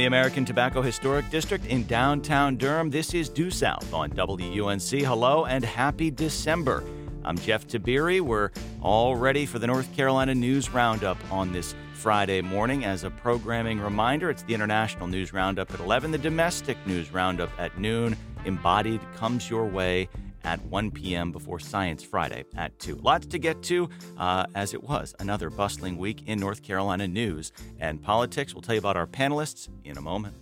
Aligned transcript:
the 0.00 0.06
American 0.06 0.46
Tobacco 0.46 0.80
Historic 0.80 1.28
District 1.28 1.66
in 1.66 1.86
downtown 1.86 2.56
Durham. 2.56 2.88
This 2.88 3.12
is 3.12 3.28
Due 3.28 3.50
South 3.50 3.92
on 3.92 4.08
WUNC. 4.12 5.04
Hello 5.04 5.44
and 5.44 5.62
happy 5.62 6.10
December. 6.10 6.82
I'm 7.22 7.36
Jeff 7.36 7.66
Tiberii. 7.66 8.22
We're 8.22 8.48
all 8.80 9.14
ready 9.14 9.44
for 9.44 9.58
the 9.58 9.66
North 9.66 9.94
Carolina 9.94 10.34
News 10.34 10.70
Roundup 10.70 11.18
on 11.30 11.52
this 11.52 11.74
Friday 11.92 12.40
morning. 12.40 12.82
As 12.86 13.04
a 13.04 13.10
programming 13.10 13.78
reminder, 13.78 14.30
it's 14.30 14.42
the 14.44 14.54
International 14.54 15.06
News 15.06 15.34
Roundup 15.34 15.70
at 15.74 15.80
11, 15.80 16.12
the 16.12 16.16
Domestic 16.16 16.78
News 16.86 17.12
Roundup 17.12 17.50
at 17.58 17.78
noon. 17.78 18.16
Embodied 18.46 19.02
comes 19.16 19.50
your 19.50 19.66
way 19.66 20.08
at 20.44 20.64
1 20.66 20.90
p.m. 20.90 21.32
before 21.32 21.58
Science 21.58 22.02
Friday 22.02 22.44
at 22.56 22.78
2. 22.78 22.96
Lots 22.96 23.26
to 23.26 23.38
get 23.38 23.62
to, 23.64 23.88
uh, 24.18 24.46
as 24.54 24.74
it 24.74 24.82
was 24.82 25.14
another 25.18 25.50
bustling 25.50 25.98
week 25.98 26.22
in 26.26 26.38
North 26.38 26.62
Carolina 26.62 27.08
news 27.08 27.52
and 27.78 28.02
politics. 28.02 28.54
We'll 28.54 28.62
tell 28.62 28.74
you 28.74 28.80
about 28.80 28.96
our 28.96 29.06
panelists 29.06 29.68
in 29.84 29.96
a 29.96 30.02
moment. 30.02 30.36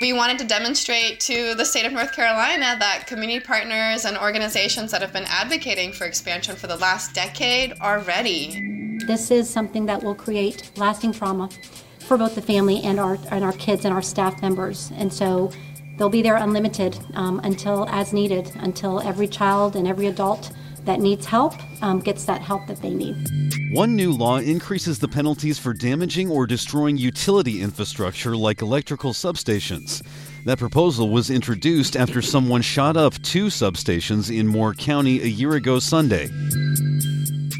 We 0.00 0.12
wanted 0.12 0.38
to 0.38 0.44
demonstrate 0.44 1.18
to 1.20 1.56
the 1.56 1.64
state 1.64 1.84
of 1.84 1.92
North 1.92 2.12
Carolina 2.12 2.76
that 2.78 3.08
community 3.08 3.40
partners 3.44 4.04
and 4.04 4.16
organizations 4.16 4.92
that 4.92 5.00
have 5.00 5.12
been 5.12 5.24
advocating 5.26 5.92
for 5.92 6.04
expansion 6.04 6.54
for 6.54 6.68
the 6.68 6.76
last 6.76 7.14
decade 7.14 7.74
are 7.80 7.98
ready. 8.00 8.98
This 9.08 9.32
is 9.32 9.50
something 9.50 9.86
that 9.86 10.00
will 10.00 10.14
create 10.14 10.70
lasting 10.76 11.12
trauma 11.12 11.48
for 11.98 12.16
both 12.16 12.36
the 12.36 12.42
family 12.42 12.80
and 12.82 13.00
our 13.00 13.18
and 13.30 13.44
our 13.44 13.52
kids 13.54 13.84
and 13.84 13.92
our 13.92 14.00
staff 14.00 14.40
members. 14.40 14.92
And 14.94 15.12
so 15.12 15.50
they'll 15.98 16.08
be 16.08 16.22
there 16.22 16.36
unlimited 16.36 16.98
um, 17.14 17.40
until 17.44 17.88
as 17.88 18.12
needed, 18.12 18.50
until 18.56 19.00
every 19.00 19.28
child 19.28 19.76
and 19.76 19.86
every 19.86 20.06
adult 20.06 20.52
that 20.84 21.00
needs 21.00 21.26
help 21.26 21.54
um, 21.82 22.00
gets 22.00 22.24
that 22.24 22.40
help 22.40 22.66
that 22.66 22.80
they 22.80 22.90
need. 22.90 23.14
One 23.72 23.94
new 23.94 24.12
law 24.12 24.38
increases 24.38 24.98
the 24.98 25.08
penalties 25.08 25.58
for 25.58 25.74
damaging 25.74 26.30
or 26.30 26.46
destroying 26.46 26.96
utility 26.96 27.60
infrastructure 27.60 28.34
like 28.34 28.62
electrical 28.62 29.12
substations. 29.12 30.02
That 30.46 30.58
proposal 30.58 31.10
was 31.10 31.28
introduced 31.28 31.94
after 31.94 32.22
someone 32.22 32.62
shot 32.62 32.96
up 32.96 33.20
two 33.20 33.46
substations 33.46 34.34
in 34.34 34.46
Moore 34.46 34.72
County 34.72 35.20
a 35.20 35.26
year 35.26 35.52
ago 35.52 35.78
Sunday. 35.78 36.30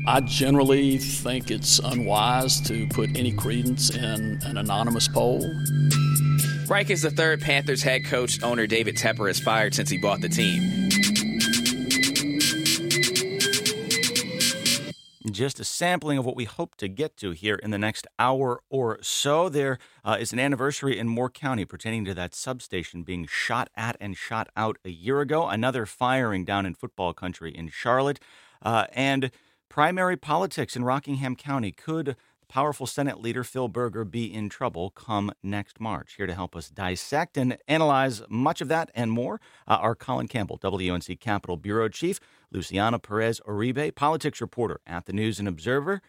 I 0.07 0.21
generally 0.21 0.97
think 0.97 1.51
it's 1.51 1.81
unwise 1.81 2.63
to 2.63 2.87
put 2.89 3.15
any 3.15 3.33
credence 3.33 3.91
in 3.91 4.41
an 4.45 4.57
anonymous 4.57 5.07
poll. 5.07 5.45
Reich 6.69 6.91
is 6.91 7.01
the 7.01 7.11
third 7.11 7.41
Panthers 7.41 7.83
head 7.83 8.05
coach 8.05 8.43
owner 8.43 8.67
David 8.67 8.95
Tepper 8.97 9.27
has 9.29 9.41
fired 9.41 9.75
since 9.75 9.89
he 9.89 9.97
bought 9.97 10.21
the 10.21 10.29
team. 10.29 10.91
Just 15.31 15.61
a 15.61 15.65
sampling 15.65 16.19
of 16.19 16.27
what 16.27 16.37
we 16.37 16.45
hope 16.45 16.75
to 16.77 16.89
get 16.89 17.17
to 17.19 17.31
here 17.31 17.55
in 17.55 17.71
the 17.71 17.79
next 17.79 18.07
hour 18.19 18.61
or 18.69 18.99
so. 19.01 19.49
There 19.49 19.79
uh, 20.05 20.19
is 20.21 20.35
an 20.35 20.39
anniversary 20.39 20.99
in 20.99 21.09
Moore 21.09 21.31
County 21.31 21.65
pertaining 21.65 22.05
to 22.05 22.13
that 22.15 22.35
substation 22.35 23.03
being 23.03 23.27
shot 23.27 23.71
at 23.75 23.97
and 23.99 24.15
shot 24.15 24.51
out 24.55 24.77
a 24.85 24.91
year 24.91 25.23
ago. 25.23 25.49
Another 25.49 25.87
firing 25.87 26.45
down 26.45 26.67
in 26.67 26.75
football 26.75 27.15
country 27.15 27.51
in 27.51 27.71
Charlotte. 27.71 28.21
Uh, 28.61 28.87
and 28.93 29.31
primary 29.71 30.17
politics 30.17 30.77
in 30.77 30.85
Rockingham 30.85 31.35
County. 31.35 31.73
Could 31.73 32.17
powerful 32.49 32.87
Senate 32.87 33.21
leader 33.21 33.45
Phil 33.45 33.69
Berger 33.69 34.05
be 34.05 34.33
in 34.33 34.49
trouble 34.49 34.91
come 34.91 35.31
next 35.43 35.81
March? 35.81 36.15
Here 36.17 36.27
to 36.27 36.35
help 36.35 36.57
us 36.57 36.69
dissect 36.69 37.37
and 37.37 37.59
analyze 37.69 38.23
much 38.29 38.61
of 38.61 38.69
that 38.69 38.91
and 38.95 39.11
more 39.11 39.41
uh, 39.67 39.79
are 39.81 39.95
Colin 39.95 40.29
Campbell, 40.29 40.59
WUNC 40.63 41.21
Capitol 41.21 41.57
Bureau 41.57 41.89
Chief, 41.89 42.19
Luciana 42.51 42.99
Perez 42.99 43.41
Uribe, 43.47 43.95
politics 43.95 44.41
reporter 44.41 44.81
at 44.87 45.07
the 45.07 45.13
News 45.13 45.39
and 45.39 45.47
Observer, 45.47 46.01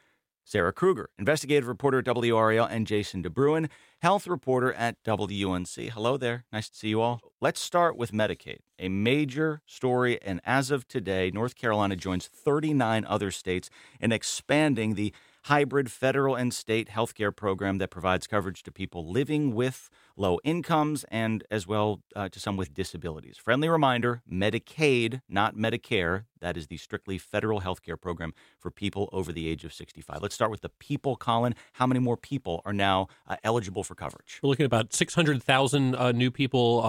Sarah 0.49 0.73
Krueger, 0.73 1.11
investigative 1.19 1.67
reporter 1.67 1.99
at 1.99 2.05
WRAL, 2.05 2.65
and 2.65 2.87
Jason 2.87 3.21
deBruyn, 3.21 3.69
health 4.01 4.25
reporter 4.25 4.73
at 4.73 4.95
WUNC. 5.03 5.91
Hello 5.91 6.17
there. 6.17 6.45
Nice 6.51 6.69
to 6.69 6.75
see 6.75 6.87
you 6.89 7.01
all. 7.01 7.21
Let's 7.39 7.61
start 7.61 7.95
with 7.97 8.11
Medicaid, 8.11 8.59
a 8.79 8.89
major 8.89 9.61
story. 9.67 10.19
And 10.23 10.41
as 10.43 10.71
of 10.71 10.87
today, 10.87 11.29
North 11.31 11.55
Carolina 11.55 11.95
joins 11.95 12.25
39 12.25 13.05
other 13.05 13.29
states 13.29 13.69
in 13.99 14.11
expanding 14.11 14.95
the 14.95 15.13
hybrid 15.49 15.91
federal 15.91 16.35
and 16.35 16.53
state 16.53 16.89
health 16.89 17.15
care 17.15 17.31
program 17.31 17.79
that 17.79 17.89
provides 17.89 18.27
coverage 18.27 18.61
to 18.61 18.71
people 18.71 19.09
living 19.11 19.55
with 19.55 19.89
low 20.19 20.39
incomes 20.43 21.05
and 21.05 21.43
as 21.49 21.65
well 21.65 22.01
uh, 22.15 22.29
to 22.29 22.39
some 22.39 22.57
with 22.57 22.73
disabilities. 22.73 23.37
Friendly 23.37 23.69
reminder 23.69 24.21
Medicaid, 24.31 25.21
not 25.29 25.55
Medicare. 25.55 26.25
That 26.41 26.57
is 26.57 26.67
the 26.67 26.77
strictly 26.77 27.17
federal 27.17 27.61
health 27.61 27.81
care 27.81 27.97
program 27.97 28.33
for 28.59 28.69
people 28.69 29.09
over 29.11 29.31
the 29.31 29.47
age 29.47 29.63
of 29.63 29.73
65. 29.73 30.21
Let's 30.21 30.35
start 30.35 30.51
with 30.51 30.61
the 30.61 30.69
people, 30.69 31.15
Colin. 31.15 31.55
How 31.73 31.87
many 31.87 31.99
more 31.99 32.17
people 32.17 32.61
are 32.65 32.73
now 32.73 33.07
uh, 33.27 33.37
eligible 33.43 33.83
for 33.83 33.95
coverage? 33.95 34.39
We're 34.43 34.49
looking 34.49 34.63
at 34.63 34.67
about 34.67 34.93
600,000 34.93 35.95
uh, 35.95 36.11
new 36.11 36.31
people, 36.31 36.81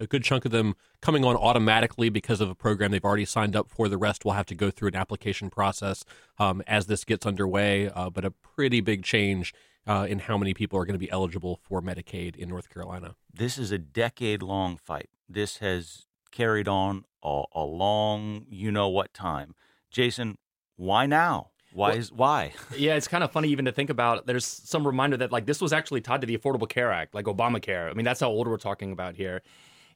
uh, 0.00 0.04
a 0.04 0.06
good 0.06 0.22
chunk 0.22 0.44
of 0.44 0.52
them 0.52 0.74
coming 1.00 1.24
on 1.24 1.36
automatically 1.36 2.08
because 2.08 2.40
of 2.40 2.48
a 2.48 2.54
program 2.54 2.90
they've 2.92 3.04
already 3.04 3.24
signed 3.26 3.56
up 3.56 3.68
for. 3.68 3.88
The 3.88 3.98
rest 3.98 4.24
will 4.24 4.32
have 4.32 4.46
to 4.46 4.54
go 4.54 4.70
through 4.70 4.88
an 4.88 4.96
application 4.96 5.50
process 5.50 6.04
um, 6.38 6.62
as 6.66 6.86
this 6.86 7.04
gets 7.04 7.26
underway, 7.26 7.88
uh, 7.88 8.10
but 8.10 8.24
a 8.24 8.30
pretty 8.30 8.80
big 8.80 9.02
change 9.02 9.52
uh, 9.86 10.06
in 10.08 10.20
how 10.20 10.38
many 10.38 10.54
people 10.54 10.78
are 10.78 10.84
going 10.84 10.94
to 10.94 10.98
be 10.98 11.10
eligible 11.10 11.60
for 11.62 11.82
Medicaid 11.82 12.36
in 12.36 12.48
North 12.48 12.70
Carolina. 12.70 13.14
This 13.32 13.58
is 13.58 13.70
a 13.70 13.78
decade 13.78 14.42
long 14.42 14.76
fight. 14.76 15.10
This 15.28 15.58
has 15.58 16.06
carried 16.30 16.68
on 16.68 17.04
a, 17.22 17.42
a 17.52 17.64
long, 17.64 18.46
you 18.48 18.70
know 18.70 18.88
what 18.88 19.12
time. 19.12 19.54
Jason, 19.90 20.38
why 20.76 21.06
now? 21.06 21.50
Why 21.72 21.90
well, 21.90 21.98
is 21.98 22.12
why? 22.12 22.52
yeah, 22.76 22.94
it's 22.94 23.08
kind 23.08 23.24
of 23.24 23.32
funny 23.32 23.48
even 23.48 23.64
to 23.64 23.72
think 23.72 23.90
about. 23.90 24.26
There's 24.26 24.46
some 24.46 24.86
reminder 24.86 25.16
that 25.16 25.32
like 25.32 25.46
this 25.46 25.60
was 25.60 25.72
actually 25.72 26.00
tied 26.00 26.20
to 26.20 26.26
the 26.26 26.38
Affordable 26.38 26.68
Care 26.68 26.92
Act, 26.92 27.14
like 27.14 27.24
Obamacare. 27.24 27.90
I 27.90 27.94
mean, 27.94 28.04
that's 28.04 28.20
how 28.20 28.28
old 28.28 28.46
we're 28.46 28.56
talking 28.56 28.92
about 28.92 29.16
here. 29.16 29.42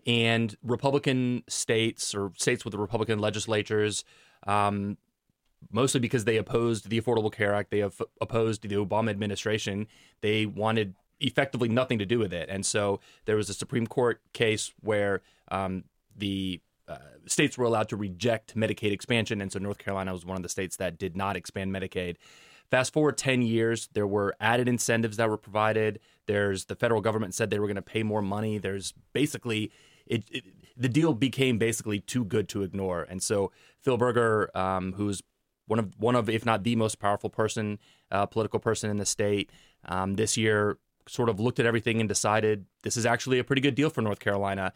And 0.06 0.54
Republican 0.62 1.44
states 1.48 2.14
or 2.14 2.32
states 2.36 2.64
with 2.64 2.72
the 2.72 2.78
Republican 2.78 3.20
legislatures 3.20 4.04
um, 4.46 4.96
mostly 5.70 6.00
because 6.00 6.24
they 6.24 6.36
opposed 6.36 6.88
the 6.88 7.00
Affordable 7.00 7.32
Care 7.32 7.54
Act. 7.54 7.70
They 7.70 7.78
have 7.78 8.00
opposed 8.20 8.62
the 8.62 8.74
Obama 8.76 9.10
administration. 9.10 9.86
They 10.20 10.46
wanted 10.46 10.94
effectively 11.20 11.68
nothing 11.68 11.98
to 11.98 12.06
do 12.06 12.18
with 12.18 12.32
it. 12.32 12.48
And 12.48 12.64
so 12.64 13.00
there 13.24 13.36
was 13.36 13.48
a 13.48 13.54
Supreme 13.54 13.86
Court 13.86 14.20
case 14.32 14.72
where 14.80 15.22
um, 15.50 15.84
the 16.16 16.60
uh, 16.86 16.98
states 17.26 17.58
were 17.58 17.64
allowed 17.64 17.88
to 17.90 17.96
reject 17.96 18.56
Medicaid 18.56 18.92
expansion. 18.92 19.40
And 19.40 19.52
so 19.52 19.58
North 19.58 19.78
Carolina 19.78 20.12
was 20.12 20.24
one 20.24 20.36
of 20.36 20.42
the 20.42 20.48
states 20.48 20.76
that 20.76 20.98
did 20.98 21.16
not 21.16 21.36
expand 21.36 21.72
Medicaid. 21.72 22.16
Fast 22.70 22.92
forward 22.92 23.16
10 23.16 23.42
years, 23.42 23.88
there 23.94 24.06
were 24.06 24.34
added 24.40 24.68
incentives 24.68 25.16
that 25.16 25.28
were 25.28 25.38
provided. 25.38 26.00
There's 26.26 26.66
the 26.66 26.76
federal 26.76 27.00
government 27.00 27.34
said 27.34 27.50
they 27.50 27.58
were 27.58 27.66
going 27.66 27.76
to 27.76 27.82
pay 27.82 28.02
more 28.02 28.22
money. 28.22 28.58
There's 28.58 28.92
basically, 29.12 29.72
it, 30.06 30.24
it, 30.30 30.44
the 30.76 30.88
deal 30.88 31.14
became 31.14 31.58
basically 31.58 32.00
too 32.00 32.24
good 32.24 32.48
to 32.50 32.62
ignore. 32.62 33.02
And 33.08 33.22
so 33.22 33.52
Phil 33.80 33.96
Berger, 33.96 34.50
um, 34.56 34.92
who's 34.92 35.22
one 35.68 35.78
of 35.78 35.94
one 35.98 36.16
of 36.16 36.28
if 36.28 36.44
not 36.44 36.64
the 36.64 36.74
most 36.74 36.98
powerful 36.98 37.30
person, 37.30 37.78
uh, 38.10 38.26
political 38.26 38.58
person 38.58 38.90
in 38.90 38.96
the 38.96 39.06
state. 39.06 39.50
Um, 39.84 40.14
this 40.14 40.36
year, 40.36 40.78
sort 41.06 41.28
of 41.28 41.38
looked 41.38 41.60
at 41.60 41.66
everything 41.66 42.00
and 42.00 42.08
decided 42.08 42.66
this 42.82 42.96
is 42.96 43.06
actually 43.06 43.38
a 43.38 43.44
pretty 43.44 43.62
good 43.62 43.74
deal 43.74 43.90
for 43.90 44.02
North 44.02 44.18
Carolina. 44.18 44.72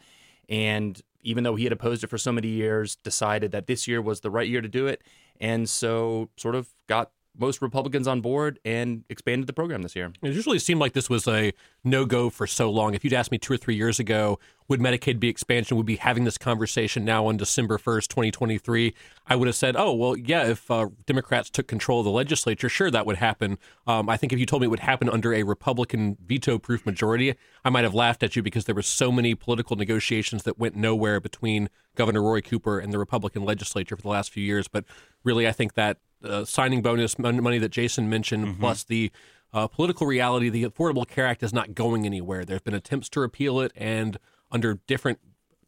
And 0.49 0.99
even 1.21 1.43
though 1.43 1.55
he 1.55 1.63
had 1.63 1.73
opposed 1.73 2.03
it 2.03 2.07
for 2.07 2.17
so 2.17 2.31
many 2.31 2.47
years, 2.47 2.95
decided 2.97 3.51
that 3.51 3.67
this 3.67 3.87
year 3.87 4.01
was 4.01 4.21
the 4.21 4.29
right 4.29 4.47
year 4.47 4.61
to 4.61 4.67
do 4.67 4.87
it, 4.87 5.01
and 5.39 5.69
so 5.69 6.29
sort 6.37 6.55
of 6.55 6.69
got 6.87 7.11
most 7.37 7.61
Republicans 7.61 8.07
on 8.07 8.21
board 8.21 8.59
and 8.63 9.03
expanded 9.09 9.47
the 9.47 9.53
program 9.53 9.81
this 9.81 9.95
year. 9.95 10.11
It 10.21 10.33
usually 10.33 10.59
seemed 10.59 10.79
like 10.79 10.93
this 10.93 11.09
was 11.09 11.27
a 11.27 11.53
no 11.83 12.05
go 12.05 12.29
for 12.29 12.45
so 12.45 12.69
long. 12.69 12.93
If 12.93 13.03
you'd 13.03 13.13
asked 13.13 13.31
me 13.31 13.37
two 13.37 13.53
or 13.53 13.57
three 13.57 13.75
years 13.75 13.99
ago, 13.99 14.39
would 14.73 14.81
Medicaid 14.81 15.19
be 15.19 15.29
expansion? 15.29 15.77
Would 15.77 15.85
be 15.85 15.97
having 15.97 16.23
this 16.23 16.39
conversation 16.39 17.05
now 17.05 17.27
on 17.27 17.37
December 17.37 17.77
1st, 17.77 18.07
2023? 18.07 18.95
I 19.27 19.35
would 19.35 19.47
have 19.47 19.55
said, 19.55 19.75
oh, 19.77 19.93
well, 19.93 20.17
yeah, 20.17 20.47
if 20.47 20.69
uh, 20.71 20.87
Democrats 21.05 21.51
took 21.51 21.67
control 21.67 21.99
of 21.99 22.05
the 22.05 22.11
legislature, 22.11 22.69
sure, 22.69 22.89
that 22.89 23.05
would 23.05 23.17
happen. 23.17 23.59
Um, 23.85 24.09
I 24.09 24.17
think 24.17 24.33
if 24.33 24.39
you 24.39 24.47
told 24.47 24.63
me 24.63 24.65
it 24.65 24.71
would 24.71 24.79
happen 24.79 25.09
under 25.09 25.31
a 25.31 25.43
Republican 25.43 26.17
veto 26.25 26.57
proof 26.57 26.87
majority, 26.87 27.35
I 27.63 27.69
might 27.69 27.83
have 27.83 27.93
laughed 27.93 28.23
at 28.23 28.35
you 28.35 28.41
because 28.41 28.65
there 28.65 28.73
were 28.73 28.81
so 28.81 29.11
many 29.11 29.35
political 29.35 29.75
negotiations 29.75 30.41
that 30.41 30.57
went 30.57 30.75
nowhere 30.75 31.19
between 31.19 31.69
Governor 31.95 32.23
Roy 32.23 32.41
Cooper 32.41 32.79
and 32.79 32.91
the 32.91 32.97
Republican 32.97 33.43
legislature 33.45 33.95
for 33.95 34.01
the 34.01 34.09
last 34.09 34.31
few 34.31 34.43
years. 34.43 34.67
But 34.67 34.85
really, 35.23 35.47
I 35.47 35.51
think 35.51 35.75
that 35.75 35.99
uh, 36.23 36.45
signing 36.45 36.81
bonus 36.81 37.19
money 37.19 37.59
that 37.59 37.69
Jason 37.69 38.09
mentioned, 38.09 38.47
mm-hmm. 38.47 38.59
plus 38.59 38.83
the 38.83 39.11
uh, 39.53 39.67
political 39.67 40.07
reality, 40.07 40.49
the 40.49 40.63
Affordable 40.63 41.07
Care 41.07 41.27
Act 41.27 41.43
is 41.43 41.53
not 41.53 41.75
going 41.75 42.07
anywhere. 42.07 42.43
There 42.43 42.55
have 42.55 42.63
been 42.63 42.73
attempts 42.73 43.07
to 43.09 43.19
repeal 43.19 43.59
it, 43.59 43.71
and 43.75 44.17
under 44.53 44.79
different 44.87 45.19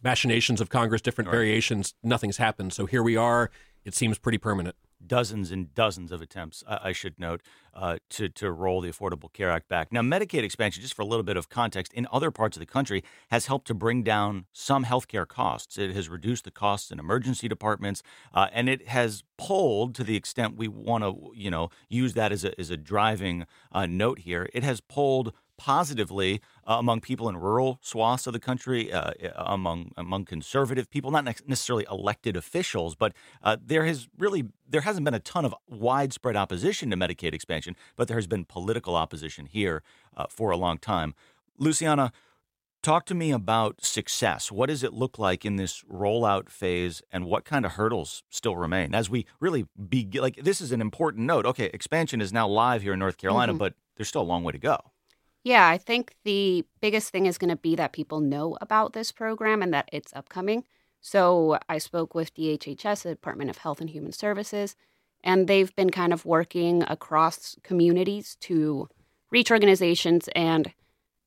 machinations 0.01 0.61
of 0.61 0.69
Congress, 0.69 1.01
different 1.01 1.27
right. 1.27 1.37
variations, 1.37 1.95
nothing's 2.03 2.37
happened. 2.37 2.71
So 2.71 2.85
here 2.85 3.03
we 3.03 3.17
are. 3.17 3.49
It 3.83 3.93
seems 3.95 4.17
pretty 4.19 4.37
permanent. 4.37 4.75
dozens 5.07 5.51
and 5.51 5.73
dozens 5.73 6.11
of 6.11 6.21
attempts, 6.21 6.63
I, 6.67 6.89
I 6.89 6.91
should 6.91 7.19
note, 7.19 7.41
uh, 7.73 7.97
to, 8.11 8.29
to 8.29 8.51
roll 8.51 8.81
the 8.81 8.89
Affordable 8.89 9.31
Care 9.31 9.51
Act 9.51 9.67
back. 9.67 9.91
Now, 9.91 10.01
Medicaid 10.01 10.43
expansion, 10.43 10.81
just 10.81 10.93
for 10.93 11.01
a 11.01 11.05
little 11.05 11.23
bit 11.23 11.37
of 11.37 11.49
context, 11.49 11.93
in 11.93 12.07
other 12.11 12.31
parts 12.31 12.55
of 12.57 12.59
the 12.59 12.65
country 12.65 13.03
has 13.29 13.47
helped 13.47 13.67
to 13.67 13.73
bring 13.73 14.03
down 14.03 14.45
some 14.53 14.85
healthcare 14.85 15.27
costs. 15.27 15.77
It 15.77 15.95
has 15.95 16.09
reduced 16.09 16.45
the 16.45 16.51
costs 16.51 16.91
in 16.91 16.99
emergency 16.99 17.47
departments, 17.47 18.01
uh, 18.33 18.47
and 18.53 18.69
it 18.69 18.87
has 18.87 19.23
pulled 19.37 19.95
to 19.95 20.03
the 20.03 20.15
extent 20.15 20.57
we 20.57 20.67
want 20.67 21.03
to, 21.03 21.31
you 21.35 21.51
know, 21.51 21.69
use 21.89 22.13
that 22.13 22.31
as 22.31 22.45
a, 22.45 22.59
as 22.59 22.69
a 22.69 22.77
driving 22.77 23.45
uh, 23.71 23.85
note 23.85 24.19
here. 24.19 24.49
It 24.53 24.63
has 24.63 24.79
pulled 24.81 25.33
positively 25.57 26.41
uh, 26.67 26.75
among 26.79 27.01
people 27.01 27.29
in 27.29 27.37
rural 27.37 27.79
swaths 27.81 28.27
of 28.27 28.33
the 28.33 28.39
country, 28.39 28.91
uh, 28.91 29.11
among 29.35 29.91
among 29.97 30.25
conservative 30.25 30.89
people, 30.89 31.11
not 31.11 31.25
necessarily 31.47 31.85
elected 31.89 32.35
officials, 32.35 32.95
but 32.95 33.13
uh, 33.43 33.57
there 33.63 33.85
has 33.85 34.07
really 34.17 34.45
there 34.67 34.81
hasn't 34.81 35.05
been 35.05 35.13
a 35.13 35.19
ton 35.19 35.45
of 35.45 35.53
widespread 35.67 36.35
opposition 36.35 36.89
to 36.89 36.97
Medicaid 36.97 37.33
expansion, 37.33 37.75
but 37.95 38.07
there 38.07 38.17
has 38.17 38.27
been 38.27 38.45
political 38.45 38.95
opposition 38.95 39.45
here 39.45 39.83
uh, 40.15 40.25
for 40.29 40.51
a 40.51 40.57
long 40.57 40.77
time. 40.77 41.13
Luciana, 41.57 42.11
talk 42.85 43.05
to 43.05 43.15
me 43.15 43.31
about 43.31 43.83
success. 43.83 44.51
What 44.51 44.67
does 44.67 44.83
it 44.83 44.93
look 44.93 45.17
like 45.17 45.43
in 45.43 45.55
this 45.55 45.83
rollout 45.91 46.49
phase, 46.49 47.01
and 47.11 47.25
what 47.25 47.45
kind 47.45 47.65
of 47.65 47.73
hurdles 47.73 48.23
still 48.29 48.55
remain 48.55 48.93
as 48.93 49.09
we 49.09 49.25
really 49.39 49.65
be 49.89 50.07
like 50.19 50.35
this 50.37 50.61
is 50.61 50.71
an 50.71 50.81
important 50.81 51.25
note. 51.25 51.45
Okay, 51.45 51.69
expansion 51.73 52.21
is 52.21 52.31
now 52.31 52.47
live 52.47 52.81
here 52.81 52.93
in 52.93 52.99
North 52.99 53.17
Carolina, 53.17 53.53
mm-hmm. 53.53 53.59
but 53.59 53.73
there's 53.95 54.07
still 54.07 54.21
a 54.21 54.23
long 54.23 54.43
way 54.43 54.51
to 54.51 54.59
go. 54.59 54.77
Yeah, 55.45 55.69
I 55.69 55.77
think 55.77 56.15
the 56.23 56.65
biggest 56.81 57.11
thing 57.11 57.27
is 57.27 57.37
going 57.37 57.51
to 57.51 57.55
be 57.55 57.75
that 57.75 57.93
people 57.93 58.19
know 58.19 58.57
about 58.61 58.93
this 58.93 59.11
program 59.11 59.61
and 59.61 59.71
that 59.75 59.87
it's 59.93 60.11
upcoming. 60.15 60.63
So 61.01 61.59
I 61.69 61.77
spoke 61.77 62.15
with 62.15 62.33
DHHS, 62.33 63.03
the 63.03 63.11
Department 63.11 63.51
of 63.51 63.59
Health 63.59 63.79
and 63.79 63.91
Human 63.91 64.11
Services, 64.11 64.75
and 65.23 65.47
they've 65.47 65.73
been 65.75 65.91
kind 65.91 66.13
of 66.13 66.25
working 66.25 66.81
across 66.87 67.55
communities 67.61 68.37
to 68.41 68.89
reach 69.29 69.51
organizations 69.51 70.27
and 70.35 70.73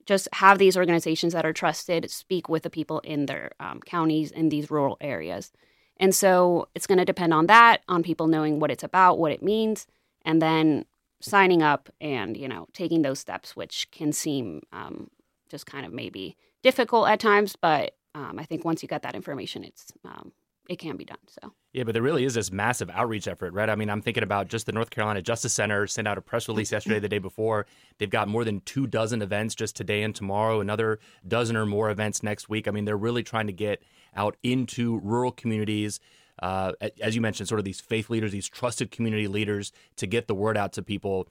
just 0.05 0.26
have 0.32 0.59
these 0.59 0.76
organizations 0.76 1.32
that 1.32 1.47
are 1.47 1.53
trusted 1.53 2.11
speak 2.11 2.49
with 2.49 2.65
the 2.65 2.70
people 2.70 2.99
in 3.00 3.26
their 3.26 3.53
um, 3.61 3.79
counties 3.79 4.32
in 4.32 4.49
these 4.49 4.69
rural 4.69 4.97
areas. 5.00 5.53
And 5.99 6.12
so 6.12 6.67
it's 6.75 6.88
going 6.88 6.99
to 6.99 7.05
depend 7.05 7.32
on 7.32 7.47
that, 7.47 7.82
on 7.87 8.03
people 8.03 8.26
knowing 8.26 8.59
what 8.59 8.73
it's 8.73 8.82
about, 8.82 9.20
what 9.20 9.31
it 9.31 9.44
means, 9.44 9.87
and 10.25 10.43
then 10.43 10.87
signing 11.20 11.62
up 11.62 11.88
and 12.00 12.37
you 12.37 12.49
know 12.49 12.67
taking 12.73 13.03
those 13.03 13.19
steps, 13.19 13.56
which 13.56 13.91
can 13.91 14.12
seem 14.12 14.62
um, 14.73 15.11
just 15.49 15.67
kind 15.67 15.87
of 15.87 15.93
maybe 15.93 16.37
difficult 16.62 17.09
at 17.09 17.20
times, 17.20 17.56
but 17.56 17.97
um, 18.15 18.38
I 18.38 18.44
think 18.44 18.65
once 18.65 18.82
you 18.82 18.88
get 18.88 19.03
that 19.03 19.15
information, 19.15 19.65
it's 19.65 19.93
um, 20.05 20.32
it 20.69 20.79
can 20.79 20.97
be 20.97 21.05
done. 21.05 21.19
So 21.26 21.53
yeah, 21.73 21.85
but 21.85 21.93
there 21.93 22.03
really 22.03 22.25
is 22.25 22.35
this 22.35 22.53
massive 22.53 22.91
outreach 22.91 23.26
effort, 23.26 23.53
right? 23.53 23.70
I 23.70 23.75
mean, 23.75 23.91
I'm 23.91 24.03
thinking 24.03 24.23
about 24.23 24.49
just 24.49 24.67
the 24.67 24.73
North 24.73 24.91
Carolina 24.91 25.23
Justice 25.23 25.53
Center 25.53 25.87
sent 25.87 26.06
out 26.06 26.19
a 26.19 26.20
press 26.20 26.49
release 26.49 26.73
yesterday, 26.73 26.99
the 26.99 27.09
day 27.09 27.19
before. 27.19 27.67
They've 27.99 28.11
got 28.11 28.29
more 28.29 28.44
than 28.44 28.61
two 28.61 28.87
dozen 28.87 29.23
events 29.23 29.55
just 29.55 29.76
today 29.76 30.03
and 30.03 30.15
tomorrow, 30.15 30.61
another 30.61 30.99
dozen 31.26 31.56
or 31.56 31.67
more 31.67 31.91
events 31.91 32.23
next 32.23 32.49
week. 32.49 32.69
I 32.69 32.70
mean, 32.70 32.85
they're 32.85 32.97
really 32.97 33.23
trying 33.23 33.47
to 33.47 33.53
get 33.53 33.82
out 34.15 34.37
into 34.43 34.99
rural 35.00 35.32
communities 35.32 36.00
uh, 36.43 36.73
as 37.00 37.14
you 37.14 37.20
mentioned, 37.20 37.49
sort 37.49 37.58
of 37.58 37.64
these 37.64 37.81
faith 37.81 38.11
leaders, 38.11 38.32
these 38.32 38.49
trusted 38.49 38.90
community 38.90 39.29
leaders 39.29 39.73
to 39.96 40.06
get 40.06 40.26
the 40.26 40.35
word 40.35 40.56
out 40.56 40.73
to 40.75 40.82
people. 40.82 41.29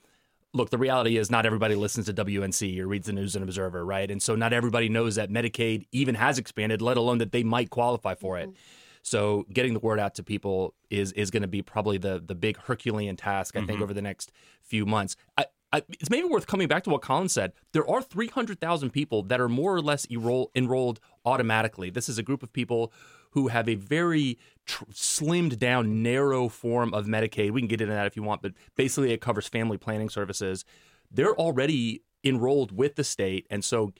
Look, 0.54 0.70
the 0.70 0.78
reality 0.78 1.18
is 1.18 1.30
not 1.30 1.44
everybody 1.44 1.74
listens 1.74 2.06
to 2.06 2.14
WNC 2.14 2.78
or 2.78 2.86
reads 2.86 3.06
the 3.06 3.12
News 3.12 3.36
and 3.36 3.42
Observer, 3.42 3.84
right? 3.84 4.10
And 4.10 4.22
so 4.22 4.34
not 4.34 4.52
everybody 4.52 4.88
knows 4.88 5.16
that 5.16 5.30
Medicaid 5.30 5.86
even 5.92 6.14
has 6.14 6.38
expanded, 6.38 6.80
let 6.80 6.96
alone 6.96 7.18
that 7.18 7.32
they 7.32 7.42
might 7.42 7.70
qualify 7.70 8.14
for 8.14 8.38
it. 8.38 8.48
Mm-hmm. 8.48 8.58
So 9.02 9.46
getting 9.52 9.74
the 9.74 9.80
word 9.80 10.00
out 10.00 10.14
to 10.16 10.22
people 10.22 10.74
is 10.90 11.12
is 11.12 11.30
going 11.30 11.42
to 11.42 11.48
be 11.48 11.62
probably 11.62 11.98
the 11.98 12.22
the 12.24 12.34
big 12.34 12.58
Herculean 12.58 13.16
task 13.16 13.56
I 13.56 13.60
mm-hmm. 13.60 13.66
think 13.66 13.80
over 13.80 13.94
the 13.94 14.02
next 14.02 14.32
few 14.62 14.84
months. 14.84 15.16
I, 15.36 15.46
I, 15.72 15.82
it's 15.90 16.10
maybe 16.10 16.26
worth 16.26 16.46
coming 16.46 16.66
back 16.66 16.84
to 16.84 16.90
what 16.90 17.02
Colin 17.02 17.28
said. 17.28 17.52
There 17.72 17.88
are 17.88 18.00
300,000 18.00 18.90
people 18.90 19.22
that 19.24 19.38
are 19.38 19.48
more 19.48 19.74
or 19.74 19.82
less 19.82 20.06
enroll, 20.06 20.50
enrolled 20.54 20.98
automatically. 21.26 21.90
This 21.90 22.08
is 22.08 22.16
a 22.16 22.22
group 22.22 22.42
of 22.42 22.52
people 22.52 22.90
who 23.30 23.48
have 23.48 23.68
a 23.68 23.74
very 23.74 24.38
tr- 24.66 24.84
slimmed 24.92 25.58
down, 25.58 26.02
narrow 26.02 26.48
form 26.48 26.94
of 26.94 27.06
Medicaid. 27.06 27.50
We 27.50 27.60
can 27.60 27.68
get 27.68 27.80
into 27.80 27.94
that 27.94 28.06
if 28.06 28.16
you 28.16 28.22
want, 28.22 28.42
but 28.42 28.52
basically 28.76 29.12
it 29.12 29.20
covers 29.20 29.48
family 29.48 29.78
planning 29.78 30.08
services. 30.08 30.64
They're 31.10 31.34
already 31.34 32.02
enrolled 32.24 32.72
with 32.72 32.96
the 32.96 33.04
state, 33.04 33.46
and 33.50 33.64
so 33.64 33.92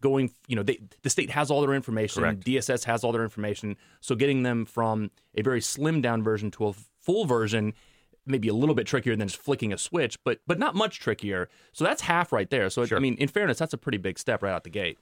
going, 0.00 0.32
you 0.46 0.56
know, 0.56 0.62
they, 0.62 0.78
the 1.02 1.10
state 1.10 1.30
has 1.30 1.50
all 1.50 1.60
their 1.62 1.74
information. 1.74 2.22
Correct. 2.22 2.44
DSS 2.44 2.84
has 2.84 3.02
all 3.02 3.12
their 3.12 3.22
information. 3.22 3.76
So 4.00 4.14
getting 4.14 4.42
them 4.42 4.66
from 4.66 5.10
a 5.34 5.42
very 5.42 5.60
slimmed 5.60 6.02
down 6.02 6.22
version 6.22 6.50
to 6.52 6.66
a 6.66 6.72
full 7.00 7.24
version 7.24 7.72
maybe 8.26 8.48
a 8.48 8.54
little 8.54 8.74
bit 8.74 8.86
trickier 8.86 9.16
than 9.16 9.28
just 9.28 9.40
flicking 9.40 9.72
a 9.72 9.78
switch, 9.78 10.18
but 10.24 10.40
but 10.46 10.58
not 10.58 10.74
much 10.74 10.98
trickier. 10.98 11.48
So 11.72 11.84
that's 11.84 12.02
half 12.02 12.32
right 12.32 12.50
there. 12.50 12.68
So 12.68 12.84
sure. 12.84 12.98
I 12.98 13.00
mean, 13.00 13.14
in 13.14 13.28
fairness, 13.28 13.58
that's 13.58 13.72
a 13.72 13.78
pretty 13.78 13.98
big 13.98 14.18
step 14.18 14.42
right 14.42 14.52
out 14.52 14.64
the 14.64 14.70
gate. 14.70 14.98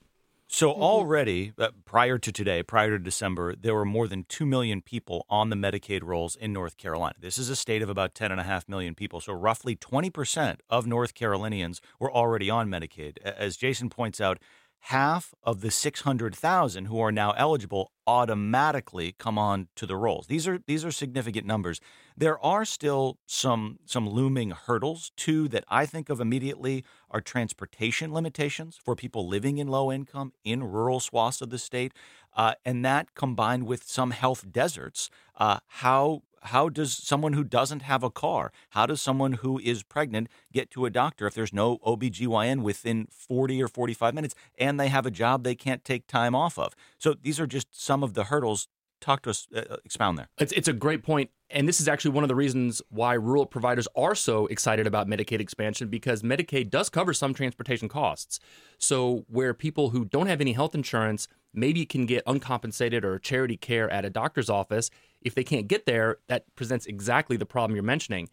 So 0.54 0.70
mm-hmm. 0.70 0.82
already, 0.82 1.52
uh, 1.58 1.70
prior 1.84 2.16
to 2.16 2.30
today, 2.30 2.62
prior 2.62 2.90
to 2.90 2.98
December, 3.00 3.56
there 3.56 3.74
were 3.74 3.84
more 3.84 4.06
than 4.06 4.22
2 4.28 4.46
million 4.46 4.82
people 4.82 5.26
on 5.28 5.50
the 5.50 5.56
Medicaid 5.56 6.04
rolls 6.04 6.36
in 6.36 6.52
North 6.52 6.76
Carolina. 6.76 7.16
This 7.18 7.38
is 7.38 7.50
a 7.50 7.56
state 7.56 7.82
of 7.82 7.88
about 7.88 8.14
10.5 8.14 8.68
million 8.68 8.94
people. 8.94 9.20
So 9.20 9.32
roughly 9.32 9.74
20% 9.74 10.58
of 10.70 10.86
North 10.86 11.12
Carolinians 11.14 11.80
were 11.98 12.12
already 12.12 12.50
on 12.50 12.68
Medicaid. 12.68 13.18
As 13.18 13.56
Jason 13.56 13.90
points 13.90 14.20
out, 14.20 14.38
half 14.88 15.34
of 15.42 15.62
the 15.62 15.70
600,000 15.70 16.84
who 16.86 17.00
are 17.00 17.10
now 17.10 17.30
eligible 17.32 17.90
automatically 18.06 19.14
come 19.16 19.38
on 19.38 19.66
to 19.76 19.86
the 19.86 19.96
rolls. 19.96 20.26
These 20.26 20.46
are 20.46 20.58
these 20.66 20.84
are 20.84 20.90
significant 20.90 21.46
numbers. 21.46 21.80
There 22.16 22.38
are 22.44 22.66
still 22.66 23.18
some 23.26 23.78
some 23.86 24.06
looming 24.06 24.50
hurdles 24.50 25.10
too 25.16 25.48
that 25.48 25.64
I 25.68 25.86
think 25.86 26.10
of 26.10 26.20
immediately 26.20 26.84
are 27.10 27.22
transportation 27.22 28.12
limitations 28.12 28.78
for 28.82 28.94
people 28.94 29.26
living 29.26 29.56
in 29.56 29.68
low 29.68 29.90
income 29.90 30.34
in 30.44 30.62
rural 30.62 31.00
swaths 31.00 31.40
of 31.40 31.48
the 31.48 31.58
state, 31.58 31.94
uh, 32.36 32.54
and 32.66 32.84
that 32.84 33.14
combined 33.14 33.66
with 33.66 33.84
some 33.84 34.10
health 34.10 34.52
deserts. 34.52 35.08
Uh, 35.36 35.60
how 35.66 36.22
how 36.44 36.68
does 36.68 36.92
someone 36.92 37.32
who 37.32 37.44
doesn't 37.44 37.82
have 37.82 38.02
a 38.02 38.10
car, 38.10 38.52
how 38.70 38.86
does 38.86 39.00
someone 39.00 39.34
who 39.34 39.58
is 39.58 39.82
pregnant 39.82 40.28
get 40.52 40.70
to 40.72 40.84
a 40.84 40.90
doctor 40.90 41.26
if 41.26 41.34
there's 41.34 41.52
no 41.52 41.78
OBGYN 41.78 42.62
within 42.62 43.06
40 43.10 43.62
or 43.62 43.68
45 43.68 44.14
minutes 44.14 44.34
and 44.58 44.78
they 44.78 44.88
have 44.88 45.06
a 45.06 45.10
job 45.10 45.42
they 45.42 45.54
can't 45.54 45.84
take 45.84 46.06
time 46.06 46.34
off 46.34 46.58
of? 46.58 46.74
So 46.98 47.14
these 47.14 47.40
are 47.40 47.46
just 47.46 47.68
some 47.72 48.02
of 48.02 48.14
the 48.14 48.24
hurdles. 48.24 48.68
Talk 49.00 49.22
to 49.22 49.30
us, 49.30 49.46
uh, 49.54 49.62
uh, 49.68 49.76
expound 49.84 50.16
there. 50.16 50.28
It's, 50.38 50.52
it's 50.52 50.68
a 50.68 50.72
great 50.72 51.02
point. 51.02 51.30
And 51.50 51.68
this 51.68 51.78
is 51.78 51.88
actually 51.88 52.12
one 52.12 52.24
of 52.24 52.28
the 52.28 52.34
reasons 52.34 52.80
why 52.88 53.14
rural 53.14 53.44
providers 53.44 53.86
are 53.94 54.14
so 54.14 54.46
excited 54.46 54.86
about 54.86 55.06
Medicaid 55.06 55.40
expansion 55.40 55.88
because 55.88 56.22
Medicaid 56.22 56.70
does 56.70 56.88
cover 56.88 57.12
some 57.12 57.34
transportation 57.34 57.88
costs. 57.88 58.40
So, 58.78 59.24
where 59.28 59.52
people 59.52 59.90
who 59.90 60.06
don't 60.06 60.26
have 60.26 60.40
any 60.40 60.54
health 60.54 60.74
insurance 60.74 61.28
maybe 61.54 61.80
you 61.80 61.86
can 61.86 62.06
get 62.06 62.22
uncompensated 62.26 63.04
or 63.04 63.18
charity 63.18 63.56
care 63.56 63.90
at 63.90 64.04
a 64.04 64.10
doctor's 64.10 64.50
office, 64.50 64.90
if 65.22 65.34
they 65.34 65.44
can't 65.44 65.68
get 65.68 65.86
there, 65.86 66.18
that 66.28 66.44
presents 66.54 66.86
exactly 66.86 67.36
the 67.36 67.46
problem 67.46 67.74
you're 67.74 67.82
mentioning 67.82 68.28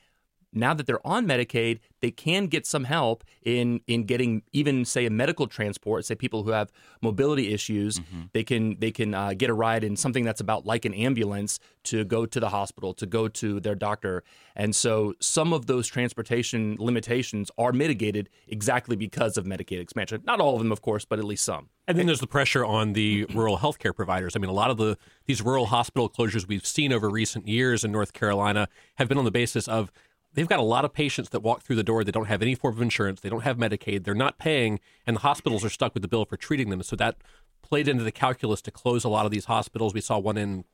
now 0.54 0.74
that 0.74 0.86
they're 0.86 1.06
on 1.06 1.26
Medicaid, 1.26 1.80
they 2.02 2.12
can 2.12 2.48
get 2.48 2.66
some 2.66 2.84
help 2.84 3.24
in 3.44 3.82
in 3.88 4.04
getting 4.04 4.44
even 4.52 4.86
say 4.86 5.06
a 5.06 5.10
medical 5.10 5.48
transport. 5.48 6.06
Say 6.06 6.16
people 6.16 6.44
who 6.44 6.52
have 6.52 6.72
mobility 7.02 7.54
issues, 7.54 8.00
mm-hmm. 8.00 8.24
they 8.34 8.44
can 8.44 8.78
they 8.80 8.92
can 8.92 9.14
uh, 9.14 9.34
get 9.34 9.50
a 9.50 9.54
ride 9.54 9.84
in 9.84 9.96
something 9.96 10.24
that's 10.24 10.42
about 10.42 10.66
like 10.66 10.86
an 10.86 10.94
ambulance 10.94 11.60
to 11.84 12.04
go 12.04 12.26
to 12.26 12.40
the 12.40 12.50
hospital, 12.50 12.94
to 12.96 13.06
go 13.06 13.28
to 13.28 13.60
their 13.60 13.76
doctor. 13.76 14.24
And 14.56 14.76
so 14.76 15.14
some 15.20 15.54
of 15.54 15.68
those 15.68 15.88
transportation 15.88 16.76
limitations 16.80 17.50
are 17.58 17.72
mitigated 17.72 18.30
exactly 18.48 18.96
because 18.96 19.38
of 19.38 19.46
Medicaid 19.46 19.80
expansion. 19.80 20.22
Not 20.26 20.40
all 20.40 20.56
of 20.56 20.60
them, 20.60 20.72
of 20.72 20.82
course, 20.82 21.06
but 21.06 21.20
at 21.20 21.26
least 21.26 21.46
some. 21.46 21.70
And 21.88 21.98
then 21.98 22.06
there's 22.06 22.20
the 22.20 22.28
pressure 22.28 22.64
on 22.64 22.94
the 22.94 23.26
rural 23.34 23.58
healthcare 23.58 23.96
providers. 23.96 24.36
I 24.36 24.40
mean, 24.40 24.50
a 24.50 24.54
lot 24.54 24.70
of 24.70 24.78
the 24.78 24.98
these 25.26 25.42
rural 25.42 25.68
hospital 25.68 26.10
closures 26.10 26.48
we've 26.48 26.66
seen 26.66 26.94
over 26.94 27.10
recent 27.10 27.48
years 27.48 27.84
in 27.84 27.92
North 27.92 28.14
Carolina 28.14 28.68
have 28.96 29.08
been 29.08 29.18
on 29.18 29.26
the 29.26 29.32
basis 29.32 29.68
of 29.68 29.92
they've 30.34 30.48
got 30.48 30.60
a 30.60 30.64
lot 30.64 30.86
of 30.86 30.94
patients 30.94 31.30
that 31.30 31.42
walk 31.42 31.62
through 31.62 31.76
the 31.76 31.84
door 31.84 32.04
They 32.04 32.12
don't 32.12 32.26
have 32.26 32.42
any 32.42 32.56
form 32.56 32.76
of 32.76 32.82
insurance, 32.82 33.22
they 33.22 33.30
don't 33.30 33.44
have 33.44 33.58
Medicaid, 33.58 34.04
they're 34.04 34.14
not 34.14 34.38
paying, 34.38 34.80
and 35.06 35.16
the 35.18 35.22
hospitals 35.22 35.64
are 35.66 35.70
stuck 35.70 35.94
with 35.94 36.02
the 36.02 36.08
bill 36.08 36.26
for 36.26 36.38
treating 36.38 36.70
them. 36.70 36.84
So 36.84 36.96
that 36.96 37.18
played 37.62 37.88
into 37.88 38.04
the 38.04 38.12
calculus 38.12 38.62
to 38.64 38.72
close 38.72 39.04
a 39.04 39.10
lot 39.10 39.26
of 39.26 39.32
these 39.32 39.46
hospitals. 39.46 39.94
We 39.94 40.02
saw 40.02 40.20
one 40.20 40.38
in 40.38 40.66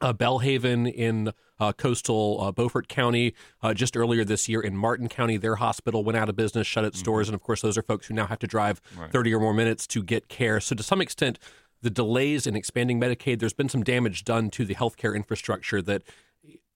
uh, 0.00 0.12
Belhaven 0.12 0.92
in 0.92 1.32
uh, 1.58 1.72
coastal 1.72 2.38
uh, 2.40 2.52
Beaufort 2.52 2.88
County 2.88 3.34
uh, 3.62 3.74
just 3.74 3.96
earlier 3.96 4.24
this 4.24 4.48
year. 4.48 4.60
In 4.60 4.76
Martin 4.76 5.08
County, 5.08 5.36
their 5.36 5.56
hospital 5.56 6.04
went 6.04 6.16
out 6.16 6.28
of 6.28 6.36
business, 6.36 6.66
shut 6.66 6.84
its 6.84 6.98
mm-hmm. 6.98 7.06
doors, 7.06 7.28
and 7.28 7.34
of 7.34 7.42
course, 7.42 7.62
those 7.62 7.78
are 7.78 7.82
folks 7.82 8.06
who 8.06 8.14
now 8.14 8.26
have 8.26 8.38
to 8.40 8.46
drive 8.46 8.80
right. 8.96 9.10
30 9.10 9.34
or 9.34 9.40
more 9.40 9.54
minutes 9.54 9.86
to 9.88 10.02
get 10.02 10.28
care. 10.28 10.60
So, 10.60 10.74
to 10.74 10.82
some 10.82 11.00
extent, 11.00 11.38
the 11.82 11.90
delays 11.90 12.46
in 12.46 12.56
expanding 12.56 13.00
Medicaid, 13.00 13.38
there's 13.38 13.52
been 13.52 13.68
some 13.68 13.82
damage 13.82 14.24
done 14.24 14.50
to 14.50 14.64
the 14.64 14.74
healthcare 14.74 15.14
infrastructure 15.14 15.80
that 15.82 16.02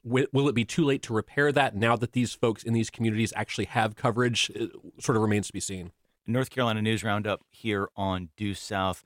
will 0.03 0.49
it 0.49 0.55
be 0.55 0.65
too 0.65 0.85
late 0.85 1.03
to 1.03 1.13
repair 1.13 1.53
that 1.53 1.75
now 1.75 1.97
that 1.97 2.13
these 2.13 2.33
folks 2.33 2.63
in 2.63 2.73
these 2.73 2.91
communities 2.91 3.33
actually 3.37 3.67
have 3.67 3.97
coverage? 3.97 4.51
It 4.55 4.71
sort 4.99 5.17
of 5.17 5.23
remains 5.23 5.49
to 5.49 5.53
be 5.53 5.61
seen. 5.61 5.93
North 6.27 6.51
Carolina 6.51 6.83
News 6.83 7.03
Roundup 7.03 7.43
here 7.51 7.89
on 7.97 8.29
Due 8.37 8.55
South. 8.55 9.03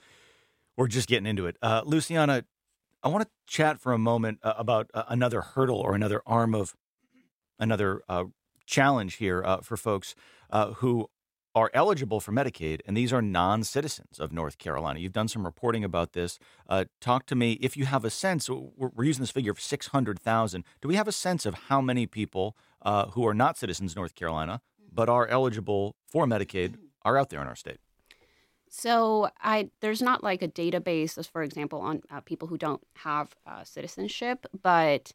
We're 0.76 0.88
just 0.88 1.08
getting 1.08 1.26
into 1.26 1.46
it. 1.46 1.56
Uh, 1.62 1.82
Luciana, 1.84 2.44
I 3.02 3.08
want 3.08 3.24
to 3.24 3.30
chat 3.46 3.80
for 3.80 3.92
a 3.92 3.98
moment 3.98 4.38
uh, 4.42 4.54
about 4.58 4.90
uh, 4.94 5.04
another 5.08 5.40
hurdle 5.40 5.78
or 5.78 5.94
another 5.94 6.22
arm 6.26 6.54
of 6.54 6.74
another 7.58 8.02
uh, 8.08 8.24
challenge 8.66 9.14
here 9.14 9.44
for 9.62 9.76
folks 9.76 10.14
who 10.76 11.08
are 11.54 11.70
eligible 11.72 12.20
for 12.20 12.32
Medicaid, 12.32 12.80
and 12.86 12.96
these 12.96 13.12
are 13.12 13.22
non 13.22 13.62
citizens 13.62 14.18
of 14.18 14.32
North 14.32 14.58
Carolina. 14.58 14.98
You've 14.98 15.12
done 15.12 15.28
some 15.28 15.44
reporting 15.44 15.84
about 15.84 16.12
this. 16.12 16.38
Uh, 16.68 16.84
talk 17.00 17.26
to 17.26 17.34
me 17.34 17.52
if 17.54 17.76
you 17.76 17.86
have 17.86 18.04
a 18.04 18.10
sense. 18.10 18.48
We're, 18.50 18.90
we're 18.94 19.04
using 19.04 19.22
this 19.22 19.30
figure 19.30 19.52
of 19.52 19.60
600,000. 19.60 20.64
Do 20.80 20.88
we 20.88 20.96
have 20.96 21.08
a 21.08 21.12
sense 21.12 21.46
of 21.46 21.54
how 21.68 21.80
many 21.80 22.06
people 22.06 22.56
uh, 22.82 23.06
who 23.08 23.26
are 23.26 23.34
not 23.34 23.56
citizens 23.56 23.92
of 23.92 23.96
North 23.96 24.14
Carolina 24.14 24.60
but 24.92 25.08
are 25.08 25.26
eligible 25.26 25.96
for 26.06 26.24
Medicaid 26.26 26.76
are 27.02 27.18
out 27.18 27.30
there 27.30 27.40
in 27.40 27.48
our 27.48 27.56
state? 27.56 27.78
So 28.68 29.28
I 29.40 29.70
there's 29.80 30.02
not 30.02 30.24
like 30.24 30.42
a 30.42 30.48
database, 30.48 31.16
as 31.16 31.28
for 31.28 31.42
example, 31.44 31.80
on 31.80 32.02
uh, 32.10 32.20
people 32.20 32.48
who 32.48 32.58
don't 32.58 32.82
have 32.96 33.34
uh, 33.46 33.62
citizenship, 33.62 34.46
but 34.62 35.12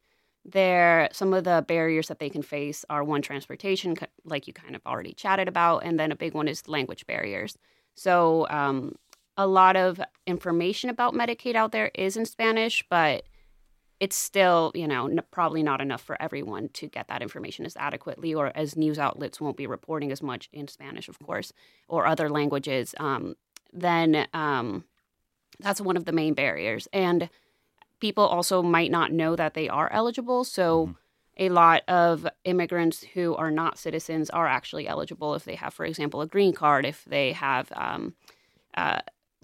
there 0.52 1.10
some 1.12 1.34
of 1.34 1.44
the 1.44 1.64
barriers 1.68 2.08
that 2.08 2.20
they 2.20 2.30
can 2.30 2.42
face 2.42 2.86
are 2.90 3.04
one 3.04 3.22
transportation 3.22 3.96
like 4.24 4.48
you 4.48 4.54
kind 4.54 4.76
of 4.76 4.82
already 4.86 5.14
chatted 5.14 5.48
about 5.48 5.80
and 5.80 6.00
then 6.00 6.12
a 6.12 6.16
big 6.16 6.34
one 6.34 6.48
is 6.48 6.68
language 6.68 7.06
barriers. 7.06 7.58
So 7.96 8.48
um, 8.50 8.96
a 9.38 9.48
lot 9.48 9.76
of 9.76 10.02
information 10.28 10.90
about 10.90 11.14
medicaid 11.14 11.56
out 11.56 11.72
there 11.72 11.92
is 11.96 12.18
in 12.18 12.26
spanish 12.26 12.84
but 12.90 13.24
it's 14.00 14.16
still 14.16 14.72
you 14.76 14.88
know 14.88 15.08
n- 15.08 15.22
probably 15.32 15.64
not 15.64 15.82
enough 15.82 16.02
for 16.02 16.22
everyone 16.22 16.70
to 16.70 16.88
get 16.88 17.08
that 17.08 17.22
information 17.22 17.66
as 17.66 17.78
adequately 17.78 18.34
or 18.34 18.52
as 18.56 18.76
news 18.76 19.00
outlets 19.00 19.40
won't 19.40 19.58
be 19.58 19.68
reporting 19.68 20.12
as 20.12 20.22
much 20.22 20.50
in 20.52 20.68
spanish 20.68 21.08
of 21.08 21.18
course 21.20 21.54
or 21.88 22.06
other 22.06 22.30
languages. 22.30 22.96
Um, 23.00 23.36
then 23.74 24.28
um, 24.34 24.84
that's 25.60 25.82
one 25.82 25.98
of 25.98 26.06
the 26.06 26.12
main 26.12 26.34
barriers. 26.34 26.88
And 26.94 27.30
people 28.00 28.26
also 28.26 28.62
might 28.62 28.92
not 28.92 29.12
know 29.12 29.36
that 29.36 29.54
they 29.54 29.70
are 29.70 29.92
eligible. 29.92 30.44
So, 30.44 30.88
mm-hmm. 30.88 30.94
a 31.38 31.50
lot 31.50 31.84
of 31.88 32.28
immigrants 32.44 33.04
who 33.14 33.36
are 33.36 33.52
not 33.52 33.78
citizens 33.78 34.30
are 34.30 34.48
actually 34.48 34.88
eligible 34.88 35.36
if 35.36 35.44
they 35.44 35.56
have, 35.56 35.74
for 35.74 35.86
example, 35.86 36.22
a 36.22 36.28
green 36.28 36.54
card, 36.54 36.86
if 36.86 37.06
they 37.06 37.34
have 37.34 37.72
um, 37.76 38.16
uh, 38.76 39.00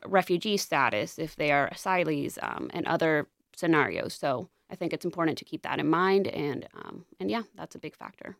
refugee 0.05 0.57
status, 0.57 1.19
if 1.19 1.35
they 1.35 1.51
are 1.51 1.69
asylees, 1.69 2.37
um, 2.41 2.69
and 2.73 2.85
other 2.87 3.27
scenarios. 3.55 4.13
So, 4.13 4.49
I 4.69 4.75
think 4.75 4.93
it's 4.93 5.05
important 5.05 5.37
to 5.37 5.45
keep 5.45 5.61
that 5.63 5.79
in 5.79 5.89
mind, 5.89 6.27
and 6.27 6.67
um, 6.75 7.05
and 7.19 7.29
yeah, 7.29 7.43
that's 7.55 7.75
a 7.75 7.79
big 7.79 7.95
factor. 7.95 8.37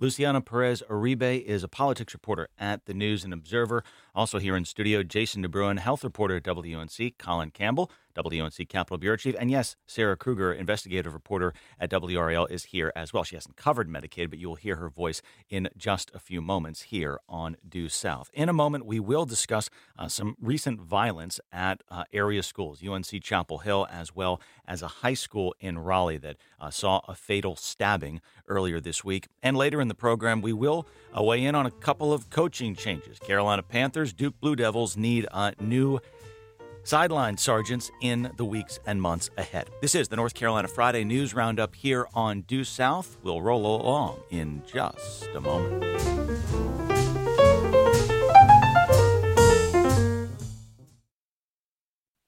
Luciana 0.00 0.40
Perez 0.40 0.82
Uribe 0.88 1.44
is 1.44 1.62
a 1.62 1.68
politics 1.68 2.14
reporter 2.14 2.48
at 2.58 2.86
the 2.86 2.94
News 2.94 3.22
and 3.22 3.34
Observer. 3.34 3.84
Also 4.14 4.38
here 4.38 4.56
in 4.56 4.64
studio, 4.64 5.02
Jason 5.02 5.44
deBruyn, 5.44 5.78
health 5.78 6.02
reporter 6.02 6.36
at 6.36 6.44
WUNC, 6.44 7.18
Colin 7.18 7.50
Campbell, 7.50 7.90
WUNC 8.16 8.68
Capitol 8.68 8.98
Bureau 8.98 9.16
Chief. 9.16 9.34
And 9.38 9.50
yes, 9.50 9.76
Sarah 9.86 10.16
Krueger, 10.16 10.52
investigative 10.52 11.14
reporter 11.14 11.54
at 11.78 11.90
WRAL, 11.90 12.46
is 12.50 12.64
here 12.64 12.92
as 12.94 13.12
well. 13.12 13.24
She 13.24 13.36
hasn't 13.36 13.56
covered 13.56 13.88
Medicaid, 13.88 14.30
but 14.30 14.38
you 14.38 14.48
will 14.48 14.56
hear 14.56 14.76
her 14.76 14.88
voice 14.88 15.22
in 15.48 15.68
just 15.76 16.10
a 16.14 16.18
few 16.18 16.40
moments 16.40 16.82
here 16.82 17.20
on 17.28 17.56
Due 17.68 17.88
South. 17.88 18.30
In 18.34 18.48
a 18.48 18.52
moment, 18.52 18.86
we 18.86 19.00
will 19.00 19.26
discuss 19.26 19.70
uh, 19.98 20.08
some 20.08 20.36
recent 20.40 20.80
violence 20.80 21.40
at 21.52 21.82
uh, 21.90 22.04
area 22.12 22.42
schools, 22.42 22.82
UNC 22.86 23.22
Chapel 23.22 23.58
Hill, 23.58 23.86
as 23.90 24.14
well 24.14 24.40
as 24.66 24.82
a 24.82 24.88
high 24.88 25.14
school 25.14 25.54
in 25.60 25.78
Raleigh 25.78 26.18
that 26.18 26.36
uh, 26.60 26.70
saw 26.70 27.00
a 27.08 27.14
fatal 27.14 27.56
stabbing 27.56 28.20
earlier 28.48 28.80
this 28.80 29.04
week. 29.04 29.28
And 29.42 29.56
later 29.56 29.80
in 29.80 29.88
the 29.88 29.94
program, 29.94 30.40
we 30.42 30.52
will 30.52 30.86
uh, 31.16 31.22
weigh 31.22 31.44
in 31.44 31.54
on 31.54 31.66
a 31.66 31.70
couple 31.70 32.12
of 32.12 32.30
coaching 32.30 32.74
changes. 32.74 33.18
Carolina 33.18 33.62
Panthers, 33.62 34.12
Duke 34.12 34.40
Blue 34.40 34.56
Devils 34.56 34.96
need 34.96 35.26
a 35.32 35.54
new 35.60 36.00
sideline 36.84 37.36
sergeants 37.36 37.90
in 38.00 38.30
the 38.36 38.44
weeks 38.44 38.78
and 38.86 39.00
months 39.00 39.30
ahead. 39.36 39.70
This 39.80 39.94
is 39.94 40.08
the 40.08 40.16
North 40.16 40.34
Carolina 40.34 40.68
Friday 40.68 41.04
News 41.04 41.34
Roundup 41.34 41.74
here 41.74 42.06
on 42.14 42.42
Due 42.42 42.64
South. 42.64 43.16
We'll 43.22 43.42
roll 43.42 43.80
along 43.80 44.20
in 44.30 44.62
just 44.66 45.28
a 45.34 45.40
moment. 45.40 45.84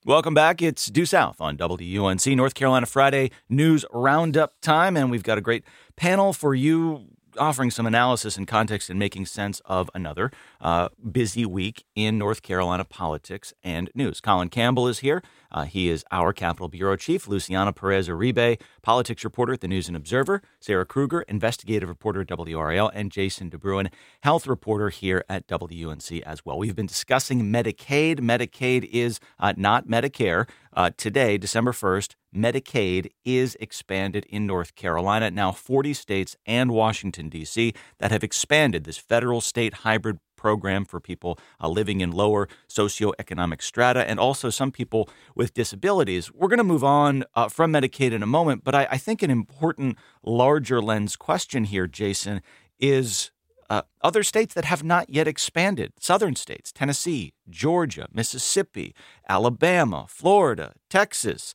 Welcome 0.04 0.34
back. 0.34 0.60
It's 0.60 0.86
Due 0.86 1.06
South 1.06 1.40
on 1.40 1.56
WUNC 1.56 2.34
North 2.34 2.54
Carolina 2.54 2.86
Friday 2.86 3.30
News 3.48 3.84
Roundup 3.92 4.60
time, 4.60 4.96
and 4.96 5.12
we've 5.12 5.22
got 5.22 5.38
a 5.38 5.40
great 5.40 5.62
panel 5.94 6.32
for 6.32 6.56
you 6.56 7.11
offering 7.38 7.70
some 7.70 7.86
analysis 7.86 8.36
and 8.36 8.46
context 8.46 8.90
and 8.90 8.98
making 8.98 9.26
sense 9.26 9.60
of 9.64 9.90
another 9.94 10.30
uh, 10.60 10.88
busy 11.10 11.46
week 11.46 11.84
in 11.94 12.18
North 12.18 12.42
Carolina 12.42 12.84
politics 12.84 13.52
and 13.62 13.90
news. 13.94 14.20
Colin 14.20 14.48
Campbell 14.48 14.88
is 14.88 15.00
here. 15.00 15.22
Uh, 15.50 15.64
he 15.64 15.88
is 15.88 16.04
our 16.10 16.32
Capitol 16.32 16.68
Bureau 16.68 16.96
Chief. 16.96 17.28
Luciana 17.28 17.72
Perez 17.72 18.08
Uribe, 18.08 18.60
politics 18.82 19.22
reporter 19.22 19.52
at 19.52 19.60
the 19.60 19.68
News 19.68 19.86
and 19.86 19.96
Observer. 19.96 20.42
Sarah 20.60 20.86
Krueger, 20.86 21.22
investigative 21.22 21.88
reporter 21.88 22.22
at 22.22 22.28
WRAL. 22.28 22.90
And 22.94 23.10
Jason 23.10 23.50
deBruyn, 23.50 23.92
health 24.22 24.46
reporter 24.46 24.88
here 24.88 25.24
at 25.28 25.46
WUNC 25.46 26.22
as 26.22 26.44
well. 26.44 26.58
We've 26.58 26.76
been 26.76 26.86
discussing 26.86 27.42
Medicaid. 27.52 28.20
Medicaid 28.20 28.88
is 28.90 29.20
uh, 29.38 29.52
not 29.56 29.86
Medicare. 29.86 30.48
Uh, 30.74 30.90
today, 30.96 31.36
December 31.36 31.72
1st, 31.72 32.14
Medicaid 32.34 33.10
is 33.24 33.56
expanded 33.60 34.24
in 34.28 34.46
North 34.46 34.74
Carolina. 34.74 35.30
Now, 35.30 35.52
40 35.52 35.92
states 35.94 36.36
and 36.46 36.70
Washington, 36.70 37.28
D.C., 37.28 37.74
that 37.98 38.10
have 38.10 38.24
expanded 38.24 38.84
this 38.84 38.98
federal 38.98 39.40
state 39.40 39.74
hybrid 39.74 40.18
program 40.36 40.84
for 40.84 40.98
people 40.98 41.38
uh, 41.60 41.68
living 41.68 42.00
in 42.00 42.10
lower 42.10 42.48
socioeconomic 42.68 43.62
strata 43.62 44.08
and 44.08 44.18
also 44.18 44.50
some 44.50 44.72
people 44.72 45.08
with 45.36 45.54
disabilities. 45.54 46.32
We're 46.32 46.48
going 46.48 46.58
to 46.58 46.64
move 46.64 46.82
on 46.82 47.24
uh, 47.36 47.48
from 47.48 47.72
Medicaid 47.72 48.10
in 48.10 48.24
a 48.24 48.26
moment, 48.26 48.64
but 48.64 48.74
I, 48.74 48.88
I, 48.90 48.98
think 48.98 49.22
an 49.22 49.30
important 49.30 49.98
larger 50.24 50.82
lens 50.82 51.14
question 51.14 51.62
here, 51.64 51.86
Jason, 51.86 52.42
is 52.80 53.30
uh, 53.70 53.82
other 54.02 54.24
states 54.24 54.52
that 54.54 54.64
have 54.64 54.82
not 54.82 55.08
yet 55.08 55.28
expanded, 55.28 55.92
southern 56.00 56.34
states, 56.34 56.72
Tennessee, 56.72 57.32
Georgia, 57.48 58.08
Mississippi, 58.12 58.94
Alabama, 59.28 60.06
Florida, 60.08 60.74
Texas. 60.90 61.54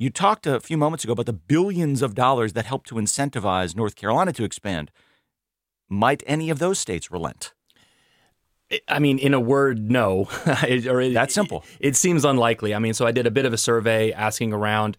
You 0.00 0.08
talked 0.08 0.46
a 0.46 0.60
few 0.60 0.78
moments 0.78 1.04
ago 1.04 1.12
about 1.12 1.26
the 1.26 1.34
billions 1.34 2.00
of 2.00 2.14
dollars 2.14 2.54
that 2.54 2.64
helped 2.64 2.88
to 2.88 2.94
incentivize 2.94 3.76
North 3.76 3.96
Carolina 3.96 4.32
to 4.32 4.44
expand. 4.44 4.90
Might 5.90 6.22
any 6.26 6.48
of 6.48 6.58
those 6.58 6.78
states 6.78 7.10
relent? 7.10 7.52
I 8.88 8.98
mean, 8.98 9.18
in 9.18 9.34
a 9.34 9.40
word, 9.40 9.90
no. 9.90 10.26
it, 10.46 11.12
That's 11.12 11.34
simple. 11.34 11.66
It, 11.78 11.88
it, 11.88 11.96
seems 11.96 12.24
unlikely. 12.24 12.74
I 12.74 12.78
mean, 12.78 12.94
so 12.94 13.06
I 13.06 13.12
did 13.12 13.26
a 13.26 13.30
bit 13.30 13.44
of 13.44 13.52
a 13.52 13.58
survey 13.58 14.10
asking 14.10 14.54
around. 14.54 14.96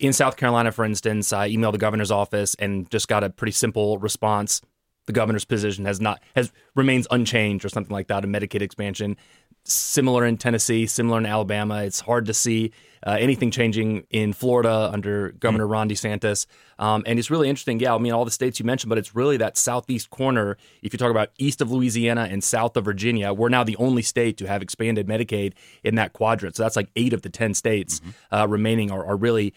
In 0.00 0.12
South 0.12 0.36
Carolina, 0.36 0.72
for 0.72 0.84
instance, 0.84 1.32
I 1.32 1.48
emailed 1.48 1.72
the 1.72 1.78
governor's 1.78 2.10
office 2.10 2.56
and 2.56 2.90
just 2.90 3.06
got 3.06 3.22
a 3.22 3.30
pretty 3.30 3.52
simple 3.52 3.98
response. 3.98 4.62
The 5.06 5.12
governor's 5.12 5.44
position 5.44 5.84
has 5.84 6.00
not 6.00 6.20
has 6.34 6.50
remains 6.74 7.06
unchanged 7.12 7.64
or 7.64 7.68
something 7.68 7.94
like 7.94 8.08
that. 8.08 8.24
A 8.24 8.26
Medicaid 8.26 8.62
expansion 8.62 9.16
similar 9.64 10.26
in 10.26 10.36
Tennessee, 10.36 10.86
similar 10.86 11.18
in 11.18 11.26
Alabama. 11.26 11.82
It's 11.84 12.00
hard 12.00 12.26
to 12.26 12.34
see 12.34 12.72
uh, 13.06 13.16
anything 13.18 13.50
changing 13.50 14.06
in 14.10 14.32
Florida 14.32 14.90
under 14.92 15.30
Governor 15.32 15.66
mm. 15.66 15.70
Ron 15.70 15.88
DeSantis. 15.88 16.46
Um, 16.78 17.02
and 17.06 17.18
it's 17.18 17.30
really 17.30 17.48
interesting. 17.48 17.80
Yeah, 17.80 17.94
I 17.94 17.98
mean, 17.98 18.12
all 18.12 18.24
the 18.24 18.30
states 18.30 18.58
you 18.58 18.66
mentioned, 18.66 18.88
but 18.88 18.98
it's 18.98 19.14
really 19.14 19.36
that 19.38 19.56
southeast 19.56 20.10
corner. 20.10 20.56
If 20.82 20.92
you 20.92 20.98
talk 20.98 21.10
about 21.10 21.30
east 21.38 21.60
of 21.60 21.70
Louisiana 21.70 22.28
and 22.30 22.44
south 22.44 22.76
of 22.76 22.84
Virginia, 22.84 23.32
we're 23.32 23.48
now 23.48 23.64
the 23.64 23.76
only 23.76 24.02
state 24.02 24.36
to 24.38 24.46
have 24.46 24.62
expanded 24.62 25.06
Medicaid 25.06 25.54
in 25.82 25.94
that 25.94 26.12
quadrant. 26.12 26.56
So 26.56 26.62
that's 26.62 26.76
like 26.76 26.90
eight 26.96 27.12
of 27.12 27.22
the 27.22 27.30
10 27.30 27.54
states 27.54 28.00
mm-hmm. 28.00 28.34
uh, 28.34 28.46
remaining 28.46 28.90
are, 28.90 29.04
are, 29.04 29.16
really, 29.16 29.54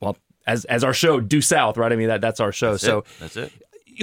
well, 0.00 0.16
as, 0.46 0.64
as 0.66 0.84
our 0.84 0.94
show, 0.94 1.20
due 1.20 1.42
south, 1.42 1.76
right? 1.76 1.92
I 1.92 1.96
mean, 1.96 2.08
that, 2.08 2.20
that's 2.20 2.40
our 2.40 2.52
show. 2.52 2.72
That's 2.72 2.84
so 2.84 2.98
it. 2.98 3.06
that's 3.20 3.36
it 3.36 3.52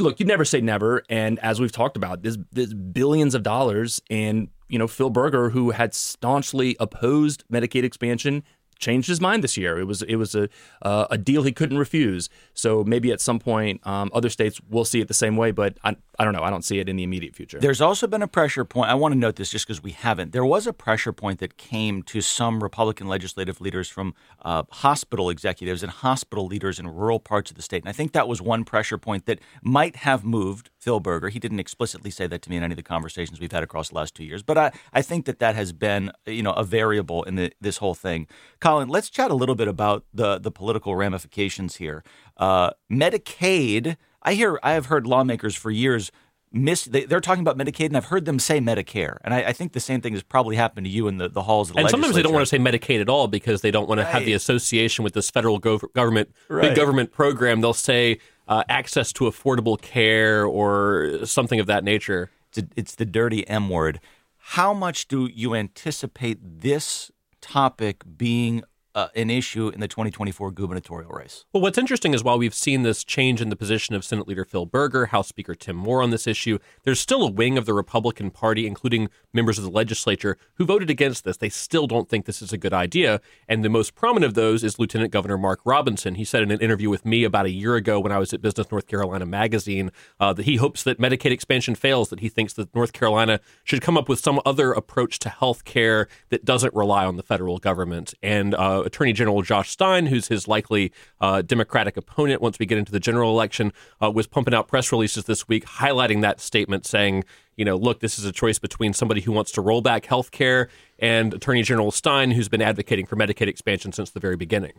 look, 0.02 0.20
you 0.20 0.26
never 0.26 0.46
say 0.46 0.60
never. 0.60 1.04
And 1.10 1.38
as 1.40 1.60
we've 1.60 1.72
talked 1.72 1.98
about, 1.98 2.24
there's, 2.24 2.38
there's 2.52 2.74
billions 2.74 3.36
of 3.36 3.44
dollars 3.44 4.02
in 4.10 4.50
you 4.74 4.80
know, 4.80 4.88
Phil 4.88 5.12
Berger, 5.12 5.52
who 5.52 5.70
had 5.70 5.94
staunchly 5.94 6.76
opposed 6.80 7.44
Medicaid 7.48 7.84
expansion, 7.84 8.44
changed 8.80 9.08
his 9.08 9.22
mind 9.22 9.44
this 9.44 9.56
year. 9.56 9.80
It 9.80 9.86
was 9.86 10.02
it 10.02 10.16
was 10.16 10.34
a 10.34 10.50
uh, 10.82 11.06
a 11.12 11.18
deal 11.18 11.44
he 11.44 11.52
couldn't 11.52 11.78
refuse. 11.78 12.28
So 12.56 12.84
maybe 12.84 13.12
at 13.12 13.22
some 13.22 13.38
point, 13.38 13.86
um, 13.86 14.10
other 14.16 14.30
states 14.30 14.60
will 14.68 14.84
see 14.84 15.00
it 15.00 15.08
the 15.08 15.14
same 15.14 15.38
way. 15.38 15.52
But 15.52 15.78
I, 15.84 15.96
I 16.18 16.24
don't 16.26 16.34
know. 16.34 16.42
I 16.42 16.50
don't 16.50 16.66
see 16.66 16.80
it 16.80 16.90
in 16.90 16.96
the 16.96 17.04
immediate 17.04 17.36
future. 17.36 17.60
There's 17.60 17.82
also 17.82 18.08
been 18.08 18.24
a 18.24 18.28
pressure 18.28 18.66
point. 18.66 18.90
I 18.90 18.96
want 18.96 19.14
to 19.14 19.20
note 19.20 19.36
this 19.36 19.52
just 19.52 19.68
because 19.68 19.84
we 19.84 19.92
haven't. 19.92 20.32
There 20.32 20.44
was 20.44 20.66
a 20.66 20.74
pressure 20.74 21.14
point 21.14 21.40
that 21.40 21.58
came 21.58 22.02
to 22.04 22.20
some 22.22 22.64
Republican 22.64 23.08
legislative 23.08 23.62
leaders 23.62 23.90
from 23.90 24.16
uh, 24.42 24.64
hospital 24.72 25.30
executives 25.30 25.84
and 25.84 25.92
hospital 25.92 26.48
leaders 26.48 26.80
in 26.80 26.88
rural 26.88 27.20
parts 27.20 27.52
of 27.52 27.58
the 27.58 27.64
state, 27.64 27.84
and 27.84 27.90
I 27.90 27.94
think 27.94 28.12
that 28.14 28.28
was 28.28 28.42
one 28.42 28.66
pressure 28.66 28.98
point 28.98 29.28
that 29.28 29.40
might 29.62 29.98
have 29.98 30.26
moved 30.26 30.72
Phil 30.84 31.00
Berger. 31.00 31.30
He 31.30 31.40
didn't 31.40 31.60
explicitly 31.60 32.12
say 32.12 32.28
that 32.28 32.42
to 32.42 32.50
me 32.50 32.58
in 32.58 32.64
any 32.64 32.74
of 32.74 32.78
the 32.78 32.84
conversations 32.84 33.40
we've 33.40 33.52
had 33.52 33.64
across 33.64 33.90
the 33.90 33.96
last 33.96 34.16
two 34.16 34.26
years, 34.26 34.44
but 34.44 34.58
I, 34.58 34.72
I 34.92 35.02
think 35.02 35.26
that 35.26 35.40
that 35.40 35.56
has 35.56 35.72
been 35.72 36.12
you 36.26 36.44
know 36.44 36.52
a 36.52 36.64
variable 36.64 37.24
in 37.24 37.36
the, 37.36 37.52
this 37.62 37.78
whole 37.78 37.96
thing. 37.96 38.28
Colin, 38.60 38.90
let's 38.90 39.10
chat 39.10 39.32
a 39.32 39.36
little 39.36 39.56
bit 39.56 39.68
about 39.68 40.04
the 40.14 40.40
the 40.40 40.52
political 40.52 40.96
ramifications 40.96 41.78
here. 41.78 42.04
Uh, 42.38 42.72
Medicaid. 42.92 43.96
I 44.26 44.34
hear 44.36 44.60
I 44.64 44.74
have 44.74 44.88
heard 44.88 45.06
lawmakers 45.08 45.56
for 45.56 45.72
years 45.72 46.12
miss. 46.54 46.86
They, 46.86 47.06
are 47.06 47.20
talking 47.20 47.42
about 47.42 47.58
Medicaid, 47.58 47.88
and 47.88 47.98
I've 47.98 48.06
heard 48.06 48.26
them 48.26 48.40
say 48.40 48.60
Medicare, 48.60 49.18
and 49.24 49.34
I, 49.34 49.40
I, 49.50 49.54
think 49.54 49.74
the 49.74 49.80
same 49.80 50.00
thing 50.00 50.14
has 50.14 50.24
probably 50.24 50.56
happened 50.56 50.86
to 50.86 50.90
you 50.92 51.08
in 51.08 51.18
the, 51.18 51.28
the 51.28 51.42
halls 51.42 51.70
of 51.70 51.76
the 51.76 51.82
And 51.82 51.90
sometimes 51.90 52.16
they 52.16 52.22
don't 52.22 52.34
want 52.34 52.44
to 52.44 52.50
say 52.50 52.60
Medicaid 52.60 53.02
at 53.02 53.10
all 53.10 53.28
because 53.28 53.62
they 53.62 53.72
don't 53.72 53.90
want 53.90 54.00
to 54.00 54.06
have 54.06 54.24
the 54.24 54.34
association 54.34 55.04
with 55.04 55.14
this 55.14 55.30
federal 55.30 55.60
gov- 55.60 55.92
government 55.94 56.30
Right. 56.48 56.70
big 56.70 56.76
government 56.76 57.12
program. 57.12 57.62
They'll 57.62 57.74
say 57.74 58.20
uh, 58.48 58.64
access 58.70 59.14
to 59.14 59.26
affordable 59.26 59.80
care 59.82 60.46
or 60.46 61.26
something 61.26 61.60
of 61.60 61.68
that 61.68 61.84
nature. 61.84 62.30
It's, 62.50 62.68
it's 62.76 62.96
the 62.96 63.06
dirty 63.06 63.48
M 63.48 63.70
word. 63.70 64.00
How 64.38 64.74
much 64.74 65.08
do 65.08 65.30
you 65.34 65.56
anticipate 65.56 66.40
this 66.42 67.12
topic 67.42 68.04
being 68.18 68.64
uh, 68.96 69.08
an 69.16 69.30
issue 69.30 69.70
in 69.70 69.80
the 69.80 69.88
2024 69.88 70.52
gubernatorial 70.52 71.12
race? 71.12 71.46
Well, 71.54 71.62
what's 71.62 71.78
interesting 71.78 72.14
is 72.14 72.24
while 72.24 72.38
we've 72.38 72.54
seen 72.54 72.84
this 72.84 73.04
change 73.04 73.42
in 73.42 73.50
the 73.50 73.56
position 73.56 73.96
of 73.96 74.06
Senate 74.06 74.28
Leader 74.28 74.46
Phil 74.46 74.66
Berger, 74.66 75.08
House 75.08 75.28
Speaker 75.28 75.56
Tim 75.56 75.76
Moore 75.76 76.02
on 76.02 76.12
this 76.12 76.28
issue, 76.28 76.60
there's 76.84 77.00
still 77.00 77.24
a 77.24 77.32
wing 77.32 77.58
of 77.58 77.66
the 77.66 77.74
Republican 77.74 78.30
Party, 78.30 78.68
including 78.68 79.10
members 79.34 79.58
of 79.58 79.64
the 79.64 79.72
legislature, 79.72 80.38
who 80.56 80.66
voted 80.66 80.90
against 80.90 81.24
this. 81.24 81.38
They 81.38 81.50
still 81.50 81.88
don't 81.88 82.10
think 82.10 82.26
this 82.26 82.42
is 82.42 82.54
a 82.54 82.58
good 82.58 82.74
idea. 82.74 83.22
And 83.48 83.64
the 83.64 83.70
most 83.70 83.96
prominent 83.96 84.30
of 84.30 84.34
those 84.36 84.64
is 84.64 84.80
Lieutenant 84.80 85.12
Governor 85.12 85.38
Mark 85.38 85.62
Robinson. 85.66 86.16
He 86.16 86.26
said 86.26 86.44
in 86.44 86.52
an 86.52 86.62
interview 86.62 86.90
with 86.90 87.06
me 87.06 87.24
about 87.24 87.46
a 87.46 87.52
year 87.52 87.76
ago 87.76 88.00
when 88.00 88.12
I 88.12 88.20
was 88.20 88.34
at 88.34 88.42
Business 88.42 88.70
North 88.72 88.88
Carolina 88.88 89.26
magazine 89.26 89.92
uh, 90.20 90.34
that 90.34 90.46
he 90.46 90.58
hopes 90.58 90.84
that 90.84 91.00
Medicaid 91.00 91.32
expansion 91.32 91.76
fails, 91.76 92.10
that 92.10 92.20
he 92.20 92.30
thinks 92.30 92.54
that 92.54 92.74
North 92.76 92.94
Carolina 92.94 93.40
should 93.64 93.82
come 93.82 93.98
up 93.98 94.08
with 94.08 94.20
some 94.20 94.40
other 94.46 94.72
approach 94.72 95.20
to 95.20 95.30
health 95.30 95.66
care 95.66 96.08
that 96.30 96.46
doesn't 96.46 96.74
rely 96.74 97.06
on 97.06 97.18
the 97.18 97.24
federal 97.24 97.58
government. 97.58 98.14
And 98.22 98.54
uh, 98.54 98.83
Attorney 98.84 99.14
General 99.14 99.42
Josh 99.42 99.70
Stein, 99.70 100.08
who's 100.08 100.28
his 100.28 100.48
likely 100.48 100.92
uh, 101.22 101.42
Democratic 101.42 101.98
opponent 101.98 102.42
once 102.42 102.60
we 102.60 102.66
get 102.66 102.78
into 102.78 102.92
the 102.92 103.00
general 103.00 103.32
election, 103.32 103.74
uh, 104.02 104.12
was 104.12 104.28
pumping 104.28 104.54
out 104.54 104.68
press 104.68 104.92
releases 104.92 105.26
this 105.26 105.48
week 105.48 105.66
highlighting 105.66 106.22
that 106.22 106.40
statement, 106.40 106.86
saying, 106.86 107.24
you 107.56 107.66
know, 107.66 107.76
look, 107.76 108.00
this 108.00 108.18
is 108.18 108.26
a 108.26 108.32
choice 108.32 108.60
between 108.60 108.94
somebody 108.94 109.22
who 109.22 109.32
wants 109.32 109.52
to 109.54 109.62
roll 109.62 109.82
back 109.82 110.06
health 110.06 110.32
care 110.32 110.70
and 111.00 111.34
Attorney 111.34 111.64
General 111.64 111.92
Stein, 111.92 112.32
who's 112.32 112.50
been 112.50 112.62
advocating 112.62 113.06
for 113.06 113.16
Medicaid 113.16 113.48
expansion 113.48 113.92
since 113.92 114.10
the 114.10 114.20
very 114.20 114.36
beginning. 114.36 114.74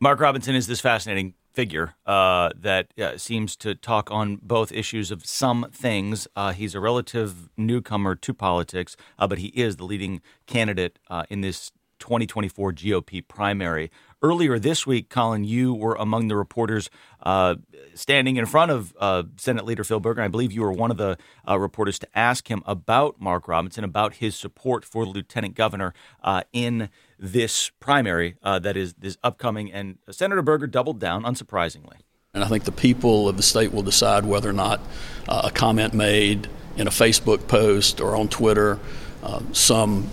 Mark 0.00 0.20
Robinson 0.20 0.54
is 0.54 0.68
this 0.68 0.80
fascinating 0.80 1.34
figure 1.52 1.96
uh, 2.06 2.50
that 2.54 2.92
uh, 3.00 3.16
seems 3.16 3.56
to 3.56 3.74
talk 3.74 4.12
on 4.12 4.36
both 4.36 4.70
issues 4.70 5.10
of 5.10 5.26
some 5.26 5.66
things. 5.72 6.28
Uh, 6.36 6.52
he's 6.52 6.72
a 6.76 6.78
relative 6.78 7.48
newcomer 7.56 8.14
to 8.14 8.32
politics, 8.32 8.96
but 9.18 9.38
he 9.38 9.48
is 9.48 9.76
the 9.76 9.84
leading 9.84 10.20
candidate 10.46 11.00
in 11.28 11.40
this 11.40 11.72
2024 11.98 12.72
GOP 12.72 13.26
primary. 13.26 13.90
Earlier 14.20 14.58
this 14.58 14.86
week, 14.86 15.10
Colin, 15.10 15.44
you 15.44 15.72
were 15.72 15.94
among 15.94 16.28
the 16.28 16.36
reporters 16.36 16.90
uh, 17.22 17.56
standing 17.94 18.36
in 18.36 18.46
front 18.46 18.70
of 18.70 18.94
uh, 18.98 19.24
Senate 19.36 19.64
Leader 19.64 19.84
Phil 19.84 20.00
Berger. 20.00 20.22
I 20.22 20.28
believe 20.28 20.50
you 20.50 20.62
were 20.62 20.72
one 20.72 20.90
of 20.90 20.96
the 20.96 21.16
uh, 21.48 21.58
reporters 21.58 21.98
to 22.00 22.08
ask 22.14 22.48
him 22.48 22.62
about 22.66 23.20
Mark 23.20 23.46
Robinson, 23.46 23.84
about 23.84 24.14
his 24.14 24.34
support 24.34 24.84
for 24.84 25.04
the 25.04 25.10
lieutenant 25.10 25.54
governor 25.54 25.94
uh, 26.22 26.42
in 26.52 26.88
this 27.18 27.70
primary 27.80 28.36
uh, 28.42 28.58
that 28.58 28.76
is 28.76 28.94
this 28.94 29.18
upcoming. 29.22 29.72
And 29.72 29.98
Senator 30.10 30.42
Berger 30.42 30.66
doubled 30.66 30.98
down, 30.98 31.22
unsurprisingly. 31.22 31.98
And 32.34 32.44
I 32.44 32.48
think 32.48 32.64
the 32.64 32.72
people 32.72 33.28
of 33.28 33.36
the 33.36 33.42
state 33.42 33.72
will 33.72 33.82
decide 33.82 34.24
whether 34.24 34.50
or 34.50 34.52
not 34.52 34.80
uh, 35.28 35.42
a 35.44 35.50
comment 35.50 35.94
made 35.94 36.48
in 36.76 36.86
a 36.86 36.90
Facebook 36.90 37.48
post 37.48 38.00
or 38.00 38.14
on 38.14 38.28
Twitter, 38.28 38.78
uh, 39.22 39.40
some 39.52 40.08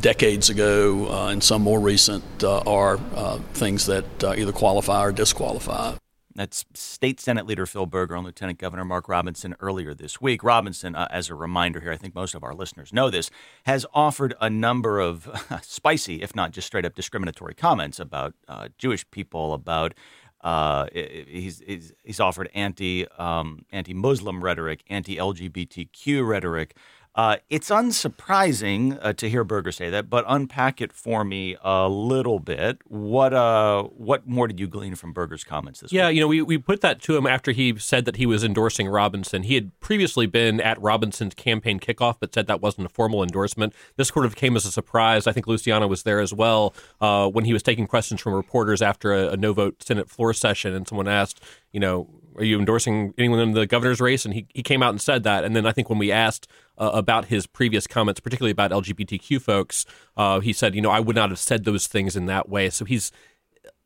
decades 0.00 0.50
ago 0.50 1.08
uh, 1.10 1.28
and 1.28 1.42
some 1.42 1.62
more 1.62 1.80
recent, 1.80 2.24
uh, 2.42 2.60
are 2.60 2.98
uh, 3.14 3.38
things 3.54 3.86
that 3.86 4.24
uh, 4.24 4.34
either 4.36 4.52
qualify 4.52 5.04
or 5.04 5.12
disqualify. 5.12 5.96
That's 6.36 6.64
State 6.74 7.20
Senate 7.20 7.46
Leader 7.46 7.64
Phil 7.64 7.86
Berger 7.86 8.16
and 8.16 8.24
Lieutenant 8.24 8.58
Governor 8.58 8.84
Mark 8.84 9.08
Robinson 9.08 9.54
earlier 9.60 9.94
this 9.94 10.20
week. 10.20 10.42
Robinson, 10.42 10.96
uh, 10.96 11.06
as 11.10 11.30
a 11.30 11.34
reminder 11.34 11.80
here, 11.80 11.92
I 11.92 11.96
think 11.96 12.14
most 12.14 12.34
of 12.34 12.42
our 12.42 12.54
listeners 12.54 12.92
know 12.92 13.08
this, 13.08 13.30
has 13.66 13.86
offered 13.94 14.34
a 14.40 14.50
number 14.50 14.98
of 14.98 15.28
spicy, 15.62 16.22
if 16.22 16.34
not 16.34 16.50
just 16.50 16.66
straight 16.66 16.84
up 16.84 16.96
discriminatory 16.96 17.54
comments 17.54 18.00
about 18.00 18.34
uh, 18.48 18.68
Jewish 18.78 19.08
people, 19.12 19.54
about 19.54 19.94
uh, 20.40 20.88
he's, 20.92 21.62
he's 21.66 21.92
he's 22.02 22.20
offered 22.20 22.50
anti 22.52 23.06
um, 23.16 23.64
anti 23.70 23.94
Muslim 23.94 24.44
rhetoric, 24.44 24.82
anti 24.88 25.16
LGBTQ 25.16 26.26
rhetoric. 26.26 26.76
Uh, 27.16 27.36
it's 27.48 27.70
unsurprising 27.70 28.98
uh, 29.00 29.12
to 29.12 29.30
hear 29.30 29.44
Berger 29.44 29.70
say 29.70 29.88
that, 29.90 30.10
but 30.10 30.24
unpack 30.26 30.80
it 30.80 30.92
for 30.92 31.24
me 31.24 31.56
a 31.62 31.88
little 31.88 32.40
bit. 32.40 32.78
What 32.86 33.32
uh, 33.32 33.84
what 33.84 34.26
more 34.26 34.48
did 34.48 34.58
you 34.58 34.66
glean 34.66 34.96
from 34.96 35.12
Berger's 35.12 35.44
comments 35.44 35.80
this 35.80 35.92
Yeah, 35.92 36.02
week? 36.02 36.04
Yeah, 36.06 36.10
you 36.10 36.20
know, 36.22 36.26
we, 36.26 36.42
we 36.42 36.58
put 36.58 36.80
that 36.80 37.00
to 37.02 37.16
him 37.16 37.26
after 37.26 37.52
he 37.52 37.78
said 37.78 38.04
that 38.06 38.16
he 38.16 38.26
was 38.26 38.42
endorsing 38.42 38.88
Robinson. 38.88 39.44
He 39.44 39.54
had 39.54 39.78
previously 39.78 40.26
been 40.26 40.60
at 40.60 40.80
Robinson's 40.82 41.34
campaign 41.34 41.78
kickoff, 41.78 42.16
but 42.18 42.34
said 42.34 42.48
that 42.48 42.60
wasn't 42.60 42.86
a 42.86 42.90
formal 42.90 43.22
endorsement. 43.22 43.74
This 43.96 44.08
sort 44.08 44.26
of 44.26 44.34
came 44.34 44.56
as 44.56 44.66
a 44.66 44.72
surprise. 44.72 45.28
I 45.28 45.32
think 45.32 45.46
Luciana 45.46 45.86
was 45.86 46.02
there 46.02 46.18
as 46.18 46.34
well 46.34 46.74
uh, 47.00 47.28
when 47.28 47.44
he 47.44 47.52
was 47.52 47.62
taking 47.62 47.86
questions 47.86 48.20
from 48.20 48.34
reporters 48.34 48.82
after 48.82 49.12
a, 49.12 49.28
a 49.28 49.36
no 49.36 49.52
vote 49.52 49.82
Senate 49.82 50.10
floor 50.10 50.34
session, 50.34 50.74
and 50.74 50.88
someone 50.88 51.06
asked, 51.06 51.40
you 51.70 51.78
know, 51.78 52.08
are 52.36 52.44
you 52.44 52.58
endorsing 52.58 53.14
anyone 53.16 53.38
in 53.38 53.52
the 53.52 53.66
governor's 53.66 54.00
race? 54.00 54.24
And 54.24 54.34
he, 54.34 54.46
he 54.52 54.62
came 54.62 54.82
out 54.82 54.90
and 54.90 55.00
said 55.00 55.22
that. 55.22 55.44
And 55.44 55.54
then 55.54 55.66
I 55.66 55.72
think 55.72 55.88
when 55.88 55.98
we 55.98 56.10
asked 56.10 56.48
uh, 56.78 56.90
about 56.92 57.26
his 57.26 57.46
previous 57.46 57.86
comments, 57.86 58.20
particularly 58.20 58.52
about 58.52 58.70
LGBTQ 58.70 59.40
folks, 59.40 59.84
uh, 60.16 60.40
he 60.40 60.52
said, 60.52 60.74
you 60.74 60.80
know, 60.80 60.90
I 60.90 61.00
would 61.00 61.16
not 61.16 61.30
have 61.30 61.38
said 61.38 61.64
those 61.64 61.86
things 61.86 62.16
in 62.16 62.26
that 62.26 62.48
way. 62.48 62.70
So 62.70 62.84
he's 62.84 63.12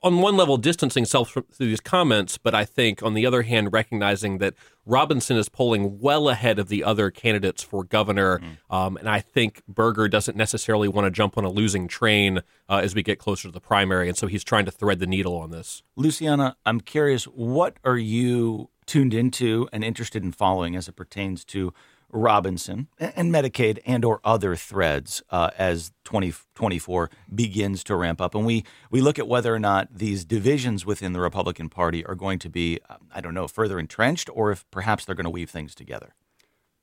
on 0.03 0.21
one 0.21 0.37
level 0.37 0.57
distancing 0.57 1.03
himself 1.03 1.31
from, 1.31 1.45
through 1.53 1.67
these 1.67 1.81
comments, 1.81 2.39
but 2.39 2.55
I 2.55 2.65
think 2.65 3.03
on 3.03 3.15
the 3.15 3.27
other 3.27 3.43
hand, 3.43 3.73
recognizing 3.73 4.39
that 4.39 4.55
Robinson 4.87 5.37
is 5.37 5.49
polling 5.49 5.99
well 6.01 6.29
ahead 6.29 6.59
of 6.59 6.69
the 6.69 6.85
other 6.85 7.11
candidates 7.11 7.63
for 7.63 7.85
governor, 7.85 8.41
um, 8.71 8.97
and 8.97 9.09
I 9.09 9.21
think 9.21 9.63
Berger 9.67 10.09
doesn't 10.09 10.37
necessarily 10.37 10.89
want 10.89 11.07
to 11.07 11.11
jump 11.11 11.37
on 11.37 11.45
a 11.45 11.51
losing 11.51 11.89
train 11.89 12.39
uh, 12.69 12.81
as 12.83 12.95
we 12.95 13.03
get 13.03 13.19
closer 13.19 13.49
to 13.49 13.53
the 13.53 13.61
primary, 13.61 14.09
and 14.09 14.17
so 14.17 14.27
he's 14.27 14.45
trying 14.45 14.65
to 14.67 14.71
thread 14.71 15.01
the 15.01 15.07
needle 15.07 15.37
on 15.37 15.51
this. 15.51 15.83
Luciana, 15.97 16.57
I'm 16.65 16.81
curious, 16.81 17.25
what 17.25 17.79
are 17.85 17.99
you 17.99 18.71
tuned 18.87 19.13
into 19.13 19.69
and 19.73 19.85
interested 19.85 20.23
in 20.23 20.33
following 20.33 20.75
as 20.75 20.89
it 20.89 20.97
pertains 20.97 21.45
to 21.45 21.75
Robinson 22.11 22.89
and 22.99 23.33
Medicaid 23.33 23.79
and 23.87 24.05
or 24.05 24.21
other 24.25 24.57
threads 24.57 25.23
uh, 25.31 25.51
as 25.59 25.93
2024 26.05 27.11
begins 27.35 27.85
to 27.85 27.97
ramp 27.97 28.21
up? 28.21 28.35
And 28.35 28.47
we, 28.47 28.65
we 28.91 29.01
look 29.01 29.19
at 29.19 29.29
whether 29.29 29.55
or 29.55 29.59
not 29.59 29.89
these 29.93 30.25
divisions 30.25 30.85
within 30.87 31.13
the 31.13 31.21
Republican 31.21 31.69
Party 31.69 32.05
are 32.07 32.15
going 32.15 32.39
to 32.41 32.49
be, 32.49 32.79
uh, 32.89 32.97
I 33.15 33.21
don't 33.21 33.35
know, 33.35 33.49
further 33.49 33.79
entrenched 33.79 34.31
or 34.33 34.51
if 34.51 34.65
perhaps 34.71 35.05
they're 35.05 35.15
going 35.15 35.25
to 35.25 35.31
weave 35.31 35.51
things 35.51 35.75
together. 35.75 36.15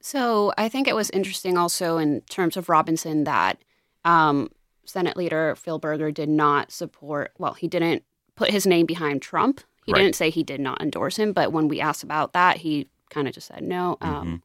So 0.02 0.54
I 0.58 0.70
think 0.70 0.88
it 0.88 0.96
was 0.96 1.10
interesting 1.10 1.58
also 1.58 1.98
in 1.98 2.22
terms 2.30 2.58
of 2.58 2.70
Robinson 2.70 3.24
that 3.24 3.58
um, 4.04 4.50
Senate 4.86 5.18
Leader 5.18 5.56
Phil 5.56 5.80
Berger 5.80 6.12
did 6.12 6.30
not 6.30 6.72
support, 6.72 7.32
well, 7.40 7.54
he 7.54 7.68
didn't 7.68 8.04
put 8.36 8.52
his 8.52 8.68
name 8.68 8.86
behind 8.86 9.22
Trump. 9.22 9.62
He 9.86 9.94
Right. 9.94 10.02
didn't 10.02 10.16
say 10.16 10.30
he 10.30 10.44
did 10.44 10.60
not 10.60 10.82
endorse 10.82 11.18
him, 11.18 11.32
but 11.34 11.52
when 11.52 11.68
we 11.68 11.80
asked 11.82 12.04
about 12.04 12.34
that, 12.34 12.58
he 12.58 12.88
kind 13.10 13.28
of 13.28 13.34
just 13.34 13.48
said 13.48 13.64
no. 13.64 13.98
Um, 14.02 14.30
did- 14.32 14.42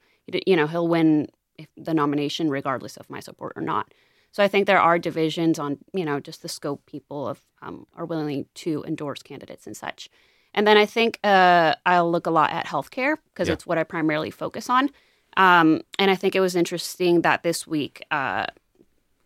you 0.47 0.57
know, 0.57 0.67
he'll 0.67 0.89
win 0.89 1.29
the 1.77 1.95
nomination 1.95 2.51
regardless 2.51 2.97
of 2.97 3.09
my 3.11 3.21
support 3.21 3.53
or 3.57 3.63
not. 3.63 3.93
So 4.33 4.43
I 4.45 4.49
think 4.49 4.67
there 4.67 4.81
are 4.81 4.99
divisions 4.99 5.59
on, 5.59 5.79
you 5.93 6.05
know, 6.05 6.21
just 6.21 6.43
the 6.43 6.49
scope 6.49 6.87
people 6.87 7.27
of 7.29 7.41
um, 7.63 7.87
are 7.97 8.05
willing 8.05 8.47
to 8.57 8.85
endorse 8.87 9.23
candidates 9.23 9.67
and 9.67 9.77
such. 9.77 10.09
And 10.55 10.67
then 10.67 10.77
I 10.77 10.87
think 10.87 11.19
uh, 11.25 11.75
I'll 11.85 12.11
look 12.11 12.27
a 12.27 12.31
lot 12.31 12.51
at 12.53 12.67
healthcare 12.67 13.17
because 13.33 13.49
Yeah. 13.49 13.55
it's 13.55 13.67
what 13.67 13.79
I 13.79 13.85
primarily 13.85 14.31
focus 14.31 14.71
on. 14.71 14.91
Um, 15.37 15.83
and 15.99 16.11
I 16.11 16.17
think 16.17 16.35
it 16.35 16.41
was 16.41 16.57
interesting 16.57 17.23
that 17.23 17.43
this 17.43 17.67
week, 17.67 18.05
uh, 18.11 18.47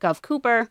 Gov. 0.00 0.20
Cooper, 0.22 0.68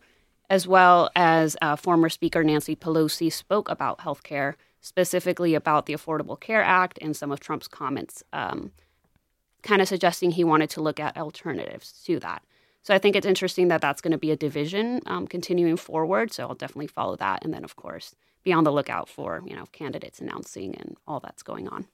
as 0.50 0.66
well 0.68 1.10
as 1.16 1.56
uh, 1.62 1.74
former 1.76 2.08
Speaker 2.08 2.44
Nancy 2.44 2.76
Pelosi, 2.76 3.32
spoke 3.32 3.68
about 3.68 3.98
healthcare, 3.98 4.54
specifically 4.80 5.54
about 5.54 5.86
the 5.86 5.94
Affordable 5.94 6.38
Care 6.38 6.62
Act 6.62 6.98
and 7.02 7.16
some 7.16 7.32
of 7.32 7.40
Trump's 7.40 7.66
comments, 7.68 8.22
um, 8.32 8.70
kind 9.64 9.82
of 9.82 9.88
suggesting 9.88 10.30
he 10.30 10.44
wanted 10.44 10.70
to 10.70 10.80
look 10.80 11.00
at 11.00 11.16
alternatives 11.16 11.86
to 12.06 12.20
that. 12.20 12.42
So 12.82 12.94
I 12.94 12.98
think 12.98 13.16
it's 13.16 13.26
interesting 13.26 13.68
that 13.68 13.80
that's 13.80 14.00
going 14.02 14.12
to 14.12 14.18
be 14.18 14.30
a 14.30 14.36
division 14.36 15.00
um, 15.06 15.26
continuing 15.26 15.76
forward. 15.76 16.32
So 16.32 16.46
I'll 16.46 16.54
definitely 16.54 16.86
follow 16.98 17.16
that, 17.16 17.42
and 17.44 17.52
then 17.52 17.64
of 17.64 17.74
course 17.76 18.14
be 18.44 18.52
on 18.52 18.64
the 18.64 18.70
lookout 18.72 19.08
for 19.08 19.42
you 19.46 19.56
know 19.56 19.64
candidates 19.72 20.20
announcing 20.20 20.74
and 20.76 20.96
all 21.08 21.18
that's 21.18 21.42
going 21.42 21.66
on. 21.68 21.86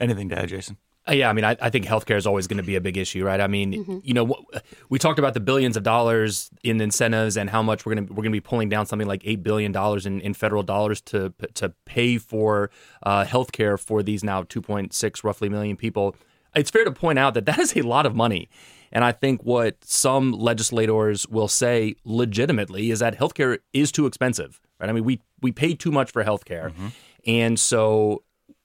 Anything 0.00 0.28
to 0.30 0.38
add, 0.38 0.48
Jason? 0.48 0.76
Uh, 1.06 1.12
yeah, 1.12 1.28
I 1.28 1.34
mean, 1.34 1.44
I, 1.44 1.54
I 1.60 1.68
think 1.68 1.84
healthcare 1.84 2.16
is 2.16 2.26
always 2.26 2.46
going 2.46 2.56
to 2.56 2.62
be 2.62 2.76
a 2.76 2.80
big 2.80 2.96
issue, 2.96 3.26
right? 3.26 3.38
I 3.40 3.46
mean, 3.46 3.72
Mm-hmm. 3.74 3.98
you 4.02 4.14
know, 4.14 4.26
wh- 4.26 4.56
we 4.88 4.98
talked 4.98 5.18
about 5.18 5.34
the 5.34 5.40
billions 5.40 5.76
of 5.76 5.82
dollars 5.82 6.48
in 6.62 6.80
incentives 6.80 7.36
and 7.36 7.50
how 7.50 7.62
much 7.62 7.84
we're 7.84 7.94
going 7.94 8.06
to 8.06 8.12
we're 8.14 8.22
going 8.22 8.32
to 8.32 8.36
be 8.36 8.40
pulling 8.40 8.70
down 8.70 8.86
something 8.86 9.06
like 9.06 9.20
eight 9.26 9.42
billion 9.42 9.70
dollars 9.70 10.06
in, 10.06 10.22
in 10.22 10.32
federal 10.32 10.62
dollars 10.62 11.02
to 11.02 11.34
to 11.54 11.74
pay 11.84 12.16
for 12.16 12.70
uh, 13.02 13.24
healthcare 13.26 13.78
for 13.78 14.02
these 14.02 14.24
now 14.24 14.44
two 14.44 14.62
point 14.62 14.94
six 14.94 15.22
roughly 15.22 15.50
million 15.50 15.76
people. 15.76 16.16
It's 16.54 16.70
fair 16.70 16.84
to 16.84 16.92
point 16.92 17.18
out 17.18 17.34
that 17.34 17.46
that 17.46 17.58
is 17.58 17.76
a 17.76 17.82
lot 17.82 18.06
of 18.06 18.14
money, 18.14 18.48
and 18.92 19.04
I 19.04 19.12
think 19.12 19.42
what 19.42 19.84
some 19.84 20.32
legislators 20.32 21.26
will 21.28 21.48
say 21.48 21.96
legitimately 22.04 22.90
is 22.90 23.00
that 23.00 23.18
healthcare 23.18 23.58
is 23.72 23.90
too 23.90 24.06
expensive, 24.06 24.60
right? 24.80 24.88
I 24.88 24.92
mean, 24.92 25.04
we 25.04 25.20
we 25.42 25.52
pay 25.52 25.74
too 25.74 25.90
much 25.90 26.10
for 26.10 26.24
healthcare, 26.24 26.70
mm-hmm. 26.70 26.88
and 27.26 27.58
so 27.58 28.22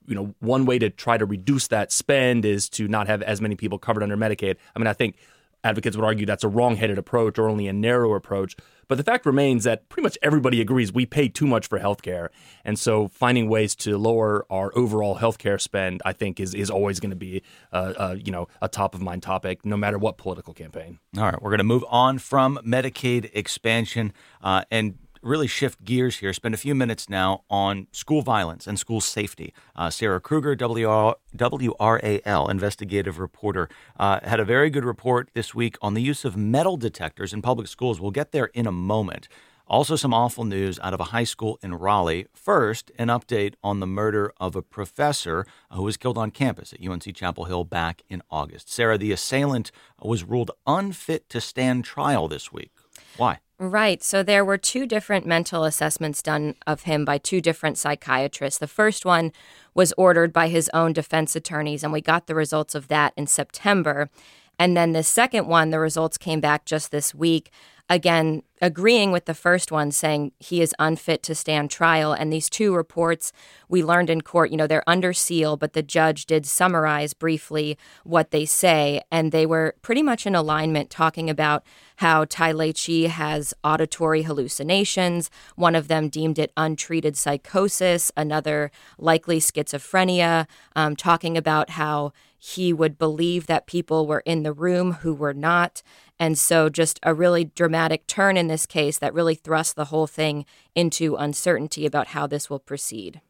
you 0.10 0.16
know, 0.16 0.34
one 0.40 0.66
way 0.66 0.80
to 0.80 0.90
try 0.90 1.18
to 1.18 1.26
reduce 1.26 1.68
that 1.68 1.92
spend 1.92 2.44
is 2.44 2.68
to 2.68 2.88
not 2.88 3.06
have 3.06 3.22
as 3.22 3.42
many 3.42 3.56
people 3.56 3.78
covered 3.78 4.02
under 4.02 4.18
Medicaid. 4.18 4.56
I 4.76 4.80
mean, 4.80 4.88
I 4.88 4.94
think 4.94 5.16
advocates 5.64 5.96
would 5.96 6.06
argue 6.06 6.26
that's 6.26 6.44
a 6.44 6.48
wrong-headed 6.48 6.98
approach 6.98 7.38
or 7.38 7.48
only 7.48 7.68
a 7.68 7.74
narrow 7.74 8.16
approach. 8.16 8.56
But 8.90 8.98
the 8.98 9.04
fact 9.04 9.26
remains 9.26 9.64
that 9.64 9.88
pretty 9.88 10.04
much 10.04 10.18
everybody 10.22 10.60
agrees 10.60 10.92
we 10.92 11.06
pay 11.06 11.30
too 11.30 11.48
much 11.48 11.68
for 11.68 11.80
healthcare, 11.80 12.30
and 12.66 12.78
so 12.78 13.08
finding 13.08 13.48
ways 13.48 13.76
to 13.76 13.98
lower 13.98 14.46
our 14.50 14.76
overall 14.76 15.20
healthcare 15.20 15.62
spend, 15.62 16.02
I 16.04 16.12
think, 16.12 16.40
is 16.40 16.54
is 16.54 16.70
always 16.70 17.00
going 17.00 17.12
to 17.12 17.16
be, 17.16 17.44
uh, 17.72 17.94
uh, 17.98 18.16
you 18.22 18.32
know, 18.32 18.48
a 18.62 18.68
top 18.68 18.96
of 18.96 19.02
mind 19.02 19.24
topic, 19.24 19.64
no 19.64 19.78
matter 19.78 20.00
what 20.00 20.18
political 20.18 20.54
campaign. 20.56 21.00
All 21.18 21.24
right, 21.24 21.42
we're 21.42 21.52
going 21.52 21.60
to 21.60 21.64
move 21.64 21.86
on 21.88 22.18
from 22.18 22.60
Medicaid 22.66 23.30
expansion 23.34 24.12
uh, 24.42 24.64
and 24.72 24.98
really 25.22 25.48
shift 25.48 25.84
gears 25.84 26.18
here, 26.18 26.34
spend 26.34 26.54
a 26.54 26.58
few 26.58 26.76
minutes 26.76 27.10
now 27.10 27.44
on 27.50 27.88
school 27.92 28.22
violence 28.22 28.68
and 28.68 28.80
school 28.80 29.02
safety. 29.02 29.54
Uh, 29.76 29.90
Sarah 29.90 30.20
Krueger, 30.20 30.56
WR, 30.56 31.16
WRAL 31.36 32.50
investigative 32.50 33.20
reporter, 33.20 33.70
uh, 34.00 34.20
had 34.24 34.40
a 34.40 34.46
very 34.46 34.70
good 34.70 34.86
report 34.86 35.30
this 35.34 35.54
week 35.54 35.78
on 35.82 35.94
the 35.94 36.02
use 36.02 36.26
of 36.26 36.38
metal 36.38 36.78
detectors 36.78 37.34
in 37.34 37.42
public 37.42 37.68
schools. 37.68 38.00
We'll 38.00 38.12
get 38.12 38.32
there 38.32 38.46
in 38.54 38.68
a 38.68 38.72
moment. 38.72 39.28
Also, 39.70 39.96
some 39.96 40.16
awful 40.16 40.46
news 40.46 40.80
out 40.80 40.96
of 40.96 41.00
a 41.00 41.06
high 41.06 41.24
school 41.24 41.60
in 41.62 41.76
Raleigh. 41.76 42.26
First, 42.34 42.92
an 42.98 43.08
update 43.08 43.54
on 43.64 43.80
the 43.80 43.86
murder 43.86 44.34
of 44.40 44.56
a 44.56 44.64
professor 44.64 45.46
who 45.72 45.84
was 45.84 45.96
killed 45.96 46.18
on 46.18 46.32
campus 46.32 46.74
at 46.74 46.84
UNC 46.84 47.14
Chapel 47.16 47.46
Hill 47.46 47.66
back 47.66 48.02
in 48.10 48.24
August. 48.32 48.72
Sarah, 48.72 48.98
the 48.98 49.12
assailant 49.12 49.72
was 50.02 50.24
ruled 50.24 50.50
unfit 50.66 51.30
to 51.30 51.40
stand 51.40 51.86
trial 51.86 52.28
this 52.28 52.52
week. 52.52 52.72
Why? 53.16 53.42
Right. 53.62 54.02
So 54.02 54.24
there 54.24 54.46
were 54.46 54.58
two 54.58 54.86
different 54.86 55.26
mental 55.26 55.66
assessments 55.66 56.22
done 56.22 56.56
of 56.66 56.84
him 56.84 57.04
by 57.04 57.18
two 57.18 57.42
different 57.42 57.78
psychiatrists. 57.78 58.58
The 58.58 58.68
first 58.68 59.04
one 59.04 59.34
was 59.74 59.94
ordered 59.98 60.32
by 60.32 60.48
his 60.48 60.70
own 60.74 60.94
defense 60.94 61.36
attorneys, 61.36 61.84
and 61.84 61.92
we 61.92 62.00
got 62.00 62.28
the 62.28 62.36
results 62.36 62.74
of 62.74 62.88
that 62.88 63.12
in 63.18 63.28
September. 63.28 64.10
And 64.58 64.78
then 64.78 64.94
the 64.94 65.04
second 65.04 65.48
one, 65.48 65.72
the 65.72 65.80
results 65.80 66.18
came 66.18 66.40
back 66.40 66.64
just 66.64 66.90
this 66.92 67.14
week 67.14 67.52
again 67.90 68.44
agreeing 68.62 69.12
with 69.12 69.26
the 69.26 69.34
first 69.34 69.72
one 69.72 69.90
saying 69.90 70.32
he 70.38 70.62
is 70.62 70.76
unfit 70.80 71.24
to 71.24 71.34
stand 71.34 71.72
trial. 71.72 72.12
And 72.12 72.32
these 72.32 72.50
two 72.50 72.76
reports 72.76 73.32
we 73.70 73.84
learned 73.84 74.10
in 74.10 74.22
court 74.22 74.52
you 74.52 74.58
know 74.58 74.68
they're 74.68 74.84
under 74.88 75.14
seal 75.14 75.56
but 75.56 75.74
the 75.74 75.82
judge 75.82 76.26
did 76.26 76.46
summarize 76.46 77.14
briefly 77.14 77.78
what 78.04 78.32
they 78.32 78.46
say. 78.46 79.02
And 79.12 79.32
they 79.32 79.46
were 79.46 79.76
pretty 79.82 80.04
much 80.04 80.28
in 80.28 80.36
alignment 80.36 80.90
talking 80.90 81.30
about 81.30 81.64
how 81.98 82.26
Tailei 82.26 82.74
Qi 82.74 83.08
has 83.08 83.54
auditory 83.64 84.24
hallucinations. 84.24 85.30
One 85.56 85.76
of 85.76 85.88
them 85.88 86.10
deemed 86.10 86.40
it 86.40 86.52
untreated 86.56 87.18
psychosis. 87.18 88.12
Another 88.16 88.72
likely 88.98 89.40
schizophrenia. 89.40 90.48
Um, 90.76 90.96
talking 90.96 91.38
about 91.38 91.72
how 91.72 92.14
he 92.40 92.74
would 92.74 92.98
believe 92.98 93.46
that 93.48 93.68
people 93.68 94.08
were 94.08 94.24
in 94.26 94.44
the 94.44 94.54
room 94.54 94.94
who 94.94 95.14
were 95.14 95.34
not 95.34 95.84
and 96.20 96.38
so, 96.38 96.68
just 96.68 97.00
a 97.02 97.14
really 97.14 97.46
dramatic 97.46 98.06
turn 98.06 98.36
in 98.36 98.48
this 98.48 98.66
case 98.66 98.98
that 98.98 99.14
really 99.14 99.36
thrust 99.36 99.78
the 99.78 99.86
whole 99.86 100.06
thing 100.06 100.46
into 100.76 101.16
uncertainty 101.16 101.86
about 101.86 102.08
how 102.08 102.28
this 102.28 102.50
will 102.50 102.60
proceed. 102.60 103.22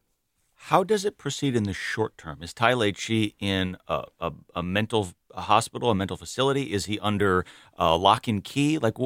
How 0.64 0.82
does 0.82 1.04
it 1.04 1.16
proceed 1.16 1.54
in 1.54 1.62
the 1.62 1.72
short 1.72 2.18
term? 2.18 2.42
Is 2.42 2.52
Tailei 2.52 2.92
Qi 2.92 3.34
in 3.38 3.76
a, 3.86 4.04
a, 4.18 4.32
a 4.56 4.62
mental 4.62 5.10
a 5.32 5.42
hospital, 5.42 5.90
a 5.90 5.94
mental 5.94 6.16
facility? 6.16 6.72
Is 6.72 6.86
he 6.86 6.98
under 6.98 7.46
uh, 7.78 7.96
lock 7.96 8.26
and 8.26 8.42
key? 8.42 8.78
Like, 8.78 8.96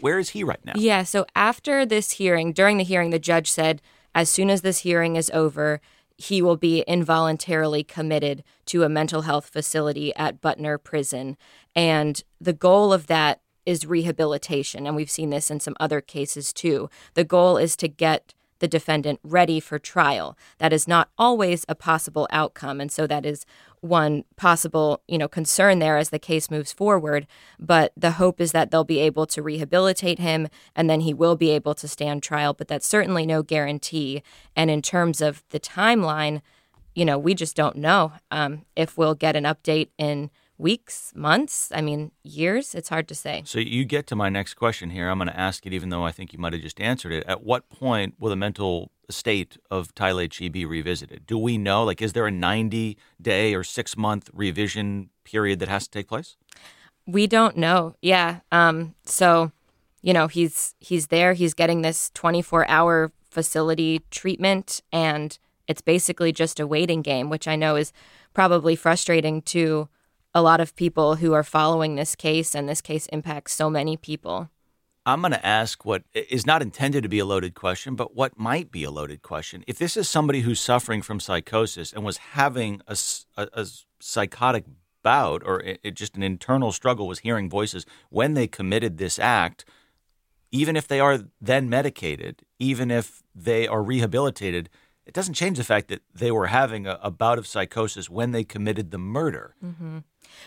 where 0.00 0.18
is 0.18 0.30
he 0.30 0.42
right 0.42 0.64
now? 0.64 0.72
Yeah. 0.76 1.02
So 1.02 1.26
after 1.36 1.84
this 1.84 2.12
hearing, 2.12 2.54
during 2.54 2.78
the 2.78 2.84
hearing, 2.84 3.10
the 3.10 3.18
judge 3.18 3.50
said, 3.50 3.82
as 4.14 4.30
soon 4.30 4.48
as 4.48 4.62
this 4.62 4.78
hearing 4.78 5.16
is 5.16 5.30
over, 5.34 5.82
he 6.16 6.40
will 6.40 6.56
be 6.56 6.84
involuntarily 6.86 7.82
committed 7.82 8.44
to 8.66 8.82
a 8.82 8.88
mental 8.88 9.22
health 9.22 9.48
facility 9.48 10.14
at 10.16 10.40
Butner 10.40 10.82
Prison. 10.82 11.36
And 11.74 12.22
the 12.40 12.52
goal 12.52 12.92
of 12.92 13.06
that 13.08 13.40
is 13.66 13.86
rehabilitation. 13.86 14.86
And 14.86 14.94
we've 14.94 15.10
seen 15.10 15.30
this 15.30 15.50
in 15.50 15.60
some 15.60 15.76
other 15.80 16.00
cases 16.00 16.52
too. 16.52 16.88
The 17.14 17.24
goal 17.24 17.56
is 17.56 17.76
to 17.76 17.88
get 17.88 18.34
the 18.58 18.68
defendant 18.68 19.20
ready 19.22 19.60
for 19.60 19.78
trial. 19.78 20.36
That 20.58 20.72
is 20.72 20.88
not 20.88 21.10
always 21.18 21.64
a 21.68 21.74
possible 21.74 22.26
outcome. 22.30 22.80
And 22.80 22.90
so 22.90 23.06
that 23.06 23.26
is 23.26 23.44
one 23.80 24.24
possible, 24.36 25.02
you 25.06 25.18
know, 25.18 25.28
concern 25.28 25.78
there 25.78 25.98
as 25.98 26.10
the 26.10 26.18
case 26.18 26.50
moves 26.50 26.72
forward. 26.72 27.26
But 27.58 27.92
the 27.96 28.12
hope 28.12 28.40
is 28.40 28.52
that 28.52 28.70
they'll 28.70 28.84
be 28.84 29.00
able 29.00 29.26
to 29.26 29.42
rehabilitate 29.42 30.18
him 30.18 30.48
and 30.74 30.88
then 30.88 31.00
he 31.00 31.12
will 31.12 31.36
be 31.36 31.50
able 31.50 31.74
to 31.74 31.88
stand 31.88 32.22
trial. 32.22 32.54
But 32.54 32.68
that's 32.68 32.86
certainly 32.86 33.26
no 33.26 33.42
guarantee. 33.42 34.22
And 34.56 34.70
in 34.70 34.80
terms 34.80 35.20
of 35.20 35.44
the 35.50 35.60
timeline, 35.60 36.40
you 36.94 37.04
know, 37.04 37.18
we 37.18 37.34
just 37.34 37.56
don't 37.56 37.76
know 37.76 38.12
um, 38.30 38.64
if 38.76 38.96
we'll 38.96 39.14
get 39.14 39.36
an 39.36 39.44
update 39.44 39.88
in 39.98 40.30
weeks, 40.58 41.12
months, 41.14 41.70
I 41.74 41.80
mean, 41.80 42.12
years. 42.22 42.74
It's 42.74 42.88
hard 42.88 43.08
to 43.08 43.14
say. 43.14 43.42
So 43.44 43.58
you 43.58 43.84
get 43.84 44.06
to 44.08 44.16
my 44.16 44.28
next 44.28 44.54
question 44.54 44.90
here. 44.90 45.08
I'm 45.08 45.18
going 45.18 45.28
to 45.28 45.38
ask 45.38 45.66
it, 45.66 45.72
even 45.72 45.88
though 45.88 46.04
I 46.04 46.12
think 46.12 46.32
you 46.32 46.38
might 46.38 46.52
have 46.52 46.62
just 46.62 46.80
answered 46.80 47.12
it. 47.12 47.24
At 47.26 47.42
what 47.42 47.68
point 47.68 48.14
will 48.18 48.30
the 48.30 48.36
mental 48.36 48.90
state 49.10 49.58
of 49.70 49.94
Tailei 49.94 50.28
Qi 50.28 50.50
be 50.50 50.64
revisited? 50.64 51.26
Do 51.26 51.38
we 51.38 51.58
know? 51.58 51.84
Like, 51.84 52.00
is 52.00 52.12
there 52.12 52.26
a 52.26 52.30
90 52.30 52.96
day 53.20 53.54
or 53.54 53.64
six 53.64 53.96
month 53.96 54.30
revision 54.32 55.10
period 55.24 55.58
that 55.58 55.68
has 55.68 55.84
to 55.84 55.90
take 55.90 56.08
place? 56.08 56.36
We 57.06 57.26
don't 57.26 57.56
know. 57.56 57.96
Yeah. 58.00 58.40
Um, 58.50 58.94
so, 59.04 59.52
you 60.02 60.12
know, 60.12 60.26
he's 60.26 60.74
he's 60.78 61.08
there. 61.08 61.34
He's 61.34 61.54
getting 61.54 61.82
this 61.82 62.10
24 62.14 62.66
hour 62.68 63.12
facility 63.30 64.02
treatment, 64.10 64.80
and 64.92 65.38
it's 65.66 65.82
basically 65.82 66.32
just 66.32 66.60
a 66.60 66.66
waiting 66.66 67.02
game, 67.02 67.28
which 67.28 67.48
I 67.48 67.56
know 67.56 67.76
is 67.76 67.92
probably 68.32 68.76
frustrating 68.76 69.42
to 69.42 69.88
a 70.34 70.42
lot 70.42 70.60
of 70.60 70.74
people 70.74 71.16
who 71.16 71.32
are 71.32 71.44
following 71.44 71.94
this 71.94 72.16
case, 72.16 72.54
and 72.54 72.68
this 72.68 72.80
case 72.80 73.06
impacts 73.06 73.52
so 73.52 73.70
many 73.70 73.96
people. 73.96 74.50
I'm 75.06 75.20
going 75.20 75.32
to 75.32 75.46
ask 75.46 75.84
what 75.84 76.02
is 76.14 76.46
not 76.46 76.62
intended 76.62 77.02
to 77.02 77.08
be 77.08 77.18
a 77.18 77.26
loaded 77.26 77.54
question, 77.54 77.94
but 77.94 78.16
what 78.16 78.38
might 78.38 78.70
be 78.70 78.84
a 78.84 78.90
loaded 78.90 79.20
question. 79.20 79.62
If 79.66 79.78
this 79.78 79.96
is 79.96 80.08
somebody 80.08 80.40
who's 80.40 80.60
suffering 80.60 81.02
from 81.02 81.20
psychosis 81.20 81.92
and 81.92 82.04
was 82.04 82.16
having 82.16 82.80
a, 82.88 82.96
a, 83.36 83.48
a 83.52 83.66
psychotic 84.00 84.64
bout 85.02 85.42
or 85.44 85.60
it, 85.60 85.94
just 85.94 86.16
an 86.16 86.22
internal 86.22 86.72
struggle, 86.72 87.06
was 87.06 87.18
hearing 87.18 87.50
voices 87.50 87.84
when 88.08 88.32
they 88.32 88.46
committed 88.46 88.96
this 88.96 89.18
act, 89.18 89.66
even 90.50 90.74
if 90.74 90.88
they 90.88 91.00
are 91.00 91.20
then 91.40 91.68
medicated, 91.68 92.42
even 92.58 92.90
if 92.90 93.22
they 93.34 93.68
are 93.68 93.82
rehabilitated, 93.82 94.70
it 95.04 95.12
doesn't 95.12 95.34
change 95.34 95.58
the 95.58 95.64
fact 95.64 95.88
that 95.88 96.00
they 96.14 96.30
were 96.30 96.46
having 96.46 96.86
a, 96.86 96.98
a 97.02 97.10
bout 97.10 97.38
of 97.38 97.46
psychosis 97.46 98.08
when 98.08 98.30
they 98.30 98.42
committed 98.42 98.90
the 98.90 98.98
murder. 98.98 99.54
Mm-hmm. 99.62 99.98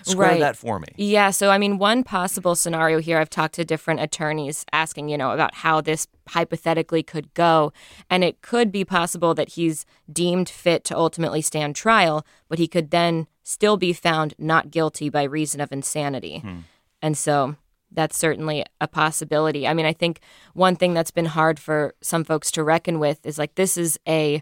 Square 0.03 0.29
right. 0.29 0.39
that 0.39 0.57
for 0.57 0.79
me. 0.79 0.87
Yeah. 0.95 1.31
So, 1.31 1.49
I 1.49 1.57
mean, 1.57 1.77
one 1.77 2.03
possible 2.03 2.55
scenario 2.55 2.99
here, 2.99 3.17
I've 3.17 3.29
talked 3.29 3.55
to 3.55 3.65
different 3.65 3.99
attorneys 3.99 4.65
asking, 4.71 5.09
you 5.09 5.17
know, 5.17 5.31
about 5.31 5.55
how 5.55 5.81
this 5.81 6.07
hypothetically 6.29 7.03
could 7.03 7.33
go. 7.33 7.71
And 8.09 8.23
it 8.23 8.41
could 8.41 8.71
be 8.71 8.85
possible 8.85 9.33
that 9.35 9.49
he's 9.49 9.85
deemed 10.11 10.49
fit 10.49 10.83
to 10.85 10.97
ultimately 10.97 11.41
stand 11.41 11.75
trial, 11.75 12.25
but 12.49 12.59
he 12.59 12.67
could 12.67 12.91
then 12.91 13.27
still 13.43 13.77
be 13.77 13.93
found 13.93 14.33
not 14.37 14.71
guilty 14.71 15.09
by 15.09 15.23
reason 15.23 15.61
of 15.61 15.71
insanity. 15.71 16.39
Hmm. 16.39 16.59
And 17.01 17.17
so 17.17 17.55
that's 17.91 18.17
certainly 18.17 18.65
a 18.81 18.87
possibility. 18.87 19.67
I 19.67 19.73
mean, 19.73 19.85
I 19.85 19.93
think 19.93 20.19
one 20.53 20.75
thing 20.75 20.93
that's 20.93 21.11
been 21.11 21.25
hard 21.25 21.59
for 21.59 21.93
some 22.01 22.23
folks 22.23 22.51
to 22.51 22.63
reckon 22.63 22.99
with 22.99 23.25
is 23.25 23.37
like 23.37 23.55
this 23.55 23.77
is 23.77 23.99
a 24.07 24.41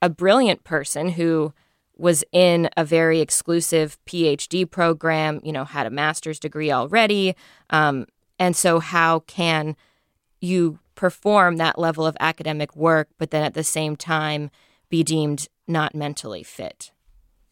a 0.00 0.08
brilliant 0.08 0.64
person 0.64 1.10
who 1.10 1.52
was 2.02 2.24
in 2.32 2.68
a 2.76 2.84
very 2.84 3.20
exclusive 3.20 3.96
PhD 4.06 4.68
program, 4.68 5.40
you 5.44 5.52
know, 5.52 5.64
had 5.64 5.86
a 5.86 5.90
master's 5.90 6.40
degree 6.40 6.72
already. 6.72 7.36
Um, 7.70 8.06
and 8.40 8.56
so, 8.56 8.80
how 8.80 9.20
can 9.20 9.76
you 10.40 10.80
perform 10.96 11.58
that 11.58 11.78
level 11.78 12.04
of 12.04 12.16
academic 12.18 12.74
work, 12.74 13.08
but 13.18 13.30
then 13.30 13.44
at 13.44 13.54
the 13.54 13.62
same 13.62 13.94
time 13.94 14.50
be 14.88 15.04
deemed 15.04 15.46
not 15.68 15.94
mentally 15.94 16.42
fit? 16.42 16.90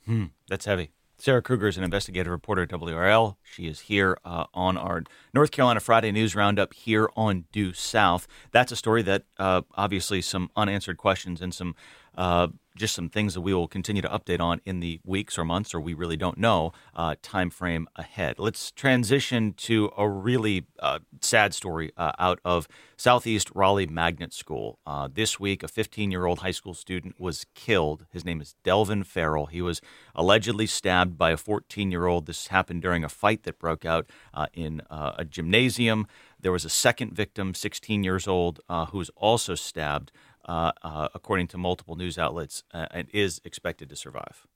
Hmm, 0.05 0.27
that's 0.49 0.65
heavy. 0.65 0.91
Sarah 1.17 1.43
Krueger 1.43 1.69
is 1.69 1.77
an 1.77 1.85
investigative 1.85 2.33
reporter 2.33 2.63
at 2.63 2.71
WRAL. 2.71 3.37
She 3.45 3.69
is 3.69 3.81
here 3.81 4.19
uh, 4.25 4.47
on 4.53 4.77
our 4.77 5.05
North 5.33 5.53
Carolina 5.53 5.79
Friday 5.79 6.11
News 6.11 6.35
Roundup 6.35 6.75
here 6.75 7.09
on 7.15 7.45
Due 7.53 7.73
South. 7.73 8.27
That's 8.51 8.73
a 8.73 8.77
story 8.77 9.03
that 9.03 9.25
uh, 9.39 9.63
obviously 9.75 10.23
some 10.23 10.51
unanswered 10.57 10.97
questions 10.97 11.41
and 11.41 11.55
some 11.55 11.77
uh, 12.17 12.49
just 12.81 12.95
some 12.95 13.09
things 13.09 13.35
that 13.35 13.43
we 13.43 13.55
will 13.55 13.69
continue 13.69 14.03
to 14.03 14.09
update 14.09 14.41
on 14.41 14.61
in 14.65 14.81
the 14.81 15.01
weeks 15.05 15.39
or 15.39 15.45
months, 15.45 15.75
or 15.75 15.81
we 15.81 15.95
really 15.95 16.17
don't 16.17 16.39
know 16.39 16.73
uh, 16.97 17.15
time 17.23 17.51
frame 17.51 17.87
ahead. 17.95 18.39
Let's 18.39 18.73
transition 18.73 19.53
to 19.59 19.93
a 19.97 20.09
really 20.09 20.65
uh, 20.81 21.01
sad 21.21 21.55
story 21.55 21.93
uh, 21.97 22.13
out 22.19 22.41
of 22.45 22.67
Southeast 22.97 23.51
Raleigh 23.55 23.87
Magnet 23.87 24.33
School. 24.33 24.79
Uh, 24.87 25.09
this 25.13 25.39
week, 25.39 25.63
a 25.63 25.69
15 25.69 26.11
year 26.11 26.25
old 26.25 26.41
high 26.41 26.51
school 26.51 26.75
student 26.75 27.21
was 27.21 27.47
killed. 27.55 28.07
His 28.11 28.25
name 28.25 28.41
is 28.41 28.55
Delvin 28.65 29.05
Farrell. 29.05 29.47
He 29.47 29.63
was 29.63 29.81
allegedly 30.15 30.67
stabbed 30.67 31.17
by 31.17 31.31
a 31.31 31.37
14 31.37 31.91
year 31.91 32.07
old. 32.07 32.27
This 32.27 32.49
happened 32.49 32.83
during 32.83 33.05
a 33.05 33.09
fight 33.09 33.45
that 33.45 33.59
broke 33.59 33.85
out 33.85 34.09
uh, 34.33 34.47
in 34.55 34.83
uh, 34.91 35.13
a 35.19 35.25
gymnasium. 35.25 36.07
There 36.43 36.53
was 36.53 36.65
a 36.65 36.71
second 36.71 37.13
victim, 37.13 37.53
16 37.53 38.03
years 38.03 38.27
old, 38.27 38.61
who 38.71 38.97
was 38.97 39.11
also 39.15 39.55
stabbed 39.55 40.11
uh, 40.47 40.73
uh, 40.83 41.09
according 41.15 41.47
to 41.49 41.59
multiple 41.59 41.97
news 41.97 42.19
outlets, 42.19 42.63
uh, 42.73 42.87
and 42.91 43.09
is 43.13 43.41
expected 43.45 43.89
to 43.89 43.97
survive. 43.97 44.47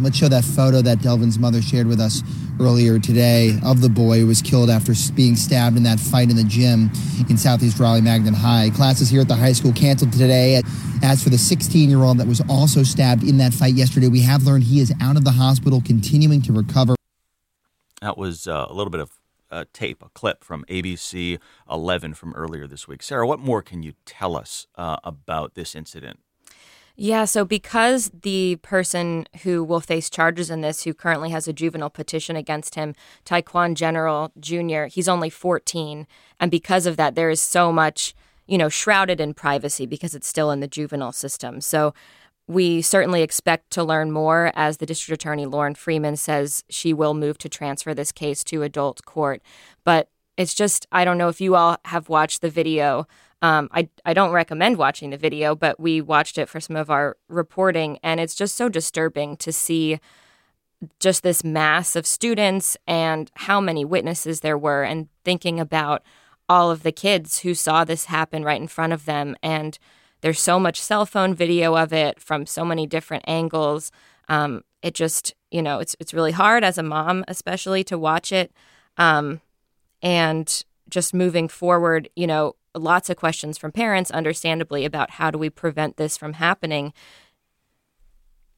Let's 0.00 0.16
show 0.16 0.28
that 0.28 0.44
photo 0.44 0.82
that 0.82 0.98
Delvin's 0.98 1.38
mother 1.38 1.62
shared 1.62 1.86
with 1.86 2.00
us 2.00 2.20
earlier 2.60 2.98
today 2.98 3.56
of 3.64 3.80
the 3.80 3.88
boy 3.88 4.18
who 4.18 4.26
was 4.26 4.42
killed 4.42 4.68
after 4.68 4.92
being 5.14 5.36
stabbed 5.36 5.76
in 5.76 5.84
that 5.84 6.00
fight 6.00 6.28
in 6.28 6.36
the 6.36 6.44
gym 6.44 6.90
in 7.30 7.38
Southeast 7.38 7.78
Raleigh 7.78 8.00
Magnet 8.00 8.34
High. 8.34 8.70
Classes 8.70 9.08
here 9.08 9.20
at 9.20 9.28
the 9.28 9.36
high 9.36 9.52
school 9.52 9.72
canceled 9.72 10.12
today. 10.12 10.60
As 11.02 11.22
for 11.22 11.30
the 11.30 11.38
16 11.38 11.88
year 11.88 12.02
old 12.02 12.18
that 12.18 12.26
was 12.26 12.42
also 12.48 12.82
stabbed 12.82 13.22
in 13.22 13.38
that 13.38 13.54
fight 13.54 13.74
yesterday, 13.74 14.08
we 14.08 14.22
have 14.22 14.42
learned 14.42 14.64
he 14.64 14.80
is 14.80 14.92
out 15.00 15.16
of 15.16 15.24
the 15.24 15.30
hospital, 15.30 15.80
continuing 15.80 16.42
to 16.42 16.52
recover. 16.52 16.96
That 18.00 18.18
was 18.18 18.48
uh, 18.48 18.66
a 18.68 18.74
little 18.74 18.90
bit 18.90 19.00
of 19.00 19.10
a 19.50 19.64
tape, 19.66 20.02
a 20.02 20.08
clip 20.10 20.44
from 20.44 20.64
ABC 20.68 21.38
11 21.70 22.14
from 22.14 22.34
earlier 22.34 22.66
this 22.66 22.88
week. 22.88 23.02
Sarah, 23.02 23.26
what 23.26 23.40
more 23.40 23.62
can 23.62 23.82
you 23.82 23.94
tell 24.04 24.36
us 24.36 24.66
uh, 24.76 24.96
about 25.04 25.54
this 25.54 25.74
incident? 25.74 26.20
Yeah, 26.98 27.26
so 27.26 27.44
because 27.44 28.10
the 28.22 28.56
person 28.56 29.26
who 29.42 29.62
will 29.62 29.80
face 29.80 30.08
charges 30.08 30.48
in 30.50 30.62
this, 30.62 30.84
who 30.84 30.94
currently 30.94 31.28
has 31.28 31.46
a 31.46 31.52
juvenile 31.52 31.90
petition 31.90 32.36
against 32.36 32.74
him, 32.74 32.94
Taekwon 33.26 33.74
General 33.74 34.32
Jr., 34.40 34.84
he's 34.84 35.08
only 35.08 35.28
14. 35.28 36.06
And 36.40 36.50
because 36.50 36.86
of 36.86 36.96
that, 36.96 37.14
there 37.14 37.28
is 37.28 37.42
so 37.42 37.70
much, 37.70 38.14
you 38.46 38.56
know, 38.56 38.70
shrouded 38.70 39.20
in 39.20 39.34
privacy 39.34 39.84
because 39.84 40.14
it's 40.14 40.26
still 40.26 40.50
in 40.50 40.60
the 40.60 40.66
juvenile 40.66 41.12
system. 41.12 41.60
So 41.60 41.92
we 42.48 42.82
certainly 42.82 43.22
expect 43.22 43.70
to 43.72 43.84
learn 43.84 44.12
more 44.12 44.52
as 44.54 44.76
the 44.76 44.86
district 44.86 45.20
attorney, 45.20 45.46
Lorrin 45.46 45.76
Freeman, 45.76 46.16
says 46.16 46.64
she 46.68 46.92
will 46.92 47.14
move 47.14 47.38
to 47.38 47.48
transfer 47.48 47.92
this 47.92 48.12
case 48.12 48.44
to 48.44 48.62
adult 48.62 49.04
court. 49.04 49.42
But 49.84 50.08
it's 50.36 50.54
just, 50.54 50.86
I 50.92 51.04
don't 51.04 51.18
know 51.18 51.28
if 51.28 51.40
you 51.40 51.56
all 51.56 51.78
have 51.86 52.08
watched 52.08 52.42
the 52.42 52.50
video 52.50 53.06
um, 53.42 53.68
I, 53.72 53.88
I 54.04 54.14
don't 54.14 54.32
recommend 54.32 54.78
watching 54.78 55.10
the 55.10 55.16
video, 55.18 55.54
but 55.54 55.78
we 55.78 56.00
watched 56.00 56.38
it 56.38 56.48
for 56.48 56.60
some 56.60 56.76
of 56.76 56.90
our 56.90 57.16
reporting, 57.28 57.98
and 58.02 58.18
it's 58.18 58.34
just 58.34 58.56
so 58.56 58.68
disturbing 58.68 59.36
to 59.38 59.52
see 59.52 60.00
just 61.00 61.22
this 61.22 61.44
mass 61.44 61.96
of 61.96 62.06
students 62.06 62.76
and 62.86 63.30
how 63.34 63.60
many 63.60 63.84
witnesses 63.84 64.40
there 64.40 64.58
were, 64.58 64.84
and 64.84 65.08
thinking 65.24 65.60
about 65.60 66.02
all 66.48 66.70
of 66.70 66.82
the 66.82 66.92
kids 66.92 67.40
who 67.40 67.54
saw 67.54 67.84
this 67.84 68.06
happen 68.06 68.42
right 68.42 68.60
in 68.60 68.68
front 68.68 68.92
of 68.92 69.04
them. 69.04 69.36
And 69.42 69.78
there's 70.20 70.40
so 70.40 70.58
much 70.58 70.80
cell 70.80 71.06
phone 71.06 71.34
video 71.34 71.76
of 71.76 71.92
it 71.92 72.20
from 72.20 72.46
so 72.46 72.64
many 72.64 72.86
different 72.86 73.24
angles. 73.26 73.92
Um, 74.28 74.62
it 74.82 74.94
just, 74.94 75.34
you 75.50 75.62
know, 75.62 75.78
it's 75.78 75.96
it's 76.00 76.14
really 76.14 76.32
hard 76.32 76.64
as 76.64 76.78
a 76.78 76.82
mom, 76.82 77.24
especially 77.28 77.84
to 77.84 77.98
watch 77.98 78.32
it. 78.32 78.52
Um, 78.96 79.40
and 80.02 80.64
just 80.88 81.14
moving 81.14 81.48
forward, 81.48 82.08
you 82.16 82.26
know, 82.26 82.54
lots 82.74 83.10
of 83.10 83.16
questions 83.16 83.58
from 83.58 83.72
parents, 83.72 84.10
understandably, 84.10 84.84
about 84.84 85.12
how 85.12 85.30
do 85.30 85.38
we 85.38 85.50
prevent 85.50 85.96
this 85.96 86.16
from 86.16 86.34
happening. 86.34 86.92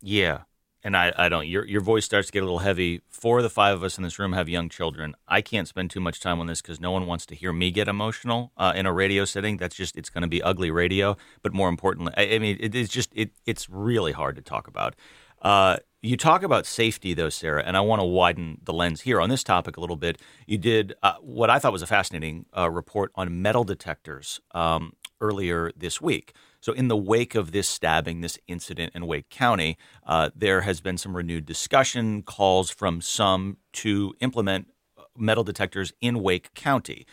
Yeah. 0.01 0.43
And 0.85 0.97
I, 0.97 1.13
I 1.17 1.29
don't, 1.29 1.49
your, 1.49 1.67
your 1.67 1.81
voice 1.81 2.05
starts 2.05 2.29
to 2.29 2.33
get 2.33 2.43
a 2.43 2.47
little 2.47 2.61
heavy. 2.61 3.01
Four 3.11 3.39
of 3.39 3.43
the 3.43 3.51
five 3.51 3.75
of 3.75 3.83
us 3.83 3.99
in 3.99 4.05
this 4.05 4.19
room 4.19 4.33
have 4.33 4.49
young 4.49 4.69
children. 4.69 5.17
I 5.27 5.41
can't 5.41 5.67
spend 5.67 5.91
too 5.91 6.01
much 6.01 6.21
time 6.21 6.39
on 6.39 6.47
this 6.47 6.63
because 6.63 6.81
no 6.81 6.93
one 6.93 7.07
wants 7.07 7.27
to 7.27 7.35
hear 7.35 7.53
me 7.53 7.73
get 7.73 7.89
emotional 7.89 8.53
uh, 8.57 8.73
in 8.77 8.87
a 8.87 8.93
radio 8.93 9.25
setting. 9.25 9.57
That's 9.57 9.75
just, 9.75 9.97
it's 9.97 10.09
going 10.09 10.23
to 10.23 10.29
be 10.29 10.41
ugly 10.41 10.71
radio. 10.71 11.17
But 11.43 11.53
more 11.53 11.69
importantly, 11.69 12.13
I, 12.17 12.37
I 12.37 12.39
mean, 12.39 12.59
it 12.61 12.77
is 12.77 12.89
just, 12.89 13.11
it, 13.13 13.33
it's 13.45 13.69
really 13.69 14.13
hard 14.13 14.37
to 14.37 14.43
talk 14.43 14.69
about. 14.69 14.95
Uh, 15.43 15.79
you 16.01 16.17
talk 16.17 16.45
about 16.45 16.65
safety, 16.65 17.13
though, 17.13 17.29
Sarah, 17.29 17.63
and 17.65 17.77
I 17.77 17.81
want 17.81 18.01
to 18.01 18.05
widen 18.05 18.59
the 18.63 18.73
lens 18.73 19.01
here 19.01 19.21
on 19.21 19.31
this 19.31 19.43
topic 19.43 19.77
a 19.77 19.81
little 19.81 19.97
bit. 19.97 20.21
You 20.47 20.59
did 20.59 20.95
uh, 21.03 21.15
what 21.21 21.51
I 21.51 21.59
thought 21.59 21.73
was 21.73 21.83
a 21.83 21.89
fascinating 21.89 22.47
uh, 22.57 22.71
report 22.71 23.11
on 23.17 23.43
metal 23.43 23.65
detectors 23.65 24.41
um, 24.53 24.93
earlier 25.21 25.73
this 25.77 26.01
week. 26.01 26.35
So, 26.61 26.73
in 26.73 26.89
the 26.89 26.97
wake 26.97 27.35
of 27.35 27.53
this 27.53 27.69
stabbing, 27.69 28.21
this 28.21 28.39
incident 28.49 28.93
in 28.95 29.07
Wake 29.07 29.29
County, 29.31 29.77
uh, 30.07 30.31
there 30.35 30.63
has 30.63 30.81
been 30.81 30.99
some 30.99 31.17
renewed 31.17 31.47
discussion, 31.47 32.23
calls 32.23 32.71
from 32.71 33.01
some 33.01 33.59
to 33.75 34.15
implement 34.21 34.69
uh, 34.97 35.03
metal 35.17 35.45
detectors 35.45 35.93
in 36.01 36.21
Wake 36.21 36.55
County. 36.55 37.07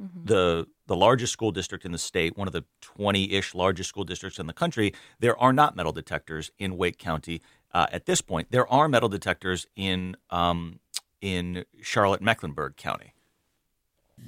Mm-hmm. 0.00 0.24
The 0.26 0.66
the 0.86 0.96
largest 0.96 1.32
school 1.32 1.50
district 1.50 1.84
in 1.84 1.92
the 1.92 1.98
state, 1.98 2.36
one 2.36 2.46
of 2.46 2.52
the 2.52 2.64
20 2.80 3.32
ish 3.32 3.54
largest 3.54 3.88
school 3.88 4.04
districts 4.04 4.38
in 4.38 4.46
the 4.46 4.52
country, 4.52 4.92
there 5.18 5.36
are 5.38 5.52
not 5.52 5.74
metal 5.74 5.92
detectors 5.92 6.50
in 6.58 6.76
Wake 6.76 6.98
County 6.98 7.42
uh, 7.72 7.86
at 7.90 8.06
this 8.06 8.20
point. 8.20 8.48
There 8.50 8.70
are 8.72 8.88
metal 8.88 9.08
detectors 9.08 9.66
in 9.74 10.16
um, 10.30 10.80
in 11.20 11.64
Charlotte 11.82 12.22
Mecklenburg 12.22 12.76
County. 12.76 13.12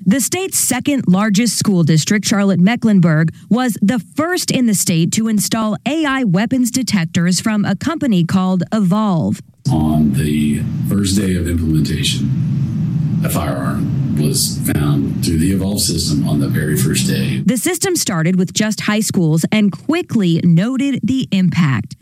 The 0.09 0.23
state's 0.23 0.59
second 0.59 1.05
largest 1.07 1.59
school 1.59 1.83
district, 1.83 2.25
Charlotte 2.25 2.61
Mecklenburg, 2.61 3.31
was 3.51 3.77
the 3.83 3.99
first 3.99 4.51
in 4.51 4.65
the 4.65 4.73
state 4.73 5.13
to 5.13 5.29
install 5.29 5.77
AI 5.85 6.25
weapons 6.25 6.71
detectors 6.71 7.41
from 7.41 7.67
a 7.67 7.77
company 7.77 8.25
called 8.25 8.63
Evolv. 8.73 9.43
On 9.71 10.15
the 10.15 10.63
first 10.89 11.15
day 11.15 11.37
of 11.37 11.47
implementation, 11.47 13.21
a 13.23 13.29
firearm 13.29 14.17
was 14.17 14.59
found 14.73 15.23
through 15.23 15.41
the 15.41 15.53
Evolv 15.53 15.81
system 15.81 16.27
on 16.27 16.41
the 16.41 16.49
very 16.49 16.79
first 16.79 17.07
day. 17.07 17.43
The 17.45 17.59
system 17.59 17.95
started 17.95 18.37
with 18.39 18.55
just 18.55 18.81
high 18.81 19.01
schools 19.01 19.45
and 19.53 19.71
quickly 19.71 20.41
noted 20.43 21.01
the 21.03 21.29
impact 21.33 21.97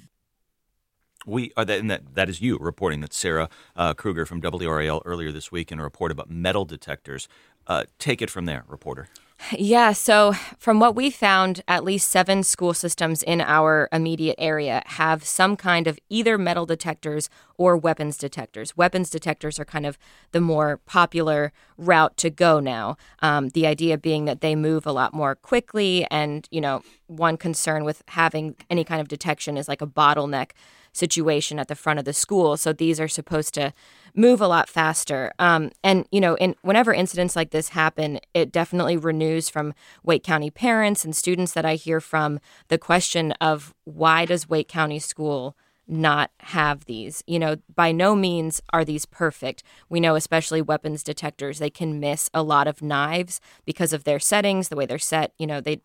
we 1.27 1.53
are 1.57 1.65
that, 1.65 1.81
and 1.81 1.91
that 1.91 2.15
that 2.15 2.29
is 2.31 2.41
you 2.41 2.57
reporting 2.59 3.01
that 3.01 3.13
Sarah 3.13 3.49
uh, 3.75 3.93
Krueger 3.93 4.25
from 4.25 4.41
WRAL 4.41 5.03
earlier 5.05 5.33
this 5.33 5.51
week 5.51 5.73
in 5.73 5.81
a 5.81 5.83
report 5.83 6.13
about 6.13 6.31
metal 6.31 6.65
detectors. 6.65 7.29
Uh, 7.67 7.85
take 7.99 8.23
it 8.23 8.31
from 8.31 8.47
there, 8.47 8.65
reporter. 8.69 9.09
Yeah, 9.53 9.93
so 9.93 10.33
from 10.59 10.81
what 10.81 10.97
we 10.97 11.11
found, 11.11 11.63
at 11.69 11.85
least 11.85 12.09
seven 12.09 12.43
school 12.43 12.75
systems 12.75 13.23
in 13.23 13.41
our 13.41 13.89
immediate 13.93 14.37
area 14.39 14.83
have 14.87 15.25
some 15.25 15.57
kind 15.57 15.87
of 15.87 15.99
either 16.09 16.39
metal 16.39 16.67
detectors 16.67 17.29
or 17.57 17.77
weapons 17.77 18.17
detectors. 18.17 18.77
Weapons 18.77 19.11
detectors 19.11 19.61
are 19.61 19.65
kind 19.65 19.87
of 19.87 19.99
the 20.33 20.41
more 20.41 20.79
popular 20.87 21.53
route 21.77 22.17
to 22.17 22.31
go 22.31 22.61
now. 22.61 22.97
Um, 23.21 23.51
the 23.51 23.67
idea 23.67 23.99
being 23.99 24.25
that 24.25 24.41
they 24.41 24.57
move 24.57 24.87
a 24.87 24.93
lot 24.93 25.15
more 25.15 25.35
quickly, 25.35 26.07
and 26.11 26.49
you 26.51 26.61
know, 26.61 26.83
one 27.07 27.37
concern 27.37 27.85
with 27.85 28.03
having 28.09 28.57
any 28.71 28.85
kind 28.85 29.01
of 29.01 29.09
detection 29.09 29.57
is 29.57 29.69
like 29.69 29.83
a 29.83 29.87
bottleneck 29.87 30.53
situation 30.97 31.59
at 31.59 31.69
the 31.69 31.75
front 31.75 31.99
of 31.99 32.05
the 32.05 32.13
school. 32.13 32.57
So 32.57 32.73
these 32.73 32.99
are 32.99 33.09
supposed 33.09 33.55
to 33.55 33.73
move 34.15 34.41
a 34.41 34.49
lot 34.49 34.69
faster. 34.69 35.31
Um, 35.39 35.71
and 35.85 36.07
you 36.11 36.21
know, 36.21 36.35
in 36.37 36.57
whenever 36.63 36.93
incidents 36.93 37.37
like 37.37 37.51
this 37.51 37.69
happen, 37.71 38.19
it 38.35 38.51
definitely 38.51 38.97
renews 38.97 39.26
from 39.49 39.75
Wake 40.03 40.23
County 40.23 40.51
parents 40.51 41.05
and 41.05 41.15
students 41.15 41.53
that 41.53 41.65
I 41.65 41.75
hear 41.75 42.01
from 42.01 42.41
the 42.69 42.79
question 42.79 43.33
of 43.33 43.75
why 43.85 44.25
does 44.25 44.49
Wake 44.49 44.69
County 44.69 44.99
School 44.99 45.57
not 45.89 46.31
have 46.41 46.85
these. 46.87 47.23
You 47.27 47.39
know, 47.39 47.57
by 47.75 47.93
no 47.93 48.15
means 48.15 48.61
are 48.73 48.85
these 48.85 49.07
perfect. 49.07 49.63
We 49.89 50.01
know, 50.01 50.17
especially 50.17 50.61
weapons 50.61 51.03
detectors, 51.03 51.59
they 51.59 51.71
can 51.71 52.01
miss 52.01 52.29
a 52.35 52.43
lot 52.43 52.67
of 52.67 52.83
knives 52.83 53.41
because 53.65 53.93
of 53.93 54.05
their 54.05 54.19
settings, 54.19 54.69
the 54.69 54.77
way 54.77 54.87
they're 54.87 54.99
set. 54.99 55.33
You 55.39 55.47
know, 55.47 55.61
they 55.61 55.81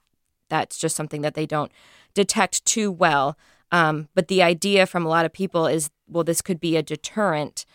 that's 0.49 0.77
just 0.77 0.95
something 0.95 1.21
that 1.21 1.34
they 1.34 1.45
don't 1.45 1.71
detect 2.13 2.65
too 2.65 2.91
well. 2.91 3.38
Um, 3.71 4.10
but 4.13 4.27
the 4.27 4.43
idea 4.43 4.86
from 4.86 5.06
a 5.06 5.10
lot 5.10 5.25
of 5.25 5.32
people 5.32 5.65
is, 5.65 5.89
well, 6.08 6.25
this 6.25 6.41
could 6.41 6.60
be 6.60 6.75
a 6.75 6.84
deterrent 6.84 7.65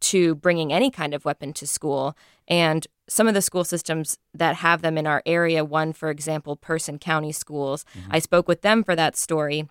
to 0.00 0.36
bringing 0.36 0.72
any 0.72 0.90
kind 0.90 1.14
of 1.14 1.24
weapon 1.24 1.52
to 1.54 1.66
school. 1.66 2.16
And 2.52 2.86
some 3.08 3.28
of 3.28 3.32
the 3.32 3.40
school 3.40 3.64
systems 3.64 4.18
that 4.34 4.56
have 4.56 4.82
them 4.82 4.98
in 4.98 5.06
our 5.06 5.22
area, 5.24 5.64
one, 5.64 5.94
for 5.94 6.10
example, 6.10 6.54
Person 6.54 6.98
County 6.98 7.32
Schools, 7.32 7.86
mm-hmm. 7.98 8.10
I 8.12 8.18
spoke 8.18 8.46
with 8.46 8.60
them 8.60 8.84
for 8.84 8.94
that 8.94 9.16
story. 9.16 9.70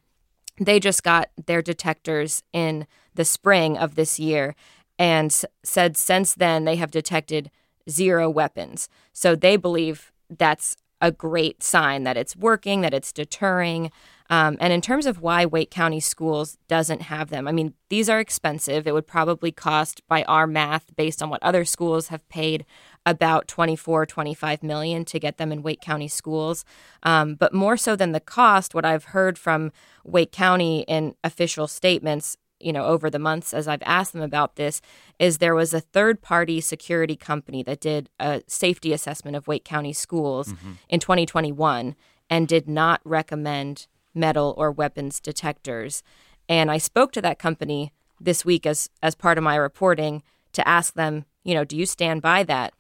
They 0.60 0.80
just 0.80 1.04
got 1.04 1.30
their 1.46 1.62
detectors 1.62 2.42
in 2.52 2.88
the 3.14 3.24
spring 3.24 3.78
of 3.78 3.94
this 3.94 4.20
year 4.20 4.56
and 4.98 5.32
said 5.62 5.96
since 5.96 6.34
then 6.34 6.66
they 6.66 6.76
have 6.78 6.90
detected 6.90 7.52
zero 7.88 8.28
weapons. 8.28 8.90
So 9.14 9.36
they 9.36 9.58
believe 9.58 10.12
that's 10.28 10.76
a 11.00 11.12
great 11.12 11.62
sign 11.62 12.04
that 12.04 12.18
it's 12.18 12.36
working, 12.36 12.82
that 12.82 12.96
it's 12.96 13.14
deterring. 13.14 13.92
Um, 14.32 14.56
and 14.62 14.72
in 14.72 14.80
terms 14.80 15.06
of 15.06 15.22
why 15.22 15.46
Wake 15.46 15.70
County 15.70 16.00
Schools 16.00 16.58
doesn't 16.70 17.02
have 17.04 17.30
them, 17.30 17.50
I 17.50 17.52
mean, 17.52 17.74
these 17.90 18.08
are 18.10 18.22
expensive. 18.22 18.88
It 18.88 18.94
would 18.94 19.06
probably 19.06 19.52
cost, 19.52 20.02
by 20.08 20.24
our 20.24 20.48
math, 20.48 20.96
based 20.96 21.22
on 21.22 21.30
what 21.30 21.44
other 21.44 21.66
schools 21.66 22.08
have 22.08 22.28
paid, 22.30 22.66
about 23.06 23.50
24, 23.50 24.06
25 24.06 24.64
million 24.64 25.04
to 25.04 25.20
get 25.20 25.38
them 25.38 25.52
in 25.52 25.62
Wake 25.62 25.82
County 25.82 26.08
schools. 26.08 26.64
Um, 27.04 27.36
but 27.36 27.54
more 27.54 27.76
so 27.76 27.98
than 27.98 28.14
the 28.14 28.22
cost, 28.22 28.74
what 28.74 28.86
I've 28.86 29.06
heard 29.06 29.38
from 29.38 29.74
Wake 30.06 30.32
County 30.32 30.86
in 30.88 31.14
official 31.24 31.68
statements 31.68 32.38
you 32.64 32.72
know 32.72 32.86
over 32.86 33.10
the 33.10 33.18
months 33.18 33.56
as 33.56 33.68
I've 33.68 33.82
asked 33.84 34.14
them 34.14 34.22
about 34.22 34.56
this 34.56 34.82
is 35.18 35.40
there 35.40 35.56
was 35.56 35.74
a 35.74 35.80
third 35.80 36.22
party 36.22 36.62
security 36.62 37.16
company 37.16 37.64
that 37.64 37.82
did 37.82 38.08
a 38.20 38.44
safety 38.46 38.94
assessment 38.94 39.36
of 39.36 39.48
Wake 39.48 39.66
County 39.66 39.94
schools 39.94 40.54
mm-hmm. 40.54 40.74
in 40.88 41.00
2021 41.00 41.96
and 42.30 42.48
did 42.48 42.68
not 42.68 43.02
recommend 43.04 43.88
metal 44.14 44.54
or 44.58 44.72
weapons 44.72 45.20
detectors. 45.20 46.04
And 46.50 46.70
I 46.70 46.78
spoke 46.78 47.12
to 47.14 47.22
that 47.22 47.40
company 47.40 47.94
this 48.20 48.46
week 48.46 48.66
as 48.66 48.90
as 49.02 49.16
part 49.16 49.38
of 49.38 49.44
my 49.44 49.56
reporting 49.56 50.24
to 50.54 50.68
ask 50.68 50.94
them, 50.94 51.26
you 51.44 51.54
know, 51.54 51.64
do 51.64 51.78
you 51.78 51.86
stand 51.86 52.22
by 52.22 52.44
that? 52.44 52.74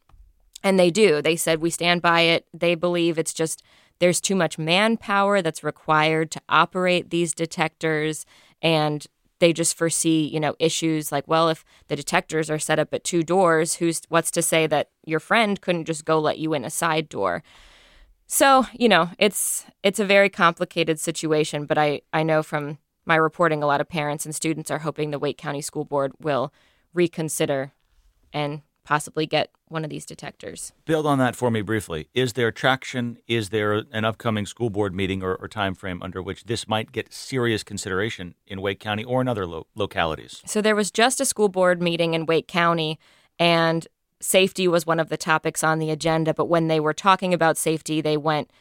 And 0.63 0.79
they 0.79 0.91
do. 0.91 1.21
They 1.21 1.35
said 1.35 1.61
we 1.61 1.69
stand 1.69 2.01
by 2.01 2.21
it. 2.21 2.45
They 2.53 2.75
believe 2.75 3.17
it's 3.17 3.33
just 3.33 3.63
there's 3.99 4.21
too 4.21 4.35
much 4.35 4.57
manpower 4.57 5.41
that's 5.41 5.63
required 5.63 6.31
to 6.31 6.41
operate 6.49 7.09
these 7.09 7.33
detectors 7.33 8.25
and 8.61 9.05
they 9.39 9.53
just 9.53 9.75
foresee, 9.75 10.27
you 10.27 10.39
know, 10.39 10.55
issues 10.59 11.11
like, 11.11 11.27
well, 11.27 11.49
if 11.49 11.65
the 11.87 11.95
detectors 11.95 12.49
are 12.49 12.59
set 12.59 12.77
up 12.77 12.93
at 12.93 13.03
two 13.03 13.23
doors, 13.23 13.75
who's 13.75 14.01
what's 14.07 14.31
to 14.31 14.41
say 14.41 14.67
that 14.67 14.89
your 15.03 15.19
friend 15.19 15.59
couldn't 15.59 15.85
just 15.85 16.05
go 16.05 16.19
let 16.19 16.37
you 16.37 16.53
in 16.53 16.63
a 16.63 16.69
side 16.69 17.09
door? 17.09 17.43
So, 18.33 18.65
you 18.71 18.87
know, 18.87 19.09
it's 19.19 19.65
it's 19.83 19.99
a 19.99 20.05
very 20.05 20.29
complicated 20.29 21.01
situation, 21.01 21.65
but 21.65 21.77
I 21.77 21.99
I 22.13 22.23
know 22.23 22.41
from 22.41 22.77
my 23.05 23.17
reporting 23.17 23.61
a 23.61 23.67
lot 23.67 23.81
of 23.81 23.89
parents 23.89 24.25
and 24.25 24.33
students 24.33 24.71
are 24.71 24.79
hoping 24.79 25.11
the 25.11 25.19
Wake 25.19 25.37
County 25.37 25.59
School 25.59 25.83
Board 25.83 26.13
will 26.17 26.53
reconsider 26.93 27.73
and 28.31 28.61
possibly 28.85 29.25
get 29.25 29.49
one 29.67 29.83
of 29.83 29.89
these 29.89 30.05
detectors. 30.05 30.71
Build 30.85 31.05
on 31.05 31.17
that 31.17 31.35
for 31.35 31.51
me 31.51 31.61
briefly. 31.61 32.07
Is 32.13 32.31
there 32.31 32.53
traction? 32.53 33.17
Is 33.27 33.49
there 33.49 33.83
an 33.91 34.05
upcoming 34.05 34.45
school 34.45 34.69
board 34.69 34.95
meeting 34.95 35.21
or, 35.21 35.35
or 35.35 35.49
time 35.49 35.75
frame 35.75 36.01
under 36.01 36.23
which 36.23 36.45
this 36.45 36.69
might 36.69 36.93
get 36.93 37.13
serious 37.13 37.63
consideration 37.63 38.35
in 38.47 38.61
Wake 38.61 38.79
County 38.79 39.03
or 39.03 39.19
in 39.19 39.27
other 39.27 39.45
lo- 39.45 39.67
localities? 39.75 40.41
So 40.45 40.61
there 40.61 40.75
was 40.75 40.89
just 40.89 41.19
a 41.19 41.25
school 41.25 41.49
board 41.49 41.81
meeting 41.81 42.13
in 42.13 42.25
Wake 42.25 42.47
County, 42.47 42.97
and 43.37 43.85
safety 44.21 44.67
was 44.67 44.85
one 44.85 44.99
of 44.99 45.09
the 45.09 45.17
topics 45.17 45.63
on 45.63 45.79
the 45.79 45.89
agenda. 45.89 46.33
But 46.33 46.45
when 46.45 46.67
they 46.67 46.79
were 46.79 46.93
talking 46.93 47.33
about 47.33 47.57
safety, 47.57 48.01
they 48.01 48.17
went 48.17 48.51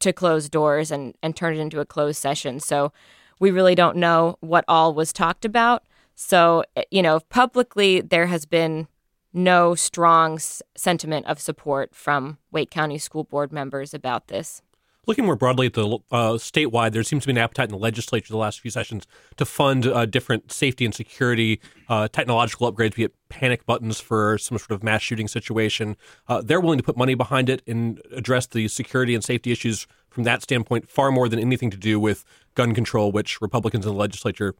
to 0.00 0.12
closed 0.12 0.50
doors 0.50 0.90
and, 0.90 1.14
and 1.22 1.34
turned 1.34 1.58
it 1.58 1.60
into 1.60 1.80
a 1.80 1.86
closed 1.86 2.20
session. 2.20 2.60
So 2.60 2.92
we 3.40 3.50
really 3.50 3.74
don't 3.74 3.96
know 3.96 4.36
what 4.40 4.64
all 4.68 4.94
was 4.94 5.12
talked 5.12 5.44
about. 5.44 5.84
So, 6.14 6.64
eh, 6.76 6.84
you 6.90 7.02
know, 7.02 7.20
publicly, 7.20 8.00
there 8.00 8.26
has 8.26 8.46
been 8.46 8.88
no 9.32 9.74
strong 9.74 10.36
s- 10.36 10.62
sentiment 10.76 11.26
of 11.26 11.40
support 11.40 11.94
from 11.94 12.38
Wake 12.50 12.70
County 12.70 12.98
School 12.98 13.24
Board 13.24 13.52
members 13.52 13.92
about 13.92 14.28
this. 14.28 14.62
Looking 15.06 15.24
more 15.24 15.36
broadly 15.36 15.66
at 15.66 15.74
the 15.74 15.98
uh, 16.10 16.32
statewide, 16.32 16.90
there 16.90 17.04
seems 17.04 17.22
to 17.22 17.28
be 17.28 17.32
an 17.32 17.38
appetite 17.38 17.68
in 17.68 17.70
the 17.70 17.78
legislature 17.78 18.32
the 18.32 18.36
last 18.36 18.58
few 18.58 18.72
sessions 18.72 19.06
to 19.36 19.44
fund 19.44 19.86
uh, 19.86 20.04
different 20.04 20.50
safety 20.50 20.84
and 20.84 20.92
security 20.92 21.60
uh, 21.88 22.08
technological 22.08 22.70
upgrades, 22.70 22.96
be 22.96 23.04
it 23.04 23.14
panic 23.28 23.64
buttons 23.66 24.00
for 24.00 24.36
some 24.36 24.58
sort 24.58 24.72
of 24.72 24.82
mass 24.82 25.02
shooting 25.02 25.28
situation. 25.28 25.96
Uh, 26.26 26.42
they're 26.42 26.60
willing 26.60 26.78
to 26.78 26.82
put 26.82 26.96
money 26.96 27.14
behind 27.14 27.48
it 27.48 27.62
and 27.68 28.02
address 28.10 28.46
the 28.46 28.66
security 28.66 29.14
and 29.14 29.22
safety 29.22 29.52
issues 29.52 29.86
from 30.10 30.24
that 30.24 30.42
standpoint 30.42 30.90
far 30.90 31.12
more 31.12 31.28
than 31.28 31.38
anything 31.38 31.70
to 31.70 31.76
do 31.76 32.00
with 32.00 32.24
gun 32.56 32.74
control, 32.74 33.12
which 33.12 33.40
Republicans 33.40 33.86
in 33.86 33.92
the 33.92 33.98
legislature 33.98 34.56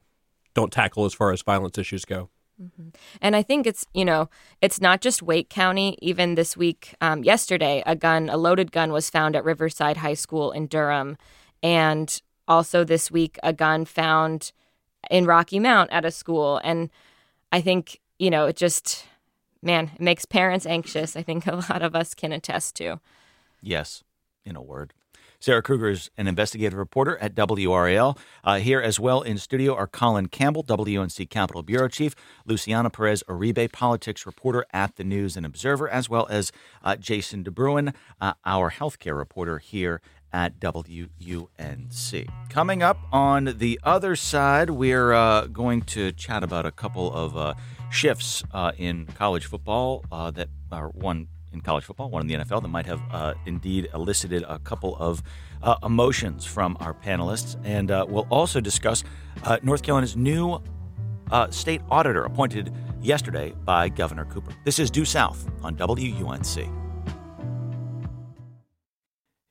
don't 0.54 0.72
tackle 0.72 1.04
as 1.04 1.12
far 1.12 1.32
as 1.32 1.42
violence 1.42 1.76
issues 1.76 2.04
go. 2.04 2.30
And 3.20 3.36
I 3.36 3.42
think 3.42 3.66
it's, 3.66 3.84
you 3.92 4.04
know, 4.04 4.28
it's 4.60 4.80
not 4.80 5.00
just 5.00 5.22
Wake 5.22 5.48
County. 5.48 5.98
Even 6.00 6.34
this 6.34 6.56
week, 6.56 6.94
um, 7.00 7.22
yesterday, 7.22 7.82
a 7.86 7.94
gun, 7.94 8.28
a 8.28 8.36
loaded 8.36 8.72
gun 8.72 8.92
was 8.92 9.10
found 9.10 9.36
at 9.36 9.44
Riverside 9.44 9.98
High 9.98 10.14
School 10.14 10.52
in 10.52 10.66
Durham. 10.66 11.16
And 11.62 12.20
also 12.48 12.84
this 12.84 13.10
week, 13.10 13.38
a 13.42 13.52
gun 13.52 13.84
found 13.84 14.52
in 15.10 15.26
Rocky 15.26 15.58
Mount 15.58 15.90
at 15.92 16.04
a 16.04 16.10
school. 16.10 16.60
And 16.64 16.90
I 17.52 17.60
think, 17.60 18.00
you 18.18 18.30
know, 18.30 18.46
it 18.46 18.56
just, 18.56 19.04
man, 19.62 19.90
it 19.94 20.00
makes 20.00 20.24
parents 20.24 20.66
anxious. 20.66 21.16
I 21.16 21.22
think 21.22 21.46
a 21.46 21.56
lot 21.70 21.82
of 21.82 21.94
us 21.94 22.14
can 22.14 22.32
attest 22.32 22.76
to. 22.76 23.00
Yes, 23.60 24.02
in 24.44 24.56
a 24.56 24.62
word. 24.62 24.92
Sarah 25.40 25.62
Krueger 25.62 25.90
is 25.90 26.10
an 26.16 26.26
investigative 26.26 26.78
reporter 26.78 27.16
at 27.18 27.34
WRAL. 27.34 28.18
Uh, 28.44 28.58
here 28.58 28.80
as 28.80 28.98
well 28.98 29.22
in 29.22 29.38
studio 29.38 29.74
are 29.74 29.86
Colin 29.86 30.28
Campbell, 30.28 30.64
WNC 30.64 31.28
Capitol 31.30 31.62
Bureau 31.62 31.88
Chief, 31.88 32.14
Luciana 32.44 32.90
Perez 32.90 33.22
Uribe, 33.28 33.70
politics 33.72 34.26
reporter 34.26 34.66
at 34.72 34.96
the 34.96 35.04
News 35.04 35.36
and 35.36 35.46
Observer, 35.46 35.88
as 35.88 36.08
well 36.08 36.26
as 36.30 36.52
uh, 36.82 36.96
Jason 36.96 37.44
deBruyn, 37.44 37.94
uh, 38.20 38.34
our 38.44 38.70
healthcare 38.70 39.16
reporter 39.16 39.58
here 39.58 40.00
at 40.32 40.60
WUNC. 40.60 42.28
Coming 42.50 42.82
up 42.82 42.98
on 43.12 43.54
the 43.56 43.80
other 43.82 44.16
side, 44.16 44.70
we're 44.70 45.12
uh, 45.12 45.46
going 45.46 45.82
to 45.82 46.12
chat 46.12 46.42
about 46.42 46.66
a 46.66 46.72
couple 46.72 47.12
of 47.12 47.36
uh, 47.36 47.54
shifts 47.90 48.42
uh, 48.52 48.72
in 48.76 49.06
college 49.06 49.46
football 49.46 50.04
uh, 50.12 50.30
that 50.32 50.48
are 50.70 50.88
one 50.88 51.28
in 51.56 51.62
college 51.62 51.84
football, 51.84 52.10
one 52.10 52.22
in 52.22 52.28
the 52.28 52.44
NFL 52.44 52.62
that 52.62 52.68
might 52.68 52.86
have 52.86 53.00
uh, 53.10 53.34
indeed 53.46 53.88
elicited 53.92 54.44
a 54.46 54.58
couple 54.60 54.96
of 54.96 55.22
uh, 55.62 55.76
emotions 55.82 56.44
from 56.44 56.76
our 56.80 56.94
panelists. 56.94 57.56
And 57.64 57.90
uh, 57.90 58.06
we'll 58.08 58.28
also 58.30 58.60
discuss 58.60 59.02
uh, 59.42 59.58
North 59.62 59.82
Carolina's 59.82 60.16
new 60.16 60.62
uh, 61.30 61.50
state 61.50 61.80
auditor 61.90 62.24
appointed 62.24 62.72
yesterday 63.00 63.52
by 63.64 63.88
Governor 63.88 64.26
Cooper. 64.26 64.52
This 64.64 64.78
is 64.78 64.90
Due 64.90 65.04
South 65.04 65.48
on 65.62 65.74
WUNC. 65.76 66.85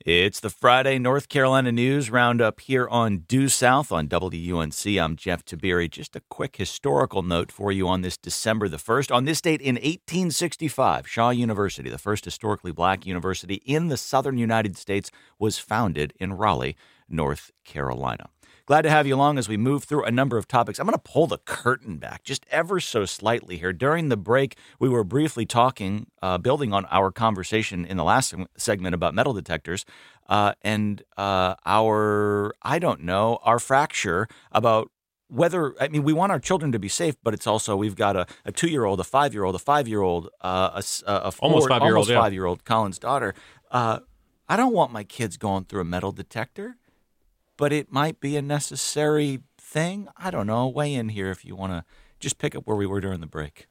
It's 0.06 0.40
the 0.40 0.52
Friday 0.52 1.00
North 1.00 1.30
Carolina 1.30 1.72
News 1.72 2.12
Roundup 2.12 2.60
here 2.60 2.88
on 2.90 3.24
Due 3.28 3.50
South 3.50 3.92
on 3.92 4.08
WUNC. 4.08 5.04
I'm 5.04 5.16
Jeff 5.16 5.44
Tiberii. 5.44 5.90
Just 5.90 6.16
a 6.16 6.22
quick 6.30 6.58
historical 6.58 7.24
note 7.24 7.52
for 7.52 7.72
you 7.72 7.88
on 7.88 8.02
this 8.02 8.16
December 8.16 8.70
the 8.70 8.78
1st. 8.78 9.12
On 9.12 9.26
this 9.26 9.42
date 9.42 9.62
in 9.62 9.78
1865, 9.78 11.08
Shaw 11.08 11.32
University, 11.32 11.90
the 11.90 11.98
first 11.98 12.24
historically 12.24 12.72
black 12.72 13.08
university 13.08 13.56
in 13.66 13.88
the 13.88 13.98
southern 13.98 14.38
United 14.38 14.78
States, 14.78 15.10
was 15.40 15.58
founded 15.58 16.14
in 16.20 16.34
Raleigh, 16.34 16.78
North 17.10 17.50
Carolina. 17.64 18.30
Glad 18.68 18.82
to 18.82 18.90
have 18.90 19.06
you 19.06 19.14
along 19.14 19.38
as 19.38 19.48
we 19.48 19.58
move 19.58 19.84
through 19.84 20.04
a 20.06 20.12
number 20.12 20.40
of 20.40 20.48
topics. 20.48 20.80
I'm 20.80 20.88
going 20.88 20.94
to 20.94 20.98
pull 20.98 21.28
the 21.28 21.38
curtain 21.38 21.98
back 21.98 22.24
just 22.24 22.48
ever 22.50 22.80
so 22.80 23.06
slightly 23.06 23.58
here. 23.58 23.72
During 23.72 24.10
the 24.10 24.18
break, 24.18 24.58
we 24.80 24.90
were 24.90 25.04
briefly 25.04 25.46
talking, 25.46 26.08
uh, 26.24 26.40
building 26.40 26.74
on 26.74 26.86
our 26.86 27.12
conversation 27.12 27.86
in 27.86 27.96
the 27.96 28.04
last 28.04 28.34
segment 28.58 28.96
about 28.96 29.14
metal 29.14 29.34
detectors, 29.34 29.86
uh, 30.30 30.54
and 30.64 31.04
uh, 31.16 31.54
our, 31.64 32.56
I 32.64 32.80
don't 32.80 33.02
know, 33.02 33.38
our 33.44 33.60
fracture 33.60 34.28
about 34.52 34.90
whether 35.28 35.76
I 35.80 35.88
mean 35.88 36.02
we 36.02 36.14
want 36.14 36.32
our 36.32 36.40
children 36.40 36.72
to 36.72 36.80
be 36.80 36.90
safe, 36.90 37.16
but 37.22 37.36
it's 37.36 37.46
also 37.46 37.76
we've 37.76 37.96
got 37.96 38.16
a, 38.16 38.26
a 38.46 38.52
two 38.52 38.68
year 38.68 38.86
old, 38.86 39.00
a 39.00 39.04
five 39.04 39.36
year 39.36 39.44
old, 39.44 39.54
a 39.54 39.60
five 39.60 39.88
year 39.88 40.02
old, 40.02 40.30
uh, 40.42 40.82
a, 41.06 41.12
a 41.12 41.32
four, 41.32 41.50
Almost 41.50 41.68
five-year-old, 41.68 41.94
almost 41.94 42.10
yeah. 42.10 42.20
five 42.20 42.34
year 42.34 42.46
old, 42.46 42.66
Colin's 42.66 42.98
daughter. 42.98 43.36
Uh, 43.70 44.00
I 44.50 44.56
don't 44.56 44.74
want 44.74 44.92
my 44.92 45.04
kids 45.04 45.38
going 45.38 45.66
through 45.66 45.82
a 45.82 45.86
metal 45.86 46.12
detector, 46.12 46.78
but 47.58 47.74
it 47.74 47.92
might 47.92 48.20
be 48.20 48.36
a 48.38 48.42
necessary 48.42 49.42
thing. 49.58 50.08
I 50.18 50.32
don't 50.32 50.48
know. 50.48 50.68
Weigh 50.68 50.94
in 50.94 51.10
here 51.10 51.30
if 51.32 51.46
you 51.46 51.56
want 51.56 51.74
to 51.74 51.84
just 52.20 52.38
pick 52.38 52.56
up 52.56 52.66
where 52.66 52.78
we 52.78 52.86
were 52.86 53.02
during 53.02 53.20
the 53.20 53.28
break. 53.28 53.68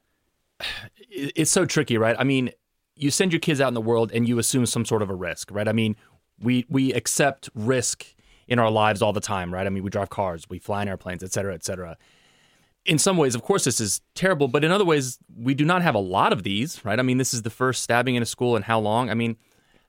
it's 1.11 1.51
so 1.51 1.65
tricky, 1.65 1.99
right? 1.99 2.17
I 2.19 2.25
mean, 2.25 2.51
you 2.97 3.11
send 3.11 3.33
your 3.33 3.41
kids 3.41 3.61
out 3.61 3.69
in 3.69 3.75
the 3.75 3.81
world 3.81 4.13
and 4.13 4.29
you 4.29 4.39
assume 4.39 4.67
some 4.67 4.85
sort 4.85 5.03
of 5.03 5.11
a 5.11 5.15
risk, 5.15 5.51
right? 5.51 5.69
I 5.69 5.73
mean, 5.73 5.97
we 6.41 6.67
we 6.69 6.93
accept 6.93 7.49
risk 7.55 8.07
in 8.47 8.59
our 8.59 8.71
lives 8.71 9.03
all 9.03 9.13
the 9.13 9.21
time, 9.21 9.53
right? 9.53 9.67
I 9.67 9.71
mean, 9.71 9.83
we 9.83 9.91
drive 9.91 10.11
cars, 10.11 10.45
we 10.49 10.59
fly 10.59 10.83
in 10.83 10.89
airplanes, 10.89 11.23
et 11.23 11.33
cetera, 11.33 11.55
et 11.55 11.65
cetera. 11.65 11.97
In 12.85 12.99
some 12.99 13.17
ways, 13.17 13.35
of 13.35 13.43
course, 13.43 13.65
this 13.65 13.81
is 13.81 14.03
terrible, 14.15 14.47
but 14.47 14.63
in 14.63 14.71
other 14.71 14.85
ways, 14.85 15.19
we 15.35 15.55
do 15.55 15.65
not 15.65 15.81
have 15.81 15.95
a 15.95 16.01
lot 16.01 16.33
of 16.33 16.43
these, 16.43 16.85
right? 16.85 16.99
I 16.99 17.03
mean, 17.03 17.17
this 17.17 17.33
is 17.33 17.43
the 17.43 17.51
first 17.51 17.83
stabbing 17.83 18.15
in 18.15 18.23
a 18.23 18.27
school 18.27 18.57
in 18.57 18.63
how 18.63 18.79
long? 18.79 19.09
I 19.09 19.15
mean, 19.15 19.37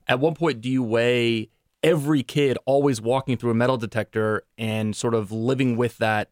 at 0.07 0.19
what 0.19 0.35
point 0.35 0.61
do 0.61 0.69
you 0.69 0.81
weigh 0.81 1.49
every 1.85 2.23
kid 2.23 2.57
always 2.65 2.99
walking 2.99 3.37
through 3.37 3.51
a 3.51 3.53
metal 3.53 3.77
detector 3.77 4.43
and 4.57 4.95
sort 4.95 5.13
of 5.13 5.31
living 5.31 5.77
with 5.77 5.99
that 5.99 6.31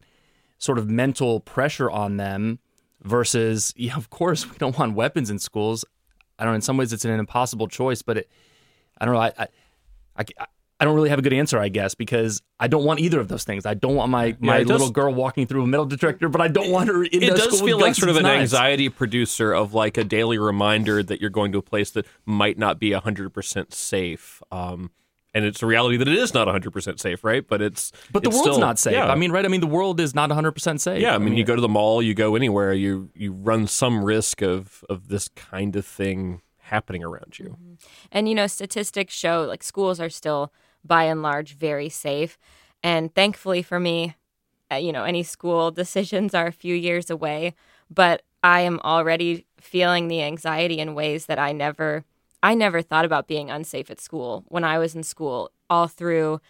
sort 0.58 0.78
of 0.78 0.90
mental 0.90 1.38
pressure 1.38 1.88
on 1.88 2.16
them 2.16 2.58
versus, 3.02 3.72
yeah, 3.76 3.96
of 3.96 4.10
course, 4.10 4.50
we 4.50 4.56
don't 4.58 4.76
want 4.76 4.94
weapons 4.94 5.30
in 5.30 5.38
schools. 5.38 5.84
I 6.38 6.42
don't 6.42 6.52
know. 6.52 6.56
In 6.56 6.62
some 6.62 6.76
ways, 6.76 6.92
it's 6.92 7.04
an 7.04 7.12
impossible 7.12 7.68
choice, 7.68 8.02
but 8.02 8.18
it, 8.18 8.30
I 8.98 9.04
don't 9.04 9.14
know. 9.14 9.20
I, 9.20 9.32
I, 9.38 9.46
I, 10.16 10.24
I 10.80 10.84
don't 10.84 10.96
really 10.96 11.10
have 11.10 11.20
a 11.20 11.22
good 11.22 11.32
answer, 11.32 11.56
I 11.60 11.68
guess, 11.68 11.94
because 11.94 12.42
I 12.58 12.66
don't 12.66 12.84
want 12.84 12.98
either 12.98 13.20
of 13.20 13.28
those 13.28 13.44
things. 13.44 13.64
I 13.64 13.74
don't 13.74 13.94
want 13.94 14.10
my, 14.10 14.36
my 14.40 14.58
does- 14.58 14.70
little 14.70 14.90
girl 14.90 15.14
walking 15.14 15.46
through 15.46 15.62
a 15.62 15.66
metal 15.68 15.86
detector, 15.86 16.28
but 16.28 16.40
I 16.40 16.48
don't 16.48 16.72
want 16.72 16.88
her 16.88 17.04
in 17.04 17.22
it 17.22 17.36
does 17.36 17.56
school 17.56 17.68
feel 17.68 17.78
like 17.78 17.94
sort 17.94 18.10
of 18.10 18.16
an 18.16 18.24
knives. 18.24 18.52
anxiety 18.52 18.88
producer 18.88 19.52
of 19.52 19.72
like 19.72 19.96
a 19.96 20.02
daily 20.02 20.36
reminder 20.36 21.00
that 21.04 21.20
you're 21.20 21.30
going 21.30 21.52
to 21.52 21.58
a 21.58 21.62
place 21.62 21.92
that 21.92 22.06
might 22.26 22.58
not 22.58 22.80
be 22.80 22.90
100% 22.90 23.72
safe 23.72 24.42
um, 24.50 24.90
and 25.34 25.44
it's 25.44 25.62
a 25.62 25.66
reality 25.66 25.96
that 25.96 26.06
it 26.08 26.14
is 26.16 26.32
not 26.32 26.46
100% 26.48 26.98
safe 27.00 27.24
right 27.24 27.46
but 27.48 27.60
it's 27.60 27.92
But 28.12 28.22
the 28.22 28.28
it's 28.30 28.36
world's 28.36 28.50
still- 28.56 28.60
not 28.60 28.78
safe. 28.78 28.94
yeah. 28.94 29.06
I 29.08 29.14
mean, 29.16 29.32
right? 29.32 29.44
I 29.44 29.48
mean, 29.48 29.60
the 29.60 29.66
world 29.66 30.00
is 30.00 30.14
not 30.14 30.30
100% 30.30 30.80
safe. 30.80 31.00
yeah 31.02 31.14
i 31.14 31.18
mean 31.18 31.36
you 31.36 31.44
go 31.44 31.54
to 31.54 31.60
the 31.60 31.68
mall 31.68 32.02
you 32.02 32.14
go 32.14 32.36
anywhere 32.36 32.72
you 32.72 33.10
you 33.14 33.32
run 33.32 33.66
some 33.66 34.04
risk 34.04 34.42
of 34.42 34.84
of 34.88 35.08
this 35.08 35.28
kind 35.28 35.76
of 35.76 35.84
thing 35.84 36.40
happening 36.74 37.02
around 37.04 37.38
you 37.38 37.56
And 38.12 38.28
you 38.28 38.34
know, 38.34 38.46
statistics 38.46 39.14
show 39.14 39.42
like 39.42 39.62
schools 39.62 40.00
are 40.00 40.08
still 40.10 40.52
by 40.84 41.04
and 41.04 41.20
large 41.22 41.54
very 41.56 41.88
safe. 41.90 42.38
And 42.82 43.14
thankfully 43.14 43.62
for 43.62 43.78
me, 43.80 44.16
uh, 44.72 44.76
you 44.76 44.92
know, 44.92 45.04
any 45.04 45.22
school 45.22 45.70
decisions 45.82 46.34
are 46.34 46.46
a 46.46 46.52
few 46.52 46.74
years 46.74 47.10
away, 47.10 47.54
but 47.90 48.22
I 48.42 48.60
am 48.60 48.78
already 48.84 49.46
feeling 49.58 50.08
the 50.08 50.22
anxiety 50.22 50.78
in 50.78 50.94
ways 50.94 51.26
that 51.26 51.38
I 51.38 51.52
never 51.52 52.04
I 52.44 52.54
never 52.54 52.82
thought 52.82 53.06
about 53.06 53.26
being 53.26 53.50
unsafe 53.50 53.90
at 53.90 54.02
school 54.02 54.44
when 54.48 54.64
I 54.64 54.78
was 54.78 54.94
in 54.94 55.02
school 55.02 55.50
all 55.70 55.88
through 55.88 56.42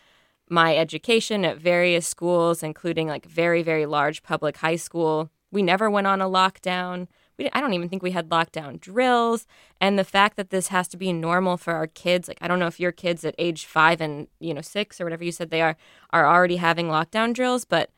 my 0.51 0.77
education 0.77 1.45
at 1.45 1.57
various 1.57 2.05
schools 2.05 2.65
including 2.65 3.07
like 3.07 3.25
very 3.25 3.63
very 3.63 3.87
large 3.87 4.25
public 4.25 4.57
high 4.57 4.75
school. 4.75 5.31
We 5.53 5.63
never 5.63 5.89
went 5.89 6.09
on 6.09 6.21
a 6.21 6.29
lockdown. 6.29 7.07
we, 7.39 7.49
I 7.53 7.61
don't 7.61 7.75
even 7.75 7.89
think 7.89 8.03
we 8.03 8.11
had 8.11 8.29
lockdown 8.29 8.81
drills. 8.81 9.47
And 9.81 9.97
the 9.97 10.03
fact 10.03 10.37
that 10.37 10.51
this 10.51 10.67
has 10.69 10.89
to 10.89 10.97
be 10.97 11.13
normal 11.13 11.57
for 11.57 11.75
our 11.75 11.87
kids, 11.87 12.27
like 12.27 12.39
I 12.41 12.49
don't 12.49 12.59
know 12.59 12.67
if 12.67 12.81
your 12.81 12.91
kids 12.91 13.25
at 13.25 13.37
age 13.39 13.65
five 13.65 14.01
and 14.01 14.27
you 14.41 14.53
know 14.53 14.63
six 14.63 15.01
or 15.01 15.05
whatever 15.05 15.23
you 15.23 15.31
said 15.31 15.51
they 15.51 15.63
are, 15.63 15.77
are 16.11 16.27
already 16.27 16.57
having 16.57 16.89
lockdown 16.89 17.33
drills, 17.33 17.65
but 17.65 17.91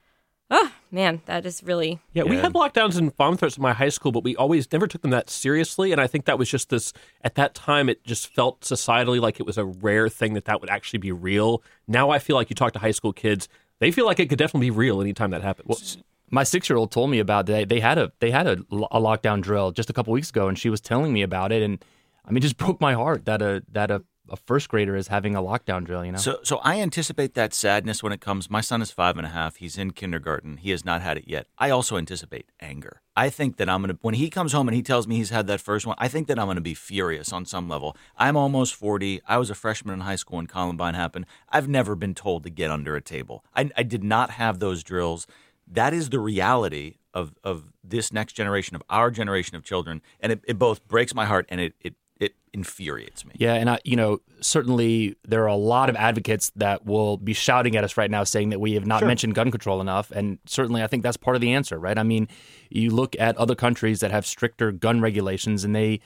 oh 0.51 0.73
man, 0.91 1.23
that 1.27 1.47
is 1.47 1.63
really 1.63 2.01
yeah. 2.13 2.25
We 2.25 2.37
had 2.37 2.53
lockdowns 2.53 2.97
and 2.97 3.17
bomb 3.17 3.37
threats 3.37 3.57
in 3.57 3.63
my 3.63 3.73
high 3.73 3.89
school, 3.89 4.13
but 4.13 4.25
we 4.25 4.37
always 4.37 4.71
never 4.73 4.87
took 4.87 5.03
them 5.03 5.11
that 5.11 5.31
seriously. 5.31 5.93
And 5.93 6.01
I 6.01 6.07
think 6.07 6.25
that 6.25 6.39
was 6.39 6.49
just 6.49 6.71
this 6.71 6.93
at 7.23 7.35
that 7.35 7.55
time. 7.55 7.89
It 7.89 8.05
just 8.05 8.29
felt 8.29 8.61
societally 8.61 9.21
like 9.21 9.41
it 9.41 9.47
was 9.47 9.59
a 9.59 9.65
rare 9.65 10.09
thing 10.09 10.35
that 10.35 10.45
that 10.47 10.61
would 10.61 10.71
actually 10.71 10.99
be 10.99 11.13
real. 11.13 11.63
Now 11.87 12.11
I 12.11 12.19
feel 12.19 12.37
like 12.37 12.51
you 12.51 12.55
talk 12.55 12.73
to 12.75 12.79
high 12.79 12.91
school 12.91 13.13
kids, 13.13 13.49
they 13.79 13.91
feel 13.91 14.07
like 14.07 14.21
it 14.21 14.29
could 14.29 14.39
definitely 14.39 14.71
be 14.71 14.77
real 14.77 15.01
anytime 15.01 15.31
that 15.31 15.43
happens. 15.43 15.69
Well, 15.69 16.05
my 16.31 16.43
six 16.43 16.69
year 16.69 16.77
old 16.77 16.91
told 16.91 17.11
me 17.11 17.19
about 17.19 17.47
that. 17.47 17.69
They 17.69 17.81
had 17.81 17.99
a 17.99 18.13
they 18.21 18.31
had 18.31 18.47
a, 18.47 18.53
a 18.53 19.01
lockdown 19.01 19.41
drill 19.41 19.73
just 19.73 19.91
a 19.91 19.93
couple 19.93 20.13
weeks 20.13 20.31
ago, 20.31 20.49
and 20.49 20.59
she 20.59 20.71
was 20.71 20.81
telling 20.81 21.13
me 21.13 21.23
about 21.23 21.53
it, 21.53 21.63
and 21.63 21.85
I 22.25 22.31
mean, 22.31 22.39
it 22.39 22.41
just 22.41 22.57
broke 22.65 22.81
my 22.81 22.95
heart 22.95 23.25
that 23.27 23.43
a 23.43 23.63
that 23.73 23.91
a 23.91 24.03
a 24.29 24.37
first 24.37 24.69
grader 24.69 24.97
is 24.97 25.09
having 25.09 25.35
a 25.35 25.43
lockdown 25.43 25.85
drill, 25.85 26.05
you 26.05 26.13
know? 26.13 26.19
So, 26.19 26.39
so 26.43 26.59
I 26.59 26.81
anticipate 26.81 27.35
that 27.35 27.55
sadness 27.55 28.03
when 28.03 28.13
it 28.13 28.21
comes. 28.21 28.51
My 28.51 28.61
son 28.61 28.83
is 28.83 28.91
five 28.91 29.17
and 29.17 29.27
a 29.27 29.31
half. 29.31 29.57
He's 29.57 29.79
in 29.79 29.93
kindergarten. 29.93 30.59
He 30.59 30.71
has 30.71 30.85
not 30.85 31.03
had 31.03 31.19
it 31.19 31.25
yet. 31.27 31.47
I 31.59 31.71
also 31.71 31.97
anticipate 31.97 32.51
anger. 32.61 33.03
I 33.17 33.31
think 33.31 33.57
that 33.57 33.69
I'm 33.69 33.83
going 33.83 33.95
to, 33.95 33.99
when 34.03 34.15
he 34.15 34.29
comes 34.29 34.53
home 34.53 34.69
and 34.69 34.75
he 34.75 34.83
tells 34.83 35.07
me 35.07 35.17
he's 35.17 35.31
had 35.31 35.47
that 35.47 35.61
first 35.61 35.87
one, 35.87 35.97
I 35.99 36.09
think 36.09 36.27
that 36.29 36.39
I'm 36.39 36.47
going 36.47 36.57
to 36.57 36.61
be 36.61 36.75
furious 36.75 37.33
on 37.33 37.47
some 37.47 37.69
level. 37.69 37.97
I'm 38.17 38.37
almost 38.37 38.75
40. 38.75 39.21
I 39.27 39.39
was 39.39 39.51
a 39.51 39.55
freshman 39.55 39.95
in 39.95 40.01
high 40.01 40.17
school 40.17 40.37
when 40.37 40.47
Columbine 40.47 40.95
happened. 40.95 41.27
I've 41.49 41.69
never 41.69 41.95
been 41.95 42.15
told 42.15 42.43
to 42.45 42.51
get 42.51 42.71
under 42.71 42.97
a 42.97 43.01
table. 43.01 43.45
I, 43.55 43.71
I 43.77 43.83
did 43.83 44.05
not 44.05 44.31
have 44.33 44.59
those 44.59 44.83
drills. 44.83 45.27
That 45.67 45.95
is 45.95 46.11
the 46.11 46.21
reality 46.21 46.97
of, 47.15 47.33
of 47.43 47.73
this 47.83 48.13
next 48.13 48.35
generation, 48.35 48.77
of 48.77 48.83
our 48.91 49.11
generation 49.11 49.57
of 49.57 49.65
children. 49.65 50.03
And 50.21 50.33
it, 50.33 50.45
it 50.47 50.59
both 50.59 50.87
breaks 50.87 51.15
my 51.15 51.25
heart 51.25 51.47
and 51.49 51.61
it, 51.61 51.75
it 51.81 51.95
it 52.19 52.35
infuriates 52.53 53.25
me. 53.25 53.33
Yeah, 53.37 53.55
and 53.55 53.69
I, 53.69 53.79
you 53.85 53.97
know, 53.97 54.21
certainly 54.41 55.17
there 55.25 55.43
are 55.45 55.49
a 55.49 55.57
lot 55.57 55.91
of 55.91 55.97
advocates 55.97 56.51
that 56.57 56.87
will 56.87 57.17
be 57.17 57.33
shouting 57.33 57.77
at 57.77 57.85
us 57.85 57.97
right 57.97 58.11
now, 58.11 58.25
saying 58.25 58.51
that 58.51 58.61
we 58.61 58.73
have 58.73 58.87
not 58.87 59.01
sure. 59.01 59.09
mentioned 59.09 59.35
gun 59.35 59.51
control 59.51 59.81
enough, 59.81 60.11
and 60.11 60.39
certainly 60.47 60.83
I 60.83 60.87
think 60.87 61.03
that's 61.03 61.17
part 61.17 61.37
of 61.37 61.41
the 61.41 61.53
answer, 61.53 61.79
right? 61.79 61.99
I 61.99 62.03
mean, 62.03 62.29
you 62.71 62.91
look 62.91 63.15
at 63.19 63.37
other 63.37 63.55
countries 63.55 64.01
that 64.01 64.11
have 64.11 64.27
stricter 64.27 64.73
gun 64.73 65.01
regulations, 65.01 65.65
and 65.65 65.75
they 65.75 66.01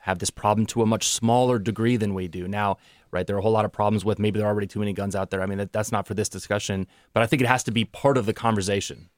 have 0.00 0.18
this 0.18 0.30
problem 0.30 0.66
to 0.66 0.82
a 0.82 0.86
much 0.86 1.06
smaller 1.06 1.58
degree 1.58 1.96
than 1.96 2.14
we 2.14 2.28
do 2.28 2.48
now. 2.48 2.78
Right, 3.12 3.26
there 3.26 3.36
are 3.36 3.40
a 3.40 3.42
whole 3.42 3.52
lot 3.52 3.66
of 3.66 3.72
problems 3.72 4.06
with 4.06 4.18
maybe 4.18 4.38
there 4.38 4.48
are 4.48 4.50
already 4.50 4.66
too 4.66 4.78
many 4.78 4.94
guns 4.94 5.14
out 5.14 5.28
there. 5.30 5.42
I 5.42 5.46
mean, 5.46 5.58
that, 5.58 5.70
that's 5.70 5.92
not 5.92 6.06
for 6.06 6.14
this 6.14 6.30
discussion, 6.30 6.86
but 7.12 7.22
I 7.22 7.26
think 7.26 7.42
it 7.42 7.46
has 7.46 7.62
to 7.64 7.70
be 7.70 7.84
part 7.84 8.16
of 8.16 8.24
the 8.24 8.32
conversation. 8.32 9.10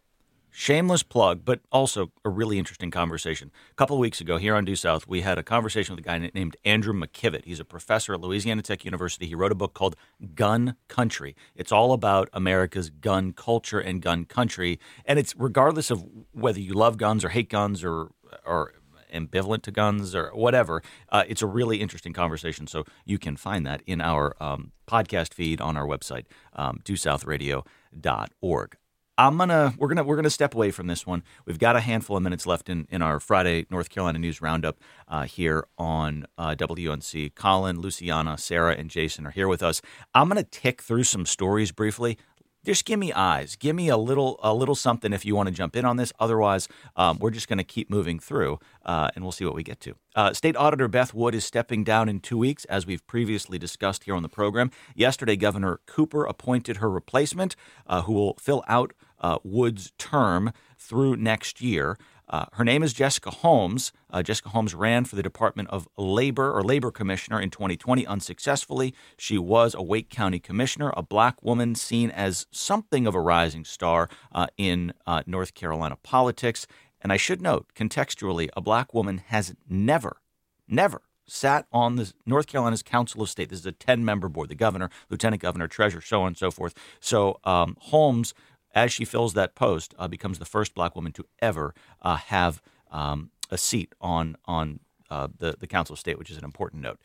Shameless 0.56 1.02
plug, 1.02 1.44
but 1.44 1.62
also 1.72 2.12
a 2.24 2.30
really 2.30 2.60
interesting 2.60 2.92
conversation. 2.92 3.50
A 3.72 3.74
couple 3.74 3.96
of 3.96 4.00
weeks 4.00 4.20
ago 4.20 4.36
here 4.36 4.54
on 4.54 4.64
Due 4.64 4.76
South, 4.76 5.08
we 5.08 5.22
had 5.22 5.36
a 5.36 5.42
conversation 5.42 5.96
with 5.96 6.04
a 6.04 6.06
guy 6.06 6.30
named 6.32 6.56
Andrew 6.64 6.94
McKevitt. 6.94 7.44
He's 7.44 7.58
a 7.58 7.64
professor 7.64 8.14
at 8.14 8.20
Louisiana 8.20 8.62
Tech 8.62 8.84
University. 8.84 9.26
He 9.26 9.34
wrote 9.34 9.50
a 9.50 9.56
book 9.56 9.74
called 9.74 9.96
Gun 10.36 10.76
Country. 10.86 11.34
It's 11.56 11.72
all 11.72 11.92
about 11.92 12.28
America's 12.32 12.88
gun 12.88 13.32
culture 13.32 13.80
and 13.80 14.00
gun 14.00 14.26
country, 14.26 14.78
and 15.04 15.18
it's 15.18 15.34
regardless 15.36 15.90
of 15.90 16.04
whether 16.30 16.60
you 16.60 16.72
love 16.72 16.98
guns 16.98 17.24
or 17.24 17.30
hate 17.30 17.50
guns 17.50 17.82
or 17.82 18.12
or 18.46 18.74
ambivalent 19.12 19.62
to 19.62 19.72
guns 19.72 20.14
or 20.14 20.30
whatever. 20.34 20.84
Uh, 21.08 21.24
it's 21.26 21.42
a 21.42 21.48
really 21.48 21.80
interesting 21.80 22.12
conversation. 22.12 22.68
So 22.68 22.84
you 23.04 23.18
can 23.18 23.34
find 23.34 23.66
that 23.66 23.82
in 23.88 24.00
our 24.00 24.36
um, 24.40 24.70
podcast 24.86 25.34
feed 25.34 25.60
on 25.60 25.76
our 25.76 25.84
website, 25.84 26.26
um, 26.52 26.80
duesouthradio.org. 26.84 28.76
I'm 29.16 29.38
gonna 29.38 29.74
we're 29.78 29.88
gonna 29.88 30.02
we're 30.02 30.16
gonna 30.16 30.30
step 30.30 30.54
away 30.54 30.70
from 30.72 30.88
this 30.88 31.06
one. 31.06 31.22
We've 31.46 31.58
got 31.58 31.76
a 31.76 31.80
handful 31.80 32.16
of 32.16 32.22
minutes 32.22 32.46
left 32.46 32.68
in, 32.68 32.86
in 32.90 33.00
our 33.00 33.20
Friday 33.20 33.66
North 33.70 33.88
Carolina 33.88 34.18
News 34.18 34.42
Roundup 34.42 34.78
uh, 35.06 35.22
here 35.22 35.66
on 35.78 36.26
uh, 36.36 36.56
WUNC. 36.58 37.34
Colin, 37.34 37.80
Luciana, 37.80 38.36
Sarah, 38.36 38.74
and 38.74 38.90
Jason 38.90 39.26
are 39.26 39.30
here 39.30 39.46
with 39.46 39.62
us. 39.62 39.80
I'm 40.14 40.28
gonna 40.28 40.42
tick 40.42 40.82
through 40.82 41.04
some 41.04 41.26
stories 41.26 41.70
briefly 41.70 42.18
just 42.64 42.84
give 42.84 42.98
me 42.98 43.12
eyes. 43.12 43.56
Give 43.56 43.76
me 43.76 43.88
a 43.88 43.96
little 43.96 44.40
a 44.42 44.54
little 44.54 44.74
something 44.74 45.12
if 45.12 45.24
you 45.24 45.36
want 45.36 45.48
to 45.48 45.54
jump 45.54 45.76
in 45.76 45.84
on 45.84 45.96
this. 45.96 46.12
Otherwise, 46.18 46.68
um, 46.96 47.18
we're 47.18 47.30
just 47.30 47.48
going 47.48 47.58
to 47.58 47.64
keep 47.64 47.90
moving 47.90 48.18
through, 48.18 48.58
uh, 48.84 49.10
and 49.14 49.24
we'll 49.24 49.32
see 49.32 49.44
what 49.44 49.54
we 49.54 49.62
get 49.62 49.80
to. 49.80 49.94
Uh, 50.14 50.32
State 50.32 50.56
Auditor 50.56 50.88
Beth 50.88 51.12
Wood 51.12 51.34
is 51.34 51.44
stepping 51.44 51.84
down 51.84 52.08
in 52.08 52.20
two 52.20 52.38
weeks, 52.38 52.64
as 52.66 52.86
we've 52.86 53.06
previously 53.06 53.58
discussed 53.58 54.04
here 54.04 54.14
on 54.14 54.22
the 54.22 54.28
program. 54.28 54.70
Yesterday, 54.94 55.36
Governor 55.36 55.80
Cooper 55.86 56.24
appointed 56.24 56.78
her 56.78 56.90
replacement, 56.90 57.56
uh, 57.86 58.02
who 58.02 58.12
will 58.12 58.34
fill 58.34 58.64
out 58.68 58.92
uh, 59.20 59.38
Wood's 59.42 59.92
term 59.98 60.52
through 60.78 61.16
next 61.16 61.60
year. 61.60 61.98
Uh, 62.28 62.46
her 62.52 62.64
name 62.64 62.82
is 62.82 62.92
Jessica 62.92 63.30
Holmes. 63.30 63.92
Uh, 64.10 64.22
Jessica 64.22 64.48
Holmes 64.48 64.74
ran 64.74 65.04
for 65.04 65.16
the 65.16 65.22
Department 65.22 65.68
of 65.70 65.88
Labor 65.96 66.50
or 66.52 66.62
Labor 66.62 66.90
Commissioner 66.90 67.40
in 67.40 67.50
2020 67.50 68.06
unsuccessfully. 68.06 68.94
She 69.16 69.38
was 69.38 69.74
a 69.74 69.82
Wake 69.82 70.08
County 70.08 70.38
Commissioner, 70.38 70.92
a 70.96 71.02
black 71.02 71.42
woman 71.42 71.74
seen 71.74 72.10
as 72.10 72.46
something 72.50 73.06
of 73.06 73.14
a 73.14 73.20
rising 73.20 73.64
star 73.64 74.08
uh, 74.32 74.46
in 74.56 74.94
uh, 75.06 75.22
North 75.26 75.54
Carolina 75.54 75.96
politics. 76.02 76.66
And 77.00 77.12
I 77.12 77.18
should 77.18 77.42
note, 77.42 77.66
contextually, 77.74 78.48
a 78.56 78.62
black 78.62 78.94
woman 78.94 79.18
has 79.26 79.54
never, 79.68 80.22
never 80.66 81.02
sat 81.26 81.66
on 81.72 81.96
the 81.96 82.12
North 82.26 82.46
Carolina's 82.46 82.82
Council 82.82 83.22
of 83.22 83.30
State. 83.30 83.50
This 83.50 83.60
is 83.60 83.66
a 83.66 83.72
10 83.72 84.04
member 84.04 84.28
board 84.28 84.48
the 84.48 84.54
governor, 84.54 84.90
lieutenant 85.10 85.42
governor, 85.42 85.68
treasurer, 85.68 86.00
so 86.00 86.22
on 86.22 86.28
and 86.28 86.36
so 86.36 86.50
forth. 86.50 86.74
So 87.00 87.40
um, 87.44 87.76
Holmes 87.80 88.34
as 88.74 88.92
she 88.92 89.04
fills 89.04 89.34
that 89.34 89.54
post, 89.54 89.94
uh, 89.98 90.08
becomes 90.08 90.38
the 90.38 90.44
first 90.44 90.74
black 90.74 90.94
woman 90.94 91.12
to 91.12 91.24
ever 91.40 91.74
uh, 92.02 92.16
have 92.16 92.60
um, 92.90 93.30
a 93.50 93.58
seat 93.58 93.94
on 94.00 94.36
on 94.44 94.80
uh, 95.10 95.28
the 95.38 95.56
the 95.58 95.66
Council 95.66 95.94
of 95.94 95.98
State, 95.98 96.18
which 96.18 96.30
is 96.30 96.36
an 96.36 96.44
important 96.44 96.82
note. 96.82 96.98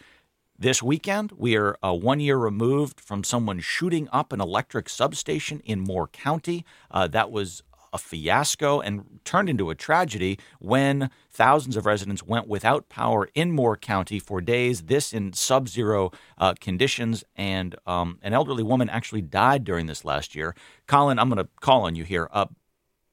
This 0.57 0.83
weekend, 0.83 1.31
we 1.37 1.55
are 1.55 1.77
uh, 1.81 1.93
one 1.93 2.19
year 2.19 2.35
removed 2.35 2.99
from 2.99 3.23
someone 3.23 3.61
shooting 3.61 4.09
up 4.11 4.33
an 4.33 4.41
electric 4.41 4.89
substation 4.89 5.61
in 5.63 5.79
Moore 5.79 6.07
County. 6.07 6.65
Uh, 6.91 7.07
that 7.07 7.31
was 7.31 7.63
a 7.93 7.97
fiasco 7.97 8.79
and 8.79 9.19
turned 9.23 9.49
into 9.49 9.69
a 9.69 9.75
tragedy 9.75 10.39
when 10.59 11.09
thousands 11.29 11.75
of 11.75 11.85
residents 11.85 12.23
went 12.23 12.47
without 12.47 12.89
power 12.89 13.29
in 13.33 13.51
Moore 13.51 13.77
County 13.77 14.19
for 14.19 14.41
days, 14.41 14.83
this 14.83 15.13
in 15.13 15.33
sub 15.33 15.67
zero 15.67 16.11
uh, 16.37 16.53
conditions. 16.59 17.23
And 17.35 17.75
um, 17.85 18.19
an 18.21 18.33
elderly 18.33 18.63
woman 18.63 18.89
actually 18.89 19.21
died 19.21 19.63
during 19.63 19.85
this 19.85 20.05
last 20.05 20.35
year. 20.35 20.55
Colin, 20.87 21.19
I'm 21.19 21.29
going 21.29 21.43
to 21.43 21.49
call 21.61 21.83
on 21.83 21.95
you 21.95 22.03
here. 22.03 22.29
Uh, 22.31 22.45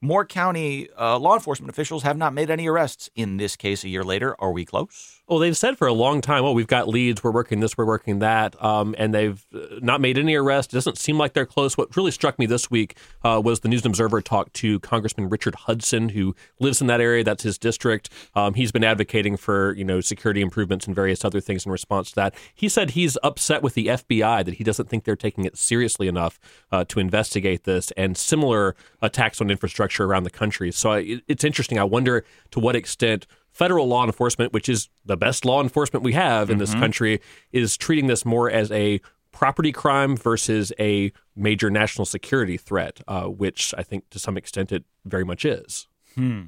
Moore 0.03 0.27
County 0.27 0.89
uh, 0.99 1.18
law 1.18 1.35
enforcement 1.35 1.70
officials 1.70 2.03
have 2.03 2.16
not 2.16 2.35
made 2.35 2.51
any 2.51 2.68
arrests 2.68 3.09
in 3.14 3.39
this 3.39 3.57
case 3.57 3.83
a 3.83 3.89
year 3.89 4.05
later. 4.05 4.37
Are 4.39 4.53
we 4.53 4.64
close? 4.64 5.22
Well, 5.29 5.41
they've 5.41 5.57
said 5.57 5.77
for 5.77 5.89
a 5.89 5.93
long 5.93 6.20
time, 6.20 6.45
"Oh, 6.45 6.53
we've 6.53 6.68
got 6.68 6.87
leads. 6.87 7.24
We're 7.24 7.33
working 7.33 7.59
this. 7.59 7.77
We're 7.77 7.85
working 7.85 8.20
that," 8.20 8.62
um, 8.62 8.95
and 8.97 9.12
they've 9.12 9.45
uh, 9.53 9.81
not 9.83 10.01
made 10.01 10.18
any 10.18 10.37
arrests. 10.37 10.72
It 10.72 10.77
doesn't 10.77 10.99
seem 10.99 11.18
like 11.18 11.33
they're 11.33 11.45
close. 11.45 11.77
What 11.77 11.97
really 11.97 12.12
struck 12.12 12.39
me 12.39 12.47
this 12.47 12.70
week 12.70 12.97
uh, 13.24 13.43
was 13.45 13.61
the 13.61 13.68
News 13.68 13.85
and 13.85 13.91
Observer 13.91 14.20
talked 14.20 14.55
to 14.55 14.79
Congressman 14.81 15.29
Richard 15.29 15.57
Hudson, 15.57 16.11
who 16.11 16.37
lives 16.61 16.81
in 16.81 16.87
that 16.87 17.01
area. 17.01 17.24
That's 17.24 17.43
his 17.43 17.59
district. 17.59 18.09
Um, 18.37 18.55
he's 18.55 18.70
been 18.70 18.85
advocating 18.85 19.37
for 19.37 19.74
you 19.74 19.85
know 19.85 20.01
security 20.01 20.41
improvements 20.41 20.87
and 20.87 20.95
various 20.95 21.24
other 21.24 21.41
things 21.41 21.66
in 21.66 21.72
response 21.72 22.11
to 22.11 22.14
that. 22.14 22.35
He 22.55 22.68
said 22.68 22.91
he's 22.91 23.18
upset 23.24 23.64
with 23.64 23.74
the 23.74 23.89
FBI 23.89 24.45
that 24.45 24.55
he 24.55 24.62
doesn't 24.62 24.89
think 24.89 25.03
they're 25.03 25.16
taking 25.16 25.45
it 25.45 25.57
seriously 25.59 26.07
enough 26.07 26.39
uh, 26.70 26.85
to 26.85 27.01
investigate 27.01 27.64
this 27.64 27.91
and 27.97 28.16
similar 28.16 28.77
attacks 29.03 29.41
on 29.41 29.51
infrastructure 29.51 30.05
around 30.05 30.22
the 30.22 30.31
country. 30.31 30.70
So 30.70 30.93
I, 30.93 31.20
it's 31.27 31.43
interesting. 31.43 31.81
I 31.81 31.85
wonder 31.85 32.24
to 32.53 32.61
what 32.61 32.77
extent 32.77 33.27
federal 33.57 33.89
law 33.89 34.05
enforcement, 34.05 34.53
which 34.53 34.69
is 34.69 34.91
the 35.07 35.17
best 35.17 35.47
law 35.47 35.63
enforcement 35.63 36.05
we 36.05 36.13
have 36.13 36.51
in 36.51 36.55
mm-hmm. 36.55 36.61
this 36.61 36.75
country, 36.75 37.21
is 37.53 37.79
treating 37.79 38.07
this 38.07 38.23
more 38.27 38.51
as 38.51 38.71
a 38.71 39.01
property 39.33 39.73
crime 39.73 40.15
versus 40.15 40.75
a 40.79 41.11
major 41.35 41.71
national 41.71 42.05
security 42.05 42.59
threat, 42.59 43.01
uh, 43.09 43.25
which 43.25 43.73
I 43.79 43.83
think 43.83 44.11
to 44.11 44.19
some 44.19 44.37
extent 44.37 44.73
it 44.73 44.85
very 45.07 45.25
much 45.25 45.47
is. 45.47 45.89
Hmm. 46.15 46.45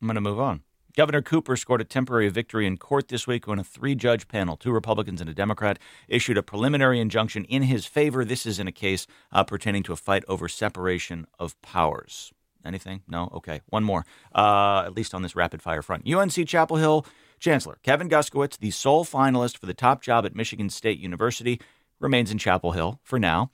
I'm 0.00 0.08
going 0.08 0.16
to 0.16 0.20
move 0.20 0.40
on. 0.40 0.62
Governor 0.96 1.22
Cooper 1.22 1.56
scored 1.56 1.80
a 1.80 1.84
temporary 1.84 2.28
victory 2.28 2.66
in 2.66 2.76
court 2.76 3.06
this 3.06 3.28
week 3.28 3.46
when 3.46 3.60
a 3.60 3.64
three 3.64 3.94
judge 3.94 4.26
panel, 4.26 4.56
two 4.56 4.72
Republicans 4.72 5.20
and 5.20 5.30
a 5.30 5.34
Democrat, 5.34 5.78
issued 6.08 6.38
a 6.38 6.42
preliminary 6.42 6.98
injunction 6.98 7.44
in 7.44 7.62
his 7.62 7.86
favor. 7.86 8.24
This 8.24 8.46
is 8.46 8.58
in 8.58 8.66
a 8.66 8.72
case 8.72 9.06
uh, 9.30 9.44
pertaining 9.44 9.84
to 9.84 9.92
a 9.92 9.96
fight 9.96 10.24
over 10.26 10.48
separation 10.48 11.26
of 11.38 11.60
powers. 11.62 12.32
Anything? 12.64 13.02
No? 13.08 13.30
Okay. 13.34 13.60
One 13.68 13.84
more, 13.84 14.04
uh, 14.34 14.82
at 14.86 14.94
least 14.94 15.14
on 15.14 15.22
this 15.22 15.36
rapid 15.36 15.62
fire 15.62 15.82
front. 15.82 16.08
UNC 16.10 16.46
Chapel 16.46 16.76
Hill 16.76 17.06
Chancellor 17.38 17.78
Kevin 17.82 18.08
Guskiewicz, 18.08 18.58
the 18.58 18.70
sole 18.70 19.04
finalist 19.04 19.58
for 19.58 19.66
the 19.66 19.74
top 19.74 20.02
job 20.02 20.24
at 20.24 20.34
Michigan 20.34 20.70
State 20.70 20.98
University, 20.98 21.60
remains 22.00 22.30
in 22.30 22.38
Chapel 22.38 22.72
Hill 22.72 23.00
for 23.02 23.18
now. 23.18 23.50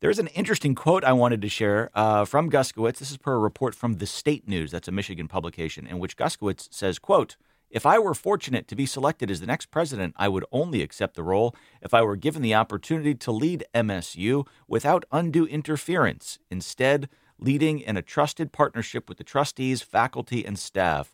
There's 0.00 0.18
an 0.18 0.28
interesting 0.28 0.74
quote 0.74 1.04
I 1.04 1.12
wanted 1.12 1.40
to 1.42 1.48
share 1.48 1.90
uh, 1.94 2.24
from 2.24 2.50
Guskiewicz. 2.50 2.98
This 2.98 3.10
is 3.10 3.16
per 3.16 3.34
a 3.34 3.38
report 3.38 3.74
from 3.74 3.94
the 3.94 4.06
State 4.06 4.48
News, 4.48 4.70
that's 4.70 4.88
a 4.88 4.92
Michigan 4.92 5.28
publication, 5.28 5.86
in 5.86 5.98
which 5.98 6.16
Guskiewicz 6.16 6.68
says, 6.72 6.98
quote, 6.98 7.36
if 7.70 7.84
I 7.84 7.98
were 7.98 8.14
fortunate 8.14 8.68
to 8.68 8.76
be 8.76 8.86
selected 8.86 9.30
as 9.30 9.40
the 9.40 9.46
next 9.46 9.66
president, 9.72 10.14
I 10.16 10.28
would 10.28 10.44
only 10.52 10.80
accept 10.80 11.16
the 11.16 11.24
role 11.24 11.56
if 11.82 11.92
I 11.92 12.02
were 12.02 12.16
given 12.16 12.40
the 12.40 12.54
opportunity 12.54 13.14
to 13.16 13.32
lead 13.32 13.64
MSU 13.74 14.46
without 14.68 15.04
undue 15.10 15.46
interference. 15.46 16.38
Instead, 16.50 17.08
leading 17.38 17.80
in 17.80 17.96
a 17.96 18.02
trusted 18.02 18.52
partnership 18.52 19.08
with 19.08 19.18
the 19.18 19.24
trustees, 19.24 19.82
faculty, 19.82 20.44
and 20.44 20.58
staff. 20.58 21.12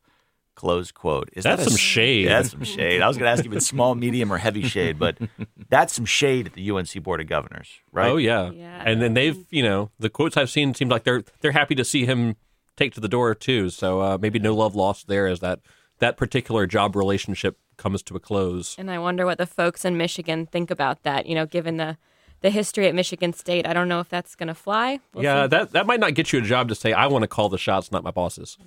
Close 0.56 0.92
quote. 0.92 1.30
Is 1.32 1.44
That's 1.44 1.60
that 1.62 1.68
a 1.68 1.70
some 1.70 1.74
s- 1.76 1.80
shade. 1.80 2.24
Yeah, 2.24 2.36
that's 2.36 2.50
some 2.50 2.64
shade. 2.64 3.00
I 3.00 3.08
was 3.08 3.16
going 3.16 3.26
to 3.26 3.30
ask 3.30 3.44
you 3.44 3.50
if 3.50 3.56
it's 3.56 3.66
small, 3.66 3.94
medium, 3.94 4.30
or 4.32 4.36
heavy 4.36 4.62
shade, 4.62 4.98
but 4.98 5.16
that's 5.70 5.94
some 5.94 6.04
shade 6.04 6.46
at 6.48 6.52
the 6.52 6.70
UNC 6.70 7.02
Board 7.02 7.20
of 7.22 7.28
Governors, 7.28 7.70
right? 7.92 8.08
Oh 8.10 8.16
yeah. 8.18 8.50
And 8.84 9.00
then 9.00 9.14
they've, 9.14 9.38
you 9.50 9.62
know, 9.62 9.90
the 9.98 10.10
quotes 10.10 10.36
I've 10.36 10.50
seen 10.50 10.74
seem 10.74 10.88
like 10.90 11.04
they're 11.04 11.22
they're 11.40 11.52
happy 11.52 11.74
to 11.76 11.84
see 11.84 12.04
him 12.04 12.36
take 12.76 12.92
to 12.94 13.00
the 13.00 13.08
door 13.08 13.34
too. 13.34 13.70
So 13.70 14.00
uh, 14.00 14.18
maybe 14.20 14.38
no 14.38 14.54
love 14.54 14.74
lost 14.74 15.06
there 15.08 15.26
as 15.28 15.40
that 15.40 15.60
that 16.00 16.18
particular 16.18 16.66
job 16.66 16.94
relationship 16.94 17.56
comes 17.78 18.02
to 18.02 18.16
a 18.16 18.20
close. 18.20 18.76
And 18.78 18.90
I 18.90 18.98
wonder 18.98 19.24
what 19.24 19.38
the 19.38 19.46
folks 19.46 19.84
in 19.86 19.96
Michigan 19.96 20.44
think 20.46 20.70
about 20.70 21.04
that. 21.04 21.24
You 21.24 21.36
know, 21.36 21.46
given 21.46 21.78
the 21.78 21.96
the 22.40 22.50
history 22.50 22.86
at 22.86 22.94
Michigan 22.94 23.32
State, 23.32 23.66
I 23.66 23.72
don't 23.72 23.88
know 23.88 24.00
if 24.00 24.08
that's 24.08 24.34
going 24.34 24.48
to 24.48 24.54
fly. 24.54 25.00
We'll 25.14 25.24
yeah, 25.24 25.44
see. 25.44 25.48
that 25.48 25.72
that 25.72 25.86
might 25.86 26.00
not 26.00 26.14
get 26.14 26.32
you 26.32 26.38
a 26.38 26.42
job 26.42 26.68
to 26.68 26.74
say 26.74 26.92
I 26.92 27.06
want 27.06 27.22
to 27.22 27.28
call 27.28 27.48
the 27.48 27.58
shots, 27.58 27.92
not 27.92 28.02
my 28.02 28.10
bosses. 28.10 28.58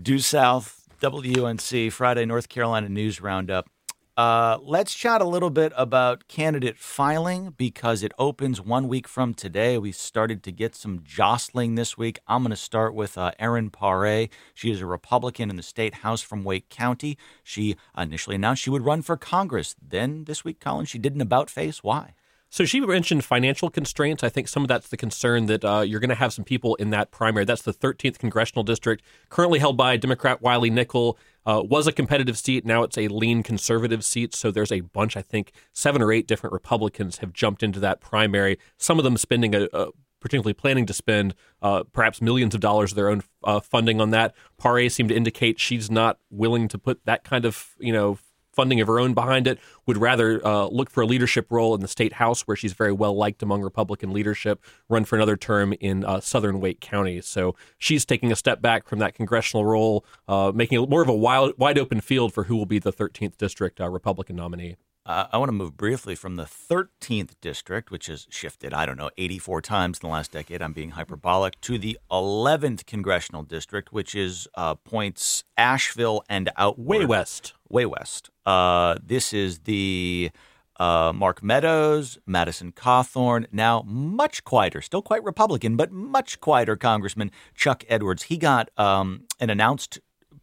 Due 0.00 0.18
South, 0.18 0.88
WUNC, 1.00 1.92
Friday, 1.92 2.24
North 2.24 2.48
Carolina 2.48 2.88
News 2.88 3.20
Roundup. 3.20 3.68
Uh, 4.16 4.58
let's 4.62 4.94
chat 4.94 5.22
a 5.22 5.24
little 5.24 5.48
bit 5.48 5.72
about 5.76 6.28
candidate 6.28 6.76
filing 6.76 7.54
because 7.56 8.02
it 8.02 8.12
opens 8.18 8.60
one 8.60 8.86
week 8.86 9.08
from 9.08 9.32
today. 9.32 9.78
We 9.78 9.92
started 9.92 10.42
to 10.42 10.52
get 10.52 10.74
some 10.74 11.00
jostling 11.02 11.74
this 11.74 11.96
week. 11.96 12.18
I'm 12.26 12.42
going 12.42 12.50
to 12.50 12.56
start 12.56 12.92
with 12.94 13.16
uh, 13.16 13.32
Erin 13.38 13.70
Paré. 13.70 14.28
She 14.52 14.70
is 14.70 14.82
a 14.82 14.86
Republican 14.86 15.48
in 15.48 15.56
the 15.56 15.62
state 15.62 15.94
house 15.94 16.20
from 16.20 16.44
Wake 16.44 16.68
County. 16.68 17.16
She 17.42 17.76
initially 17.96 18.36
announced 18.36 18.62
she 18.62 18.68
would 18.68 18.84
run 18.84 19.00
for 19.00 19.16
Congress. 19.16 19.74
Then 19.80 20.24
this 20.24 20.44
week, 20.44 20.60
Colin, 20.60 20.84
she 20.84 20.98
did 20.98 21.14
an 21.14 21.22
about 21.22 21.48
face. 21.48 21.82
Why? 21.82 22.12
So 22.52 22.64
she 22.64 22.80
mentioned 22.80 23.24
financial 23.24 23.70
constraints. 23.70 24.24
I 24.24 24.28
think 24.28 24.48
some 24.48 24.62
of 24.64 24.68
that's 24.68 24.88
the 24.88 24.96
concern 24.96 25.46
that 25.46 25.64
uh, 25.64 25.82
you're 25.86 26.00
going 26.00 26.10
to 26.10 26.16
have 26.16 26.32
some 26.32 26.44
people 26.44 26.74
in 26.74 26.90
that 26.90 27.12
primary. 27.12 27.44
That's 27.44 27.62
the 27.62 27.72
13th 27.72 28.18
congressional 28.18 28.64
district, 28.64 29.04
currently 29.28 29.60
held 29.60 29.76
by 29.76 29.96
Democrat 29.96 30.42
Wiley 30.42 30.68
Nickel. 30.68 31.16
Uh, 31.46 31.62
was 31.64 31.86
a 31.86 31.92
competitive 31.92 32.36
seat. 32.36 32.66
Now 32.66 32.82
it's 32.82 32.98
a 32.98 33.08
lean 33.08 33.42
conservative 33.42 34.04
seat. 34.04 34.34
So 34.34 34.50
there's 34.50 34.72
a 34.72 34.80
bunch. 34.80 35.16
I 35.16 35.22
think 35.22 35.52
seven 35.72 36.02
or 36.02 36.12
eight 36.12 36.26
different 36.26 36.52
Republicans 36.52 37.18
have 37.18 37.32
jumped 37.32 37.62
into 37.62 37.80
that 37.80 38.00
primary. 38.00 38.58
Some 38.76 38.98
of 38.98 39.04
them 39.04 39.16
spending 39.16 39.54
a. 39.54 39.68
a 39.72 39.88
particularly 40.20 40.52
planning 40.52 40.84
to 40.84 40.92
spend 40.92 41.34
uh, 41.62 41.82
perhaps 41.94 42.20
millions 42.20 42.54
of 42.54 42.60
dollars 42.60 42.92
of 42.92 42.96
their 42.96 43.08
own 43.08 43.22
uh, 43.42 43.58
funding 43.58 44.02
on 44.02 44.10
that. 44.10 44.34
Paré 44.60 44.92
seemed 44.92 45.08
to 45.08 45.14
indicate 45.14 45.58
she's 45.58 45.90
not 45.90 46.18
willing 46.28 46.68
to 46.68 46.76
put 46.76 47.02
that 47.06 47.24
kind 47.24 47.46
of 47.46 47.74
you 47.78 47.90
know 47.90 48.18
funding 48.60 48.82
of 48.82 48.88
her 48.88 49.00
own 49.00 49.14
behind 49.14 49.46
it, 49.46 49.58
would 49.86 49.96
rather 49.96 50.46
uh, 50.46 50.66
look 50.66 50.90
for 50.90 51.00
a 51.00 51.06
leadership 51.06 51.46
role 51.48 51.74
in 51.74 51.80
the 51.80 51.88
state 51.88 52.12
house 52.12 52.42
where 52.42 52.54
she's 52.54 52.74
very 52.74 52.92
well 52.92 53.16
liked 53.16 53.42
among 53.42 53.62
Republican 53.62 54.12
leadership, 54.12 54.62
run 54.90 55.02
for 55.06 55.16
another 55.16 55.34
term 55.34 55.72
in 55.80 56.04
uh, 56.04 56.20
southern 56.20 56.60
Wake 56.60 56.78
County. 56.80 57.22
So 57.22 57.54
she's 57.78 58.04
taking 58.04 58.30
a 58.30 58.36
step 58.36 58.60
back 58.60 58.86
from 58.86 58.98
that 58.98 59.14
congressional 59.14 59.64
role, 59.64 60.04
uh, 60.28 60.52
making 60.54 60.82
it 60.82 60.90
more 60.90 61.00
of 61.00 61.08
a 61.08 61.14
wild, 61.14 61.54
wide 61.56 61.78
open 61.78 62.02
field 62.02 62.34
for 62.34 62.44
who 62.44 62.56
will 62.56 62.66
be 62.66 62.78
the 62.78 62.92
13th 62.92 63.38
district 63.38 63.80
uh, 63.80 63.88
Republican 63.88 64.36
nominee. 64.36 64.76
Uh, 65.06 65.26
I 65.32 65.38
want 65.38 65.48
to 65.48 65.54
move 65.54 65.76
briefly 65.76 66.14
from 66.14 66.36
the 66.36 66.44
13th 66.44 67.32
district, 67.40 67.90
which 67.90 68.06
has 68.06 68.26
shifted, 68.28 68.74
I 68.74 68.84
don't 68.84 68.98
know, 68.98 69.10
84 69.16 69.62
times 69.62 69.98
in 69.98 70.06
the 70.06 70.12
last 70.12 70.30
decade. 70.30 70.60
I'm 70.60 70.74
being 70.74 70.90
hyperbolic, 70.90 71.58
to 71.62 71.78
the 71.78 71.98
11th 72.10 72.84
congressional 72.84 73.42
district, 73.42 73.92
which 73.92 74.14
is 74.14 74.46
uh, 74.54 74.74
points 74.74 75.44
Asheville 75.56 76.22
and 76.28 76.50
out 76.56 76.78
Way 76.78 77.06
west. 77.06 77.54
Way 77.68 77.86
west. 77.86 78.30
Uh, 78.44 78.96
this 79.02 79.32
is 79.32 79.60
the 79.60 80.30
uh, 80.78 81.12
Mark 81.14 81.42
Meadows, 81.42 82.18
Madison 82.26 82.72
Cawthorn, 82.72 83.46
now 83.52 83.82
much 83.86 84.44
quieter, 84.44 84.82
still 84.82 85.02
quite 85.02 85.24
Republican, 85.24 85.76
but 85.76 85.92
much 85.92 86.40
quieter 86.40 86.76
Congressman 86.76 87.30
Chuck 87.54 87.84
Edwards. 87.88 88.24
He 88.24 88.36
got 88.36 88.70
um, 88.78 89.24
an 89.38 89.50
announced 89.50 89.98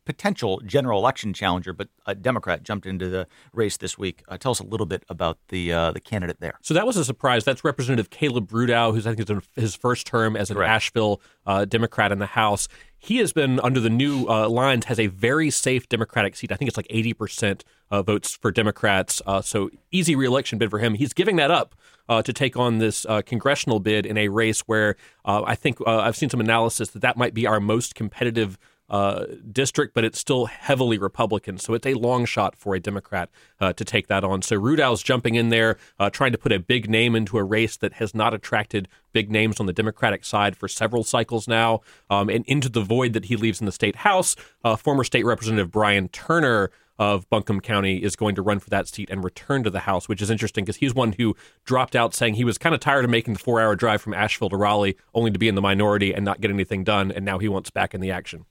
potential 0.08 0.62
general 0.66 0.98
election 1.00 1.34
challenger, 1.34 1.74
but 1.74 1.90
a 2.06 2.16
Democrat 2.16 2.64
jumped 2.64 2.88
into 2.88 3.10
the 3.10 3.28
race 3.54 3.76
this 3.78 3.98
week. 3.98 4.24
Uh, 4.30 4.38
tell 4.38 4.52
us 4.52 4.60
a 4.60 4.64
little 4.64 4.86
bit 4.86 5.04
about 5.10 5.38
the 5.50 5.72
uh, 5.72 5.92
the 5.92 6.00
candidate 6.00 6.40
there. 6.40 6.58
So 6.62 6.74
that 6.74 6.88
was 6.88 6.96
a 6.96 7.04
surprise. 7.04 7.44
That's 7.44 7.64
Representative 7.64 8.10
Caleb 8.10 8.48
Rudow, 8.50 8.94
who's 8.94 9.06
I 9.06 9.14
think 9.14 9.30
is 9.30 9.44
his 9.56 9.76
first 9.76 10.08
term 10.08 10.38
as 10.38 10.50
an 10.50 10.58
Asheville 10.58 11.22
uh, 11.46 11.66
Democrat 11.66 12.12
in 12.12 12.20
the 12.20 12.26
House. 12.26 12.70
He 12.98 13.18
has 13.18 13.32
been 13.34 13.60
under 13.60 13.80
the 13.80 13.92
new 13.92 14.28
uh, 14.28 14.50
lines 14.50 14.86
has 14.86 15.00
a 15.00 15.08
very 15.08 15.50
safe 15.52 15.88
Democratic 15.90 16.36
seat. 16.36 16.52
I 16.52 16.56
think 16.56 16.68
it's 16.70 16.78
like 16.78 16.88
eighty 16.90 17.14
percent 17.14 17.66
uh, 17.92 18.02
votes 18.02 18.34
for 18.34 18.50
Democrats. 18.52 19.22
Uh, 19.28 19.42
so 19.42 19.70
easy 19.92 20.16
reelection 20.16 20.58
bid 20.58 20.70
for 20.70 20.80
him. 20.80 20.96
He's 20.96 21.14
giving 21.14 21.36
that 21.36 21.52
up 21.52 21.76
uh, 22.10 22.22
to 22.22 22.34
take 22.34 22.58
on 22.58 22.78
this 22.78 23.06
uh, 23.06 23.22
congressional 23.22 23.80
bid 23.80 24.06
in 24.06 24.18
a 24.18 24.30
race 24.30 24.62
where 24.62 24.96
uh, 25.26 25.44
I 25.46 25.56
think 25.56 25.80
uh, 25.82 26.00
I've 26.00 26.16
seen 26.16 26.30
some 26.30 26.40
analysis 26.40 26.90
that 26.92 27.02
that 27.02 27.18
might 27.18 27.34
be 27.34 27.46
our 27.46 27.60
most 27.60 27.96
competitive 27.96 28.58
uh, 28.90 29.26
district, 29.52 29.94
but 29.94 30.04
it's 30.04 30.20
still 30.20 30.46
heavily 30.46 30.98
Republican. 30.98 31.58
So 31.58 31.74
it's 31.74 31.86
a 31.86 31.94
long 31.94 32.26
shot 32.26 32.56
for 32.56 32.76
a 32.76 32.80
Democrat 32.80 33.30
uh, 33.60 33.74
to 33.74 33.84
take 33.84 34.08
that 34.08 34.24
on. 34.24 34.42
So 34.42 34.56
Rudow's 34.56 35.04
jumping 35.04 35.36
in 35.36 35.50
there, 35.50 35.78
uh, 36.00 36.10
trying 36.10 36.32
to 36.32 36.38
put 36.38 36.52
a 36.52 36.60
big 36.60 36.90
name 36.90 37.16
into 37.16 37.38
a 37.38 37.44
race 37.44 37.78
that 37.78 37.94
has 37.94 38.16
not 38.16 38.34
attracted 38.34 38.88
big 39.14 39.32
names 39.32 39.60
on 39.60 39.66
the 39.66 39.74
Democratic 39.74 40.24
side 40.24 40.56
for 40.56 40.68
several 40.68 41.04
cycles 41.04 41.48
now. 41.48 41.82
Um, 42.10 42.30
and 42.30 42.46
into 42.46 42.70
the 42.70 42.82
void 42.82 43.14
that 43.14 43.26
he 43.26 43.36
leaves 43.36 43.60
in 43.60 43.66
the 43.66 43.72
state 43.72 43.98
House, 43.98 44.36
uh, 44.64 44.76
former 44.76 45.04
state 45.04 45.26
representative 45.26 45.72
Brian 45.72 46.08
Turner 46.10 46.72
of 47.00 47.30
Buncombe 47.30 47.62
County 47.62 47.98
is 47.98 48.16
going 48.16 48.36
to 48.36 48.42
run 48.42 48.60
for 48.60 48.70
that 48.70 48.88
seat 48.88 49.10
and 49.12 49.24
return 49.24 49.64
to 49.64 49.70
the 49.70 49.82
House, 49.82 50.10
which 50.10 50.22
is 50.22 50.30
interesting 50.30 50.64
because 50.64 50.78
he's 50.78 50.96
one 50.96 51.14
who 51.14 51.36
dropped 51.64 51.96
out 51.96 52.14
saying 52.14 52.34
he 52.36 52.44
was 52.44 52.58
kind 52.58 52.74
of 52.74 52.82
tired 52.82 53.06
of 53.06 53.12
making 53.12 53.34
the 53.34 53.40
four 53.40 53.62
hour 53.62 53.76
drive 53.76 54.02
from 54.02 54.14
Asheville 54.14 54.50
to 54.50 54.58
Raleigh 54.58 54.98
only 55.14 55.32
to 55.32 55.40
be 55.40 55.48
in 55.48 55.56
the 55.56 55.62
minority 55.62 56.14
and 56.14 56.26
not 56.26 56.42
get 56.42 56.52
anything 56.52 56.84
done. 56.84 57.12
And 57.12 57.24
now 57.24 57.38
he 57.38 57.48
wants 57.48 57.70
back 57.70 57.94
in 57.94 58.02
the 58.02 58.12
action. 58.12 58.46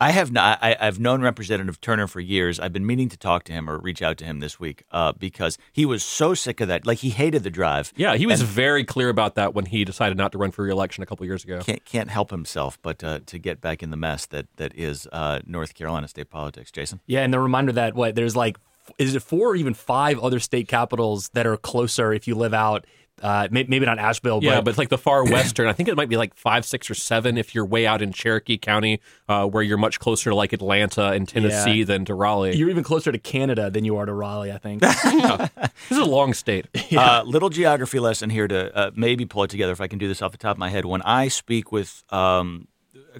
I 0.00 0.12
have 0.12 0.32
not. 0.32 0.58
I, 0.62 0.76
I've 0.80 0.98
known 0.98 1.20
Representative 1.20 1.80
Turner 1.80 2.06
for 2.06 2.20
years. 2.20 2.58
I've 2.58 2.72
been 2.72 2.86
meaning 2.86 3.10
to 3.10 3.18
talk 3.18 3.44
to 3.44 3.52
him 3.52 3.68
or 3.68 3.78
reach 3.78 4.00
out 4.00 4.16
to 4.18 4.24
him 4.24 4.40
this 4.40 4.58
week 4.58 4.82
uh, 4.90 5.12
because 5.12 5.58
he 5.72 5.84
was 5.84 6.02
so 6.02 6.32
sick 6.32 6.60
of 6.60 6.68
that. 6.68 6.86
Like 6.86 6.98
he 6.98 7.10
hated 7.10 7.42
the 7.42 7.50
drive. 7.50 7.92
Yeah, 7.96 8.16
he 8.16 8.26
was 8.26 8.40
and 8.40 8.48
very 8.48 8.82
clear 8.84 9.10
about 9.10 9.34
that 9.34 9.54
when 9.54 9.66
he 9.66 9.84
decided 9.84 10.16
not 10.16 10.32
to 10.32 10.38
run 10.38 10.52
for 10.52 10.64
reelection 10.64 11.02
a 11.02 11.06
couple 11.06 11.26
years 11.26 11.44
ago. 11.44 11.60
can't 11.60 11.84
can't 11.84 12.08
help 12.08 12.30
himself 12.30 12.78
but 12.80 13.04
uh, 13.04 13.20
to 13.26 13.38
get 13.38 13.60
back 13.60 13.82
in 13.82 13.90
the 13.90 13.96
mess 13.96 14.24
that 14.26 14.46
that 14.56 14.74
is 14.74 15.06
uh, 15.12 15.40
North 15.46 15.74
Carolina 15.74 16.08
state 16.08 16.30
politics. 16.30 16.70
Jason. 16.70 17.00
Yeah, 17.06 17.20
and 17.20 17.32
the 17.32 17.40
reminder 17.40 17.72
that 17.72 17.94
what 17.94 18.14
there's 18.14 18.34
like 18.34 18.56
is 18.98 19.14
it 19.14 19.22
four 19.22 19.50
or 19.50 19.56
even 19.56 19.74
five 19.74 20.18
other 20.18 20.40
state 20.40 20.66
capitals 20.66 21.28
that 21.34 21.46
are 21.46 21.56
closer 21.56 22.12
if 22.12 22.26
you 22.26 22.34
live 22.34 22.54
out 22.54 22.86
uh, 23.20 23.48
may- 23.50 23.64
maybe 23.68 23.86
not 23.86 23.98
Asheville, 23.98 24.40
Yeah, 24.42 24.56
but, 24.56 24.64
but 24.66 24.70
it's 24.70 24.78
like 24.78 24.88
the 24.88 24.98
far 24.98 25.24
western. 25.30 25.66
I 25.68 25.72
think 25.72 25.88
it 25.88 25.96
might 25.96 26.08
be 26.08 26.16
like 26.16 26.34
five, 26.34 26.64
six, 26.64 26.90
or 26.90 26.94
seven 26.94 27.36
if 27.38 27.54
you're 27.54 27.64
way 27.64 27.86
out 27.86 28.02
in 28.02 28.12
Cherokee 28.12 28.58
County, 28.58 29.00
uh, 29.28 29.46
where 29.46 29.62
you're 29.62 29.78
much 29.78 29.98
closer 30.00 30.30
to 30.30 30.36
like 30.36 30.52
Atlanta 30.52 31.10
and 31.10 31.28
Tennessee 31.28 31.80
Yeah. 31.80 31.84
than 31.84 32.04
to 32.06 32.14
Raleigh. 32.14 32.56
you're 32.56 32.70
even 32.70 32.84
closer 32.84 33.12
to 33.12 33.18
Canada 33.18 33.70
than 33.70 33.84
you 33.84 33.96
are 33.96 34.06
to 34.06 34.12
Raleigh. 34.12 34.52
I 34.52 34.58
think. 34.58 34.80
this 34.82 35.90
is 35.90 35.98
a 35.98 36.04
long 36.04 36.34
state. 36.34 36.66
Uh, 37.00 37.22
little 37.24 37.48
geography 37.50 37.98
lesson 38.00 38.30
here 38.30 38.46
to 38.48 38.76
uh, 38.76 38.90
maybe 38.94 39.24
pull 39.24 39.44
it 39.44 39.48
together 39.50 39.72
if 39.72 39.80
I 39.80 39.86
can 39.86 39.98
do 39.98 40.08
this 40.08 40.20
off 40.22 40.32
the 40.32 40.38
top 40.38 40.56
of 40.56 40.58
my 40.58 40.68
head. 40.70 40.84
When 40.84 41.00
I 41.02 41.28
speak 41.28 41.70
with 41.72 42.02
um, 42.10 42.66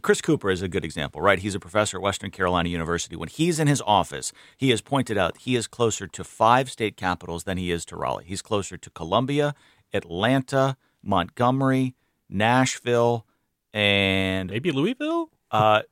Chris 0.03 0.21
Cooper 0.21 0.51
is 0.51 0.61
a 0.61 0.69
good 0.69 0.85
example, 0.85 1.21
right? 1.21 1.39
He's 1.39 1.55
a 1.55 1.61
professor 1.61 1.97
at 1.99 2.03
Western 2.03 2.31
Carolina 2.31 2.69
University. 2.69 3.17
When 3.17 3.29
he's 3.29 3.59
in 3.61 3.69
his 3.69 3.81
office, 3.87 4.33
he 4.57 4.71
has 4.71 4.81
pointed 4.81 5.17
out 5.17 5.39
he 5.39 5.55
is 5.57 5.67
closer 5.67 6.07
to 6.09 6.25
five 6.25 6.69
state 6.71 6.97
capitals 6.97 7.45
than 7.45 7.59
he 7.59 7.71
is 7.71 7.85
to 7.87 7.97
Raleigh. 7.97 8.25
He's 8.27 8.43
closer 8.43 8.77
to 8.77 8.91
Columbia, 8.91 9.55
Atlanta, 9.93 10.77
Montgomery, 11.03 11.95
Nashville, 12.29 13.27
and 13.73 14.51
maybe 14.51 14.71
Louisville. 14.73 15.31
Uh, 15.51 15.83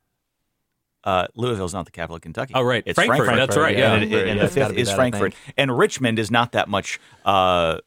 uh, 1.04 1.26
Louisville's 1.34 1.72
not 1.74 1.84
the 1.84 1.90
capital 1.90 2.16
of 2.16 2.22
Kentucky. 2.22 2.52
Oh, 2.54 2.62
right. 2.62 2.82
it's 2.84 2.96
Frankfort, 2.96 3.26
Frankfort. 3.26 3.48
that's 3.48 3.56
right, 3.56 3.76
yeah. 3.76 3.94
and, 3.94 4.04
it- 4.12 4.28
and 4.28 4.38
Yeah, 4.38 4.46
the 4.46 4.50
fifth 4.50 4.72
is 4.76 4.88
that, 4.88 4.96
Frankfort, 4.96 5.34
and 5.56 5.76
Richmond 5.76 6.18
is 6.18 6.30
not 6.30 6.52
that 6.52 6.68
much 6.68 7.00
uh, 7.24 7.78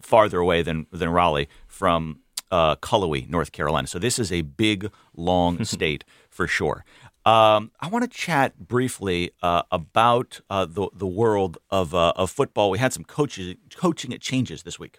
farther 0.00 0.38
away 0.38 0.62
than 0.62 0.86
than 0.92 1.08
Raleigh 1.08 1.48
from 1.66 2.20
uh, 2.50 2.76
Cullowhee, 2.76 3.28
North 3.28 3.52
Carolina. 3.52 3.86
So 3.88 3.98
this 3.98 4.18
is 4.18 4.30
a 4.30 4.42
big, 4.42 4.90
long 5.16 5.64
state 5.64 6.04
for 6.28 6.46
sure. 6.46 6.84
Um, 7.24 7.70
I 7.80 7.86
want 7.88 8.02
to 8.02 8.10
chat 8.10 8.58
briefly 8.58 9.30
uh, 9.42 9.62
about 9.70 10.40
uh, 10.50 10.66
the 10.66 10.88
the 10.92 11.06
world 11.06 11.56
of 11.70 11.94
uh, 11.94 12.12
of 12.16 12.30
football. 12.30 12.70
We 12.70 12.78
had 12.78 12.92
some 12.92 13.04
coaches 13.04 13.54
coaching 13.74 14.12
at 14.12 14.20
changes 14.20 14.62
this 14.64 14.78
week. 14.78 14.98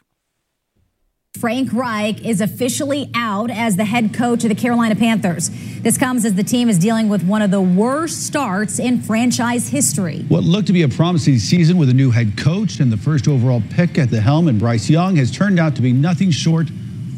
Frank 1.39 1.73
Reich 1.73 2.23
is 2.23 2.41
officially 2.41 3.09
out 3.15 3.49
as 3.49 3.75
the 3.75 3.84
head 3.84 4.13
coach 4.13 4.43
of 4.43 4.49
the 4.49 4.55
Carolina 4.55 4.95
Panthers. 4.95 5.49
This 5.81 5.97
comes 5.97 6.25
as 6.25 6.36
the 6.36 6.43
team 6.43 6.69
is 6.69 6.77
dealing 6.77 7.09
with 7.09 7.23
one 7.23 7.41
of 7.41 7.51
the 7.51 7.59
worst 7.59 8.25
starts 8.27 8.79
in 8.79 9.01
franchise 9.01 9.67
history. 9.67 10.23
What 10.29 10.43
looked 10.43 10.67
to 10.67 10.73
be 10.73 10.84
a 10.84 10.88
promising 10.88 11.39
season 11.39 11.77
with 11.77 11.89
a 11.89 11.93
new 11.93 12.11
head 12.11 12.38
coach 12.38 12.79
and 12.79 12.91
the 12.91 12.97
first 12.97 13.27
overall 13.27 13.63
pick 13.71 13.97
at 13.97 14.09
the 14.09 14.21
helm 14.21 14.47
and 14.47 14.59
Bryce 14.59 14.89
Young 14.89 15.15
has 15.17 15.31
turned 15.31 15.59
out 15.59 15.75
to 15.75 15.81
be 15.81 15.91
nothing 15.91 16.31
short 16.31 16.69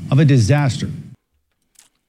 of 0.09 0.17
a 0.17 0.25
disaster. 0.25 0.89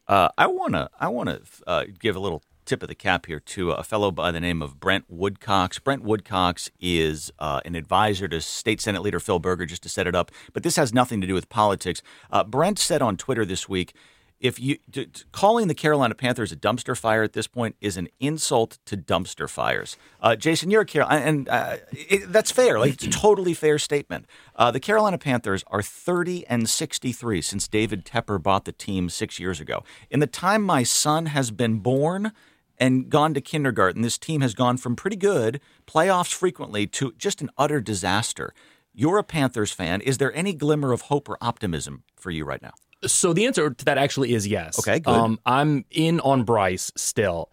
Uh, 0.08 0.28
I 0.38 0.46
wanna 0.46 0.88
I 0.98 1.08
wanna 1.08 1.40
uh, 1.66 1.84
give 1.98 2.14
a 2.14 2.20
little 2.20 2.40
tip 2.66 2.82
of 2.82 2.88
the 2.88 2.94
cap 2.94 3.26
here 3.26 3.40
to 3.40 3.70
a 3.70 3.82
fellow 3.82 4.10
by 4.10 4.30
the 4.30 4.40
name 4.40 4.60
of 4.60 4.78
Brent 4.80 5.06
Woodcox. 5.08 5.78
Brent 5.82 6.02
Woodcox 6.04 6.68
is 6.80 7.32
uh, 7.38 7.60
an 7.64 7.74
advisor 7.74 8.28
to 8.28 8.40
State 8.40 8.80
Senate 8.80 9.02
Leader 9.02 9.20
Phil 9.20 9.38
Berger, 9.38 9.64
just 9.66 9.82
to 9.84 9.88
set 9.88 10.06
it 10.06 10.14
up. 10.14 10.30
But 10.52 10.62
this 10.64 10.76
has 10.76 10.92
nothing 10.92 11.20
to 11.20 11.26
do 11.26 11.34
with 11.34 11.48
politics. 11.48 12.02
Uh, 12.30 12.44
Brent 12.44 12.78
said 12.78 13.00
on 13.00 13.16
Twitter 13.16 13.44
this 13.44 13.68
week. 13.68 13.94
if 14.38 14.60
you 14.60 14.76
t- 14.92 15.06
t- 15.06 15.24
calling 15.32 15.66
the 15.66 15.74
Carolina 15.74 16.14
Panthers 16.14 16.52
a 16.52 16.56
dumpster 16.56 16.94
fire 16.96 17.22
at 17.22 17.32
this 17.32 17.46
point 17.46 17.74
is 17.80 17.96
an 17.96 18.06
insult 18.20 18.78
to 18.84 18.94
dumpster 18.94 19.48
fires. 19.48 19.96
Uh, 20.20 20.36
Jason, 20.36 20.70
you're 20.70 20.82
a 20.82 20.86
Carolina, 20.86 21.24
and 21.24 21.48
uh, 21.48 21.76
it, 21.92 22.30
that's 22.30 22.50
fair. 22.50 22.78
Like 22.78 22.92
it's 22.94 23.04
a 23.04 23.10
totally 23.10 23.54
fair 23.54 23.78
statement. 23.78 24.26
Uh, 24.54 24.70
the 24.70 24.80
Carolina 24.80 25.16
Panthers 25.16 25.64
are 25.68 25.80
30 25.80 26.46
and 26.48 26.68
63 26.68 27.40
since 27.40 27.66
David 27.66 28.04
Tepper 28.04 28.42
bought 28.42 28.66
the 28.66 28.72
team 28.72 29.08
six 29.08 29.40
years 29.40 29.58
ago. 29.58 29.84
In 30.10 30.20
the 30.20 30.26
time 30.26 30.62
my 30.62 30.82
son 30.82 31.26
has 31.26 31.50
been 31.50 31.78
born 31.78 32.32
and 32.78 33.08
gone 33.08 33.34
to 33.34 33.40
kindergarten, 33.40 34.02
this 34.02 34.18
team 34.18 34.40
has 34.40 34.54
gone 34.54 34.76
from 34.76 34.96
pretty 34.96 35.16
good 35.16 35.60
playoffs 35.86 36.32
frequently 36.32 36.86
to 36.88 37.12
just 37.18 37.40
an 37.40 37.50
utter 37.56 37.80
disaster. 37.80 38.52
You're 38.94 39.18
a 39.18 39.24
Panthers 39.24 39.72
fan. 39.72 40.00
Is 40.00 40.18
there 40.18 40.34
any 40.34 40.54
glimmer 40.54 40.92
of 40.92 41.02
hope 41.02 41.28
or 41.28 41.36
optimism 41.40 42.04
for 42.16 42.30
you 42.30 42.44
right 42.44 42.62
now? 42.62 42.72
So 43.04 43.32
the 43.32 43.46
answer 43.46 43.68
to 43.70 43.84
that 43.84 43.98
actually 43.98 44.32
is 44.32 44.46
yes. 44.46 44.78
Okay, 44.78 45.00
good. 45.00 45.12
Um, 45.12 45.38
I'm 45.44 45.84
in 45.90 46.20
on 46.20 46.44
Bryce 46.44 46.90
still. 46.96 47.50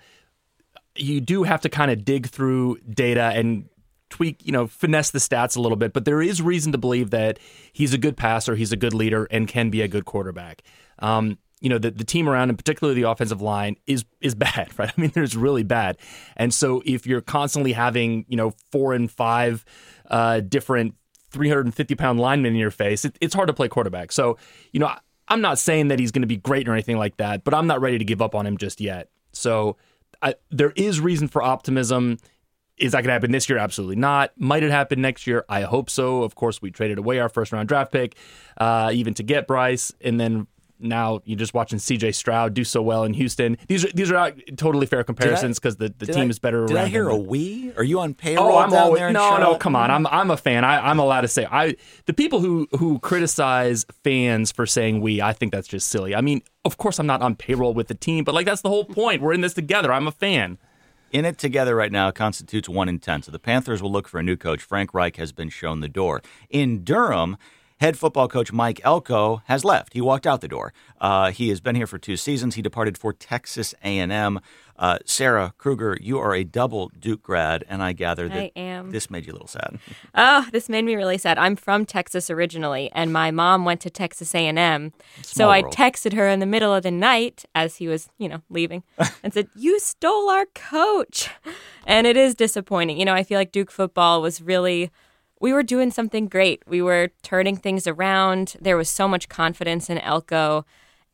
You 0.95 1.19
do 1.19 1.43
have 1.43 1.61
to 1.61 1.69
kind 1.69 1.91
of 1.91 2.05
dig 2.05 2.27
through 2.27 2.77
data 2.89 3.31
and 3.35 3.67
tweak, 4.09 4.45
you 4.45 4.51
know, 4.51 4.67
finesse 4.67 5.09
the 5.09 5.19
stats 5.19 5.57
a 5.57 5.59
little 5.59 5.75
bit, 5.75 5.91
but 5.91 6.05
there 6.05 6.21
is 6.21 6.41
reason 6.41 6.71
to 6.71 6.77
believe 6.77 7.09
that 7.09 7.39
he's 7.73 7.93
a 7.93 7.97
good 7.97 8.15
passer, 8.15 8.55
he's 8.55 8.71
a 8.71 8.77
good 8.77 8.93
leader, 8.93 9.27
and 9.31 9.47
can 9.47 9.71
be 9.71 9.81
a 9.81 9.87
good 9.87 10.05
quarterback. 10.05 10.61
Um, 10.99 11.39
you 11.63 11.69
know, 11.69 11.77
the, 11.77 11.89
the 11.89 12.03
team 12.03 12.27
around 12.27 12.49
him, 12.49 12.57
particularly 12.57 13.01
the 13.01 13.09
offensive 13.09 13.41
line, 13.41 13.77
is 13.87 14.03
is 14.19 14.35
bad, 14.35 14.69
right? 14.77 14.91
I 14.95 15.01
mean, 15.01 15.11
there's 15.15 15.35
really 15.35 15.63
bad. 15.63 15.97
And 16.35 16.53
so 16.53 16.83
if 16.85 17.07
you're 17.07 17.21
constantly 17.21 17.71
having, 17.71 18.25
you 18.27 18.35
know, 18.35 18.53
four 18.71 18.93
and 18.93 19.09
five 19.09 19.63
uh, 20.11 20.41
different 20.41 20.95
350 21.31 21.95
pound 21.95 22.19
linemen 22.19 22.51
in 22.51 22.59
your 22.59 22.69
face, 22.69 23.05
it, 23.05 23.17
it's 23.21 23.33
hard 23.33 23.47
to 23.47 23.53
play 23.53 23.69
quarterback. 23.69 24.11
So, 24.11 24.37
you 24.73 24.79
know, 24.81 24.93
I'm 25.29 25.39
not 25.39 25.57
saying 25.57 25.87
that 25.87 25.99
he's 25.99 26.11
going 26.11 26.21
to 26.21 26.27
be 26.27 26.35
great 26.35 26.67
or 26.67 26.73
anything 26.73 26.97
like 26.97 27.15
that, 27.17 27.45
but 27.45 27.53
I'm 27.53 27.65
not 27.65 27.79
ready 27.79 27.97
to 27.97 28.05
give 28.05 28.21
up 28.21 28.35
on 28.35 28.45
him 28.45 28.57
just 28.57 28.81
yet. 28.81 29.09
So 29.31 29.77
I, 30.21 30.35
there 30.51 30.73
is 30.75 30.99
reason 30.99 31.29
for 31.29 31.41
optimism. 31.41 32.17
Is 32.77 32.91
that 32.91 32.97
going 32.97 33.07
to 33.07 33.13
happen 33.13 33.31
this 33.31 33.47
year? 33.47 33.57
Absolutely 33.57 33.95
not. 33.95 34.31
Might 34.37 34.63
it 34.63 34.71
happen 34.71 34.99
next 34.99 35.27
year? 35.27 35.45
I 35.47 35.61
hope 35.61 35.89
so. 35.89 36.23
Of 36.23 36.35
course, 36.35 36.61
we 36.61 36.71
traded 36.71 36.97
away 36.97 37.19
our 37.19 37.29
first 37.29 37.53
round 37.53 37.69
draft 37.69 37.93
pick, 37.93 38.17
uh, 38.57 38.91
even 38.93 39.13
to 39.13 39.23
get 39.23 39.47
Bryce, 39.47 39.93
and 40.01 40.19
then 40.19 40.47
now 40.79 41.21
you're 41.25 41.37
just 41.37 41.53
watching 41.53 41.79
C.J. 41.79 42.11
Stroud 42.13 42.53
do 42.53 42.63
so 42.63 42.81
well 42.81 43.03
in 43.05 43.13
Houston. 43.13 43.57
These 43.67 43.85
are 43.85 43.91
these 43.93 44.11
are 44.11 44.15
not 44.15 44.33
totally 44.57 44.85
fair 44.85 45.03
comparisons 45.03 45.59
because 45.59 45.77
the, 45.77 45.93
the 45.97 46.05
team 46.07 46.27
I- 46.27 46.29
is 46.29 46.39
better. 46.39 46.65
Did 46.65 46.75
I 46.75 46.81
around 46.81 46.89
hear 46.89 47.09
him. 47.09 47.15
a 47.15 47.17
we? 47.19 47.71
Are 47.77 47.83
you 47.83 47.99
on 47.99 48.13
payroll 48.13 48.51
Oh, 48.53 48.57
I'm 48.57 48.69
down 48.69 48.79
always 48.83 48.99
there 48.99 49.07
in 49.07 49.13
no, 49.13 49.37
no. 49.37 49.55
Come 49.57 49.75
on, 49.75 49.89
I'm 49.91 50.05
I'm 50.07 50.29
a 50.31 50.37
fan. 50.37 50.63
I, 50.65 50.89
I'm 50.89 50.99
allowed 50.99 51.21
to 51.21 51.27
say 51.27 51.45
I. 51.49 51.75
The 52.05 52.13
people 52.13 52.39
who 52.41 52.67
who 52.77 52.99
criticize 52.99 53.85
fans 54.03 54.51
for 54.51 54.65
saying 54.65 54.99
we, 55.01 55.21
I 55.21 55.33
think 55.33 55.51
that's 55.53 55.67
just 55.67 55.87
silly. 55.89 56.13
I 56.15 56.21
mean, 56.21 56.41
of 56.65 56.77
course, 56.77 56.99
I'm 56.99 57.07
not 57.07 57.21
on 57.21 57.35
payroll 57.35 57.73
with 57.73 57.87
the 57.87 57.95
team, 57.95 58.23
but 58.23 58.35
like 58.35 58.45
that's 58.45 58.61
the 58.61 58.69
whole 58.69 58.85
point. 58.85 59.21
We're 59.21 59.33
in 59.33 59.41
this 59.41 59.53
together. 59.53 59.93
I'm 59.93 60.07
a 60.07 60.11
fan. 60.11 60.57
In 61.11 61.25
it 61.25 61.37
together 61.37 61.75
right 61.75 61.91
now 61.91 62.09
constitutes 62.09 62.67
one 62.67 62.89
in 62.89 62.97
ten. 62.97 63.21
So 63.21 63.31
the 63.31 63.37
Panthers 63.39 63.83
will 63.83 63.91
look 63.91 64.07
for 64.07 64.19
a 64.19 64.23
new 64.23 64.35
coach. 64.35 64.63
Frank 64.63 64.95
Reich 64.95 65.15
has 65.17 65.31
been 65.31 65.49
shown 65.49 65.79
the 65.79 65.87
door. 65.87 66.23
In 66.49 66.83
Durham, 66.83 67.37
head 67.79 67.97
football 67.97 68.27
coach 68.27 68.51
Mike 68.51 68.81
Elko 68.83 69.41
has 69.45 69.63
left. 69.63 69.93
He 69.93 70.01
walked 70.01 70.25
out 70.27 70.41
the 70.41 70.47
door. 70.47 70.73
Uh, 70.99 71.31
he 71.31 71.49
has 71.49 71.59
been 71.59 71.75
here 71.75 71.87
for 71.87 71.97
two 71.97 72.17
seasons. 72.17 72.55
He 72.55 72.61
departed 72.61 72.97
for 72.97 73.13
Texas 73.13 73.73
A&M. 73.83 74.39
Uh, 74.77 74.97
Sarah 75.05 75.53
Krueger, 75.59 75.97
you 76.01 76.17
are 76.17 76.33
a 76.33 76.43
double 76.43 76.91
Duke 76.99 77.21
grad, 77.21 77.63
and 77.69 77.83
I 77.83 77.93
gather 77.93 78.27
that 78.27 78.51
I 78.55 78.83
this 78.89 79.09
made 79.09 79.25
you 79.25 79.31
a 79.31 79.33
little 79.33 79.47
sad. 79.47 79.77
Oh, 80.15 80.47
this 80.51 80.67
made 80.67 80.83
me 80.83 80.95
really 80.95 81.19
sad. 81.19 81.37
I'm 81.37 81.55
from 81.55 81.85
Texas 81.85 82.29
originally, 82.31 82.91
and 82.93 83.13
my 83.13 83.29
mom 83.29 83.65
went 83.65 83.81
to 83.81 83.91
Texas 83.91 84.33
A&M. 84.33 84.91
So 85.21 85.49
I 85.49 85.61
world. 85.61 85.73
texted 85.75 86.13
her 86.13 86.27
in 86.27 86.39
the 86.39 86.47
middle 86.47 86.73
of 86.73 86.81
the 86.83 86.91
night 86.91 87.45
as 87.53 87.75
he 87.75 87.87
was, 87.87 88.09
you 88.17 88.27
know, 88.27 88.41
leaving, 88.49 88.83
and 89.23 89.31
said, 89.31 89.47
"You 89.55 89.79
stole 89.79 90.29
our 90.29 90.47
coach," 90.55 91.29
and 91.85 92.07
it 92.07 92.17
is 92.17 92.33
disappointing. 92.33 92.97
You 92.97 93.05
know, 93.05 93.13
I 93.13 93.23
feel 93.23 93.37
like 93.37 93.51
Duke 93.51 93.71
football 93.71 94.21
was 94.21 94.41
really. 94.41 94.91
We 95.43 95.51
were 95.51 95.61
doing 95.61 95.91
something 95.91 96.29
great. 96.29 96.63
We 96.67 96.81
were 96.81 97.09
turning 97.21 97.57
things 97.57 97.85
around. 97.85 98.55
There 98.61 98.77
was 98.77 98.89
so 98.89 99.09
much 99.09 99.27
confidence 99.27 99.89
in 99.89 99.97
Elko 99.97 100.65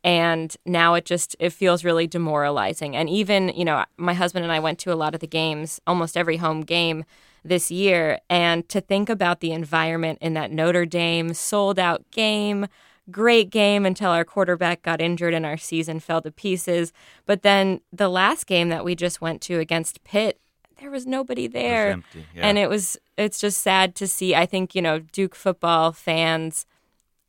and 0.03 0.55
now 0.67 0.93
it 0.93 1.03
just 1.03 1.35
it 1.39 1.49
feels 1.49 1.83
really 1.83 2.05
demoralizing 2.05 2.95
and 2.95 3.09
even 3.09 3.49
you 3.49 3.65
know 3.65 3.83
my 3.97 4.13
husband 4.13 4.45
and 4.45 4.51
i 4.53 4.57
went 4.57 4.79
to 4.79 4.93
a 4.93 4.95
lot 4.95 5.13
of 5.13 5.19
the 5.19 5.27
games 5.27 5.81
almost 5.85 6.15
every 6.15 6.37
home 6.37 6.61
game 6.61 7.03
this 7.43 7.69
year 7.69 8.17
and 8.29 8.69
to 8.69 8.79
think 8.79 9.09
about 9.09 9.41
the 9.41 9.51
environment 9.51 10.17
in 10.21 10.35
that 10.35 10.53
notre 10.53 10.85
dame 10.85 11.33
sold 11.33 11.77
out 11.77 12.09
game 12.11 12.65
great 13.11 13.49
game 13.49 13.85
until 13.85 14.11
our 14.11 14.23
quarterback 14.23 14.81
got 14.83 15.01
injured 15.01 15.33
and 15.33 15.45
our 15.45 15.57
season 15.57 15.99
fell 15.99 16.21
to 16.21 16.31
pieces 16.31 16.93
but 17.25 17.41
then 17.41 17.81
the 17.91 18.07
last 18.07 18.47
game 18.47 18.69
that 18.69 18.85
we 18.85 18.95
just 18.95 19.19
went 19.19 19.41
to 19.41 19.59
against 19.59 20.01
pitt 20.05 20.39
there 20.79 20.91
was 20.91 21.05
nobody 21.05 21.47
there 21.47 21.91
empty, 21.91 22.25
yeah. 22.35 22.47
and 22.47 22.57
it 22.57 22.69
was 22.69 22.97
it's 23.17 23.39
just 23.39 23.61
sad 23.61 23.95
to 23.95 24.07
see 24.07 24.35
i 24.35 24.45
think 24.45 24.73
you 24.73 24.81
know 24.81 24.99
duke 24.99 25.35
football 25.35 25.91
fans 25.91 26.65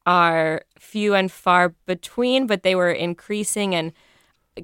are 0.07 0.63
few 0.79 1.15
and 1.15 1.31
far 1.31 1.75
between, 1.87 2.47
but 2.47 2.63
they 2.63 2.75
were 2.75 2.91
increasing 2.91 3.75
and 3.75 3.93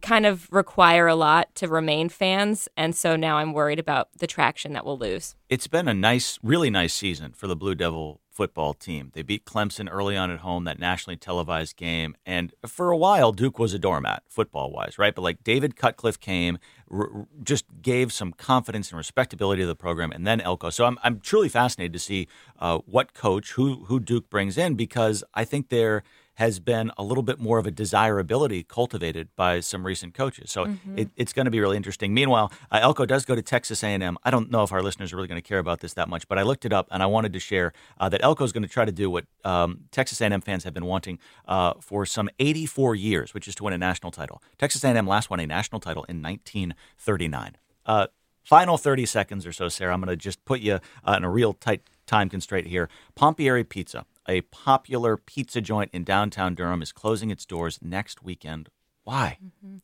kind 0.02 0.26
of 0.26 0.48
require 0.52 1.06
a 1.06 1.14
lot 1.14 1.54
to 1.56 1.68
remain 1.68 2.08
fans. 2.08 2.68
And 2.76 2.94
so 2.94 3.16
now 3.16 3.38
I'm 3.38 3.52
worried 3.52 3.78
about 3.78 4.08
the 4.18 4.26
traction 4.26 4.72
that 4.72 4.84
we'll 4.84 4.98
lose. 4.98 5.36
It's 5.48 5.66
been 5.66 5.88
a 5.88 5.94
nice, 5.94 6.38
really 6.42 6.70
nice 6.70 6.94
season 6.94 7.32
for 7.32 7.46
the 7.46 7.56
Blue 7.56 7.74
Devil 7.74 8.20
football 8.30 8.74
team. 8.74 9.10
They 9.14 9.22
beat 9.22 9.46
Clemson 9.46 9.88
early 9.90 10.14
on 10.14 10.30
at 10.30 10.40
home, 10.40 10.64
that 10.64 10.78
nationally 10.78 11.16
televised 11.16 11.76
game. 11.76 12.14
And 12.26 12.52
for 12.66 12.90
a 12.90 12.96
while, 12.96 13.32
Duke 13.32 13.58
was 13.58 13.72
a 13.72 13.78
doormat, 13.78 14.24
football 14.28 14.70
wise, 14.70 14.98
right? 14.98 15.14
But 15.14 15.22
like 15.22 15.42
David 15.42 15.74
Cutcliffe 15.74 16.20
came, 16.20 16.58
r- 16.90 17.26
just 17.42 17.64
gave 17.80 18.12
some 18.12 18.32
confidence 18.32 18.90
and 18.90 18.98
respectability 18.98 19.62
to 19.62 19.66
the 19.66 19.74
program, 19.74 20.12
and 20.12 20.26
then 20.26 20.42
Elko. 20.42 20.68
So 20.68 20.84
I'm, 20.84 20.98
I'm 21.02 21.18
truly 21.20 21.48
fascinated 21.48 21.94
to 21.94 21.98
see 21.98 22.28
uh, 22.58 22.80
what 22.84 23.14
coach, 23.14 23.52
who, 23.52 23.86
who 23.86 23.98
Duke 23.98 24.28
brings 24.28 24.58
in, 24.58 24.74
because 24.74 25.24
I 25.32 25.46
think 25.46 25.70
there 25.70 26.02
has 26.36 26.58
been 26.60 26.90
a 26.96 27.02
little 27.02 27.22
bit 27.22 27.38
more 27.38 27.58
of 27.58 27.66
a 27.66 27.70
desirability 27.70 28.62
cultivated 28.62 29.28
by 29.36 29.60
some 29.60 29.84
recent 29.86 30.14
coaches. 30.14 30.50
So 30.50 30.66
Mhm. 30.66 30.78
it, 30.98 31.08
it's 31.16 31.32
going 31.32 31.44
to 31.46 31.50
be 31.50 31.60
really 31.60 31.76
interesting. 31.76 32.14
Meanwhile, 32.14 32.52
uh, 32.70 32.78
Elko 32.80 33.04
does 33.06 33.24
go 33.24 33.34
to 33.34 33.42
Texas 33.42 33.82
A&M. 33.82 34.16
I 34.22 34.30
don't 34.30 34.50
know 34.50 34.62
if 34.62 34.70
our 34.72 34.82
listeners 34.82 35.12
are 35.12 35.16
really 35.16 35.28
going 35.28 35.40
to 35.40 35.46
care 35.48 35.58
about 35.58 35.80
this 35.80 35.94
that 35.94 36.08
much, 36.08 36.28
but 36.28 36.38
I 36.38 36.42
looked 36.42 36.64
it 36.64 36.72
up 36.72 36.88
and 36.90 37.02
I 37.02 37.06
wanted 37.06 37.32
to 37.32 37.40
share 37.40 37.72
uh, 37.98 38.08
that 38.10 38.22
Elko 38.22 38.44
is 38.44 38.52
going 38.52 38.62
to 38.64 38.68
try 38.68 38.84
to 38.84 38.92
do 38.92 39.10
what 39.10 39.24
um, 39.44 39.80
Texas 39.90 40.20
A&M 40.20 40.40
fans 40.40 40.64
have 40.64 40.74
been 40.74 40.86
wanting 40.86 41.18
uh, 41.48 41.74
for 41.80 42.06
some 42.06 42.28
84 42.38 42.94
years, 42.94 43.34
which 43.34 43.48
is 43.48 43.54
to 43.56 43.64
win 43.64 43.72
a 43.72 43.78
national 43.78 44.12
title. 44.12 44.42
Texas 44.58 44.84
A&M 44.84 45.06
last 45.06 45.30
won 45.30 45.40
a 45.40 45.46
national 45.46 45.80
title 45.80 46.04
in 46.08 46.20
1939. 46.22 47.56
Uh, 47.84 48.06
final 48.42 48.76
30 48.78 49.06
seconds 49.06 49.46
or 49.46 49.52
so, 49.52 49.68
Sarah. 49.68 49.92
I'm 49.94 50.00
going 50.00 50.08
to 50.08 50.16
just 50.16 50.44
put 50.44 50.60
you 50.60 50.80
uh, 51.06 51.14
in 51.16 51.24
a 51.24 51.30
real 51.30 51.52
tight 51.54 51.82
time 52.06 52.28
constraint 52.28 52.66
here. 52.68 52.88
Pompieri 53.18 53.68
Pizza, 53.68 54.04
a 54.28 54.40
popular 54.42 55.16
pizza 55.16 55.60
joint 55.60 55.90
in 55.92 56.04
downtown 56.04 56.54
Durham, 56.54 56.82
is 56.82 56.92
closing 56.92 57.30
its 57.30 57.46
doors 57.46 57.78
next 57.82 58.22
weekend. 58.22 58.68
Why? 59.04 59.38
Mm-hmm. 59.44 59.76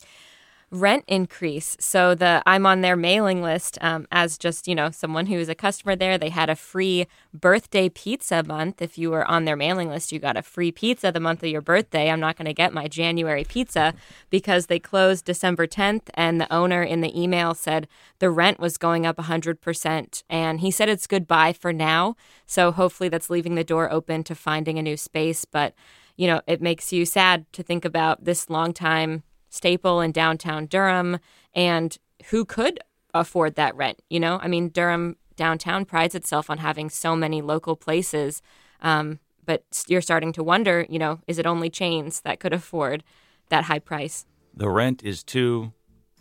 Rent 0.72 1.04
increase. 1.06 1.76
So 1.78 2.14
the 2.14 2.42
I'm 2.46 2.64
on 2.64 2.80
their 2.80 2.96
mailing 2.96 3.42
list 3.42 3.76
um, 3.82 4.06
as 4.10 4.38
just 4.38 4.66
you 4.66 4.74
know 4.74 4.90
someone 4.90 5.26
who 5.26 5.36
is 5.36 5.50
a 5.50 5.54
customer 5.54 5.94
there. 5.94 6.16
They 6.16 6.30
had 6.30 6.48
a 6.48 6.56
free 6.56 7.06
birthday 7.34 7.90
pizza 7.90 8.42
month. 8.42 8.80
If 8.80 8.96
you 8.96 9.10
were 9.10 9.30
on 9.30 9.44
their 9.44 9.54
mailing 9.54 9.90
list, 9.90 10.10
you 10.10 10.18
got 10.18 10.36
a 10.36 10.42
free 10.42 10.72
pizza 10.72 11.12
the 11.12 11.20
month 11.20 11.42
of 11.42 11.50
your 11.50 11.60
birthday. 11.60 12.10
I'm 12.10 12.20
not 12.20 12.36
going 12.36 12.46
to 12.46 12.54
get 12.54 12.72
my 12.72 12.88
January 12.88 13.44
pizza 13.44 13.94
because 14.30 14.66
they 14.66 14.78
closed 14.78 15.26
December 15.26 15.66
10th, 15.66 16.08
and 16.14 16.40
the 16.40 16.52
owner 16.52 16.82
in 16.82 17.02
the 17.02 17.20
email 17.20 17.54
said 17.54 17.86
the 18.18 18.30
rent 18.30 18.58
was 18.58 18.78
going 18.78 19.04
up 19.04 19.18
100 19.18 19.60
percent, 19.60 20.24
and 20.30 20.60
he 20.60 20.70
said 20.70 20.88
it's 20.88 21.06
goodbye 21.06 21.52
for 21.52 21.72
now. 21.72 22.16
So 22.46 22.72
hopefully 22.72 23.10
that's 23.10 23.30
leaving 23.30 23.54
the 23.54 23.64
door 23.64 23.92
open 23.92 24.24
to 24.24 24.34
finding 24.34 24.78
a 24.78 24.82
new 24.82 24.96
space, 24.96 25.44
but. 25.44 25.74
You 26.14 26.26
know, 26.26 26.42
it 26.46 26.60
makes 26.60 26.92
you 26.92 27.06
sad 27.06 27.50
to 27.54 27.62
think 27.62 27.86
about 27.86 28.26
this 28.26 28.50
long 28.50 28.74
time 28.74 29.22
staple 29.53 30.00
in 30.00 30.11
downtown 30.12 30.66
Durham 30.66 31.18
and 31.55 31.96
who 32.30 32.44
could 32.44 32.80
afford 33.12 33.55
that 33.57 33.76
rent. 33.76 34.00
You 34.09 34.18
know, 34.18 34.40
I 34.42 34.48
mean, 34.48 34.70
Durham 34.70 35.16
downtown 35.36 35.84
prides 35.84 36.14
itself 36.14 36.48
on 36.48 36.59
having 36.59 36.88
so 36.88 37.14
many 37.14 37.42
local 37.42 37.76
places, 37.76 38.40
um, 38.80 39.20
but 39.44 39.64
you're 39.86 40.00
starting 40.00 40.32
to 40.32 40.42
wonder, 40.42 40.86
you 40.88 40.98
know, 40.98 41.20
is 41.26 41.38
it 41.38 41.46
only 41.46 41.68
chains 41.68 42.22
that 42.22 42.40
could 42.40 42.53
afford 42.53 43.05
that 43.50 43.64
high 43.64 43.78
price? 43.78 44.24
The 44.55 44.70
rent 44.70 45.03
is 45.05 45.22
too 45.22 45.72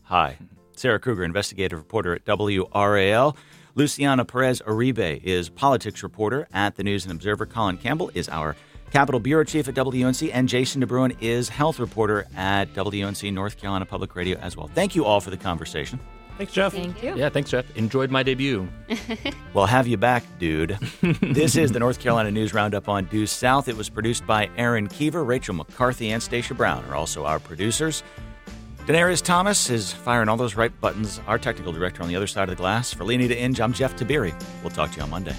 high. 0.04 0.38
Sarah 0.76 1.00
Krueger, 1.00 1.24
investigative 1.24 1.80
reporter 1.80 2.16
at 2.16 2.26
WRAL. 2.26 3.38
Luciana 3.76 4.26
Perez 4.26 4.62
Uribe 4.68 5.24
is 5.24 5.48
politics 5.48 6.04
reporter 6.04 6.48
at 6.52 6.76
the 6.76 6.84
News 6.84 7.06
and 7.06 7.14
Observer. 7.14 7.46
Colin 7.46 7.78
Campbell 7.78 8.12
is 8.14 8.28
our 8.28 8.58
Capitol 8.92 9.20
Bureau 9.20 9.44
Chief 9.44 9.68
at 9.68 9.74
WNC, 9.74 10.32
and 10.34 10.50
Jason 10.50 10.84
deBruyn 10.84 11.16
is 11.22 11.50
health 11.50 11.80
reporter 11.80 12.28
at 12.36 12.74
WNC 12.74 13.32
North 13.34 13.58
Carolina 13.58 13.86
Public 13.86 14.16
Radio 14.16 14.38
as 14.40 14.58
well. 14.58 14.70
Thank 14.74 14.96
you 14.96 15.06
all 15.06 15.22
for 15.22 15.30
the 15.30 15.38
conversation. 15.38 16.00
Thanks, 16.38 16.54
Jeff. 16.54 16.74
Thank 16.74 17.04
you. 17.04 17.16
Yeah, 17.16 17.30
thanks, 17.30 17.52
Jeff. 17.52 17.66
Enjoyed 17.78 18.12
my 18.12 18.24
debut. 18.24 18.68
We'll 19.54 19.66
have 19.66 19.86
you 19.86 19.98
back, 19.98 20.24
dude. 20.40 20.78
this 21.22 21.58
is 21.58 21.74
the 21.74 21.80
North 21.80 22.00
Carolina 22.00 22.32
News 22.32 22.54
Roundup 22.54 22.88
on 22.88 23.04
Due 23.06 23.28
South. 23.28 23.68
It 23.68 23.76
was 23.76 23.90
produced 23.90 24.26
by 24.26 24.50
Aaron 24.56 24.88
Keever, 24.88 25.26
Rachel 25.26 25.54
McCarthy, 25.54 26.10
and 26.12 26.24
Stacia 26.24 26.54
Brown 26.54 26.86
are 26.86 26.96
also 26.96 27.26
our 27.26 27.38
producers. 27.38 28.02
Daenerys 28.86 29.22
Thomas 29.22 29.70
is 29.70 29.92
firing 29.92 30.30
all 30.30 30.38
those 30.38 30.56
right 30.56 30.72
buttons. 30.80 31.20
Our 31.28 31.38
technical 31.38 31.74
director 31.74 32.02
on 32.02 32.08
the 32.08 32.16
other 32.16 32.28
side 32.28 32.44
of 32.44 32.50
the 32.50 32.56
glass. 32.56 32.94
For 32.94 33.04
Leoneda 33.04 33.36
Inge, 33.36 33.60
I'm 33.60 33.74
Jeff 33.74 33.98
Tiberii. 33.98 34.34
We'll 34.64 34.72
talk 34.72 34.92
to 34.92 34.98
you 34.98 35.04
on 35.04 35.10
Monday. 35.10 35.36